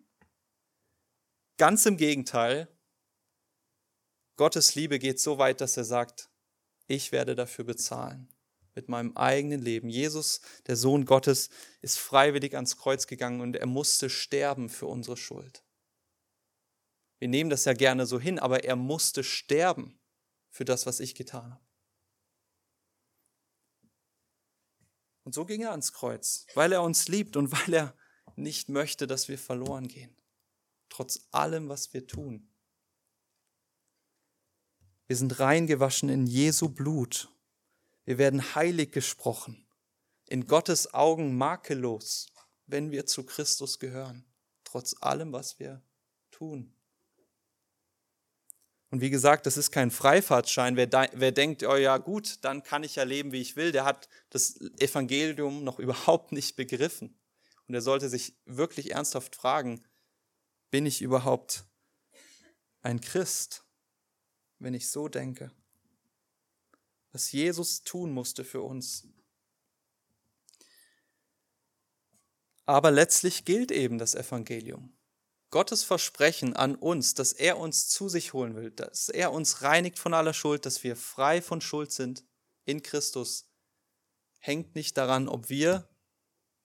ganz 1.58 1.86
im 1.86 1.98
Gegenteil. 1.98 2.68
Gottes 4.38 4.76
Liebe 4.76 5.00
geht 5.00 5.20
so 5.20 5.38
weit, 5.38 5.62
dass 5.62 5.78
er 5.78 5.86
sagt, 5.86 6.30
ich 6.88 7.12
werde 7.12 7.36
dafür 7.36 7.66
bezahlen 7.66 8.30
mit 8.76 8.90
meinem 8.90 9.16
eigenen 9.16 9.62
Leben. 9.62 9.90
Jesus, 9.90 10.42
der 10.68 10.76
Sohn 10.76 11.06
Gottes, 11.06 11.50
ist 11.82 11.98
freiwillig 11.98 12.56
ans 12.56 12.78
Kreuz 12.78 13.08
gegangen 13.08 13.42
und 13.42 13.56
er 13.56 13.66
musste 13.66 14.10
sterben 14.10 14.70
für 14.70 14.88
unsere 14.88 15.18
Schuld. 15.18 15.64
Wir 17.20 17.30
nehmen 17.30 17.50
das 17.50 17.66
ja 17.66 17.74
gerne 17.74 18.06
so 18.06 18.20
hin, 18.20 18.38
aber 18.38 18.66
er 18.66 18.76
musste 18.76 19.24
sterben 19.24 19.98
für 20.50 20.66
das, 20.66 20.86
was 20.86 21.00
ich 21.00 21.16
getan 21.16 21.54
habe. 21.54 21.65
Und 25.26 25.34
so 25.34 25.44
ging 25.44 25.62
er 25.62 25.72
ans 25.72 25.92
Kreuz, 25.92 26.46
weil 26.54 26.72
er 26.72 26.84
uns 26.84 27.10
liebt 27.10 27.36
und 27.36 27.52
weil 27.68 27.74
er 27.74 27.98
nicht 28.38 28.70
möchte, 28.70 29.08
dass 29.08 29.28
wir 29.28 29.38
verloren 29.38 29.88
gehen. 29.88 30.16
Trotz 30.88 31.28
allem, 31.32 31.68
was 31.68 31.94
wir 31.94 32.08
tun. 32.08 32.48
Wir 35.08 35.18
sind 35.18 35.40
reingewaschen 35.40 36.10
in 36.10 36.26
Jesu 36.26 36.70
Blut. 36.70 37.30
Wir 38.06 38.18
werden 38.18 38.56
heilig 38.56 38.92
gesprochen. 38.92 39.68
In 40.28 40.48
Gottes 40.48 40.94
Augen 40.94 41.38
makellos, 41.38 42.28
wenn 42.66 42.92
wir 42.92 43.06
zu 43.06 43.24
Christus 43.24 43.80
gehören. 43.80 44.26
Trotz 44.64 44.96
allem, 45.02 45.34
was 45.34 45.60
wir 45.60 45.84
tun. 46.32 46.74
Und 48.96 49.02
wie 49.02 49.10
gesagt, 49.10 49.46
das 49.46 49.58
ist 49.58 49.72
kein 49.72 49.92
Freifahrtschein. 49.92 50.78
Wer, 50.78 50.90
wer 51.12 51.34
denkt, 51.34 51.64
oh 51.64 51.76
ja 51.76 51.98
gut, 51.98 52.38
dann 52.46 52.64
kann 52.64 52.86
ich 52.86 52.96
ja 52.96 53.04
leben, 53.04 53.34
wie 53.34 53.42
ich 53.42 53.58
will, 53.58 53.74
der 53.74 53.84
hat 53.84 54.08
das 54.30 54.56
Evangelium 54.80 55.66
noch 55.66 55.80
überhaupt 55.80 56.32
nicht 56.32 56.56
begriffen. 56.56 57.20
Und 57.68 57.76
er 57.76 57.82
sollte 57.82 58.08
sich 58.08 58.38
wirklich 58.46 58.92
ernsthaft 58.92 59.36
fragen, 59.36 59.84
bin 60.72 60.86
ich 60.86 61.02
überhaupt 61.02 61.66
ein 62.84 63.02
Christ, 63.02 63.66
wenn 64.60 64.74
ich 64.74 64.90
so 64.90 65.10
denke? 65.10 65.52
Was 67.12 67.34
Jesus 67.34 67.84
tun 67.84 68.14
musste 68.14 68.46
für 68.46 68.62
uns. 68.62 69.10
Aber 72.66 72.92
letztlich 72.92 73.44
gilt 73.44 73.74
eben 73.74 73.98
das 73.98 74.16
Evangelium. 74.16 74.95
Gottes 75.56 75.86
Versprechen 75.86 76.54
an 76.54 76.76
uns, 76.76 77.14
dass 77.14 77.32
er 77.32 77.58
uns 77.58 77.88
zu 77.88 78.10
sich 78.10 78.34
holen 78.34 78.58
will, 78.58 78.72
dass 78.72 79.08
er 79.08 79.32
uns 79.32 79.62
reinigt 79.62 79.98
von 79.98 80.14
aller 80.14 80.34
Schuld, 80.34 80.66
dass 80.66 80.84
wir 80.84 80.98
frei 80.98 81.42
von 81.42 81.62
Schuld 81.62 81.94
sind 81.94 82.26
in 82.66 82.84
Christus, 82.84 83.50
hängt 84.40 84.76
nicht 84.76 84.98
daran, 84.98 85.30
ob 85.30 85.48
wir 85.48 85.88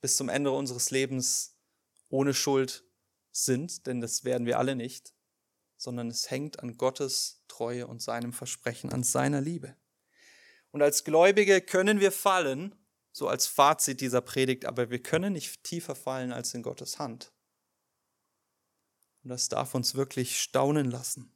bis 0.00 0.16
zum 0.16 0.28
Ende 0.28 0.50
unseres 0.50 0.90
Lebens 0.90 1.56
ohne 2.08 2.34
Schuld 2.34 2.82
sind, 3.30 3.86
denn 3.86 4.00
das 4.00 4.24
werden 4.24 4.44
wir 4.44 4.58
alle 4.58 4.74
nicht, 4.74 5.14
sondern 5.76 6.08
es 6.08 6.28
hängt 6.28 6.58
an 6.58 6.76
Gottes 6.76 7.44
Treue 7.46 7.86
und 7.86 8.02
seinem 8.02 8.32
Versprechen, 8.32 8.92
an 8.92 9.04
seiner 9.04 9.40
Liebe. 9.40 9.76
Und 10.72 10.82
als 10.82 11.04
Gläubige 11.04 11.60
können 11.60 12.00
wir 12.00 12.10
fallen, 12.10 12.74
so 13.12 13.28
als 13.28 13.46
Fazit 13.46 14.00
dieser 14.00 14.20
Predigt, 14.20 14.64
aber 14.64 14.90
wir 14.90 15.00
können 15.00 15.34
nicht 15.34 15.62
tiefer 15.62 15.94
fallen 15.94 16.32
als 16.32 16.54
in 16.54 16.64
Gottes 16.64 16.98
Hand. 16.98 17.32
Und 19.22 19.30
das 19.30 19.48
darf 19.48 19.74
uns 19.74 19.94
wirklich 19.94 20.40
staunen 20.40 20.90
lassen. 20.90 21.32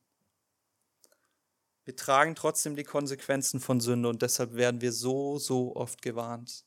Wir 1.85 1.97
tragen 1.97 2.35
trotzdem 2.35 2.77
die 2.77 2.85
Konsequenzen 2.85 3.61
von 3.61 3.81
Sünde 3.81 4.09
und 4.09 4.23
deshalb 4.23 4.55
werden 4.55 4.81
wir 4.81 4.93
so, 4.93 5.39
so 5.39 5.77
oft 5.77 6.01
gewarnt. 6.01 6.65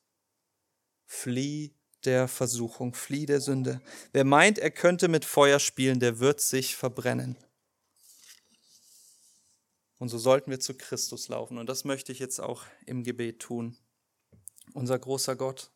Flieh 1.06 1.74
der 2.04 2.28
Versuchung, 2.28 2.94
flieh 2.94 3.26
der 3.26 3.42
Sünde. 3.42 3.82
Wer 4.14 4.26
meint, 4.26 4.60
er 4.60 4.70
könnte 4.70 5.08
mit 5.08 5.26
Feuer 5.26 5.60
spielen, 5.60 6.00
der 6.00 6.20
wird 6.20 6.40
sich 6.40 6.76
verbrennen. 6.76 7.36
Und 9.98 10.10
so 10.10 10.20
sollten 10.20 10.52
wir 10.52 10.60
zu 10.60 10.76
Christus 10.76 11.28
laufen. 11.28 11.58
Und 11.58 11.68
das 11.68 11.84
möchte 11.84 12.12
ich 12.12 12.20
jetzt 12.20 12.40
auch 12.40 12.66
im 12.86 13.04
Gebet 13.04 13.40
tun. 13.40 13.76
Unser 14.74 15.00
großer 15.00 15.36
Gott, 15.36 15.72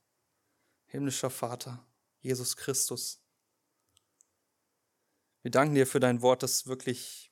himmlischer 0.85 1.31
Vater, 1.31 1.83
Jesus 2.19 2.55
Christus, 2.55 3.20
wir 5.41 5.51
danken 5.51 5.75
dir 5.75 5.87
für 5.87 5.99
dein 5.99 6.21
Wort, 6.21 6.43
das 6.43 6.67
wirklich 6.67 7.31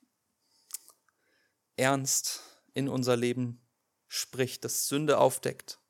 ernst 1.76 2.42
in 2.74 2.88
unser 2.88 3.16
Leben 3.16 3.66
spricht, 4.08 4.64
das 4.64 4.88
Sünde 4.88 5.18
aufdeckt. 5.18 5.80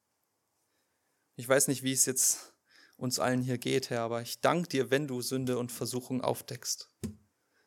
Ich 1.37 1.49
weiß 1.49 1.69
nicht, 1.69 1.83
wie 1.83 1.93
es 1.93 2.05
jetzt 2.05 2.55
uns 2.97 3.19
allen 3.19 3.41
hier 3.41 3.57
geht, 3.57 3.89
Herr, 3.89 4.03
aber 4.03 4.21
ich 4.21 4.41
danke 4.41 4.69
dir, 4.69 4.91
wenn 4.91 5.09
du 5.09 5.23
Sünde 5.23 5.59
und 5.59 5.73
Versuchung 5.73 6.21
aufdeckst. 6.21 6.91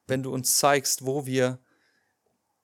Wenn 0.06 0.22
du 0.22 0.32
uns 0.32 0.58
zeigst, 0.58 1.06
wo 1.06 1.26
wir 1.26 1.60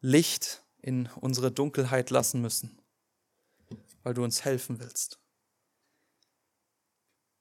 Licht 0.02 0.64
in 0.82 1.08
unsere 1.08 1.52
Dunkelheit 1.52 2.10
lassen 2.12 2.42
müssen, 2.42 2.80
weil 4.04 4.14
du 4.14 4.24
uns 4.24 4.46
helfen 4.46 4.80
willst. 4.80 5.20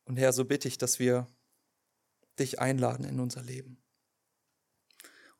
Und 0.05 0.17
Herr, 0.17 0.33
so 0.33 0.47
bitte 0.47 0.67
ich, 0.67 0.79
dass 0.79 0.99
wir 0.99 1.27
dich 2.39 2.59
einladen 2.59 3.05
in 3.05 3.21
unser 3.21 3.43
Leben. 3.43 3.83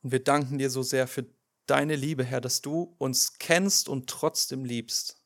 Und 0.01 0.11
wir 0.11 0.23
danken 0.23 0.57
dir 0.57 0.69
so 0.69 0.81
sehr 0.81 1.07
für 1.07 1.25
deine 1.65 1.95
Liebe, 1.95 2.23
Herr, 2.23 2.41
dass 2.41 2.61
du 2.61 2.95
uns 2.97 3.37
kennst 3.37 3.89
und 3.89 4.09
trotzdem 4.09 4.65
liebst. 4.65 5.21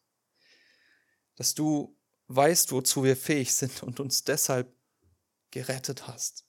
Dass 1.35 1.53
du 1.53 1.97
weißt, 2.27 2.71
wozu 2.71 3.03
wir 3.03 3.15
fähig 3.15 3.53
sind 3.53 3.83
und 3.83 3.99
uns 3.99 4.23
deshalb 4.23 4.73
gerettet 5.51 6.07
hast. 6.07 6.45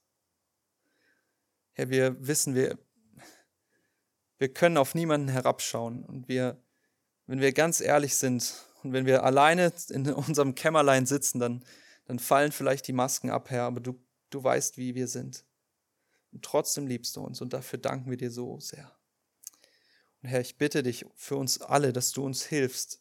Herr, 1.72 1.90
wir 1.90 2.26
wissen, 2.26 2.54
wir, 2.54 2.78
wir 4.38 4.52
können 4.52 4.76
auf 4.76 4.94
niemanden 4.94 5.28
herabschauen. 5.28 6.04
Und 6.04 6.28
wir, 6.28 6.62
wenn 7.26 7.40
wir 7.40 7.52
ganz 7.52 7.80
ehrlich 7.80 8.16
sind 8.16 8.54
und 8.82 8.92
wenn 8.92 9.06
wir 9.06 9.24
alleine 9.24 9.72
in 9.90 10.10
unserem 10.12 10.54
Kämmerlein 10.54 11.06
sitzen, 11.06 11.38
dann, 11.38 11.64
dann 12.06 12.18
fallen 12.18 12.52
vielleicht 12.52 12.88
die 12.88 12.92
Masken 12.92 13.30
ab, 13.30 13.50
Herr, 13.50 13.64
aber 13.64 13.80
du, 13.80 14.00
du 14.30 14.42
weißt, 14.42 14.78
wie 14.78 14.94
wir 14.94 15.08
sind. 15.08 15.44
Und 16.34 16.44
trotzdem 16.44 16.88
liebst 16.88 17.14
du 17.14 17.22
uns 17.22 17.40
und 17.40 17.52
dafür 17.52 17.78
danken 17.78 18.10
wir 18.10 18.16
dir 18.16 18.30
so 18.30 18.58
sehr. 18.58 18.92
Und 20.20 20.28
Herr, 20.28 20.40
ich 20.40 20.58
bitte 20.58 20.82
dich 20.82 21.06
für 21.14 21.36
uns 21.36 21.60
alle, 21.60 21.92
dass 21.92 22.10
du 22.10 22.24
uns 22.24 22.44
hilfst 22.44 23.00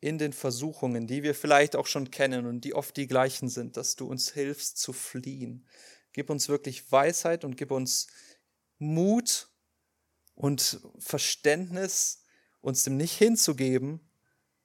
in 0.00 0.18
den 0.18 0.32
Versuchungen, 0.32 1.08
die 1.08 1.24
wir 1.24 1.34
vielleicht 1.34 1.74
auch 1.74 1.88
schon 1.88 2.12
kennen 2.12 2.46
und 2.46 2.60
die 2.60 2.72
oft 2.74 2.96
die 2.96 3.08
gleichen 3.08 3.48
sind, 3.48 3.76
dass 3.76 3.96
du 3.96 4.06
uns 4.06 4.30
hilfst 4.30 4.78
zu 4.78 4.92
fliehen. 4.92 5.66
Gib 6.12 6.30
uns 6.30 6.48
wirklich 6.48 6.92
Weisheit 6.92 7.44
und 7.44 7.56
gib 7.56 7.72
uns 7.72 8.06
Mut 8.78 9.48
und 10.36 10.80
Verständnis, 10.98 12.22
uns 12.60 12.84
dem 12.84 12.96
nicht 12.96 13.16
hinzugeben, 13.16 14.00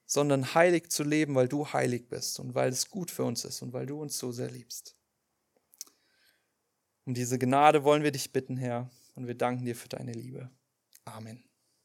sondern 0.05 0.53
heilig 0.53 0.91
zu 0.91 1.03
leben, 1.03 1.33
weil 1.33 1.47
du 1.47 1.65
heilig 1.65 2.09
bist 2.09 2.39
und 2.39 2.53
weil 2.53 2.69
es 2.69 2.89
gut 2.89 3.09
für 3.09 3.23
uns 3.23 3.43
ist 3.43 3.63
und 3.63 3.73
weil 3.73 3.87
du 3.87 3.99
uns 3.99 4.19
so 4.19 4.31
sehr 4.31 4.51
liebst. 4.51 4.95
Um 7.05 7.13
diese 7.13 7.39
Gnade 7.39 7.83
wollen 7.83 8.03
wir 8.03 8.11
dich 8.11 8.31
bitten, 8.31 8.57
Herr, 8.57 8.89
und 9.15 9.27
wir 9.27 9.35
danken 9.35 9.65
dir 9.65 9.75
für 9.75 9.89
deine 9.89 10.13
Liebe. 10.13 10.49
Amen. 11.05 11.50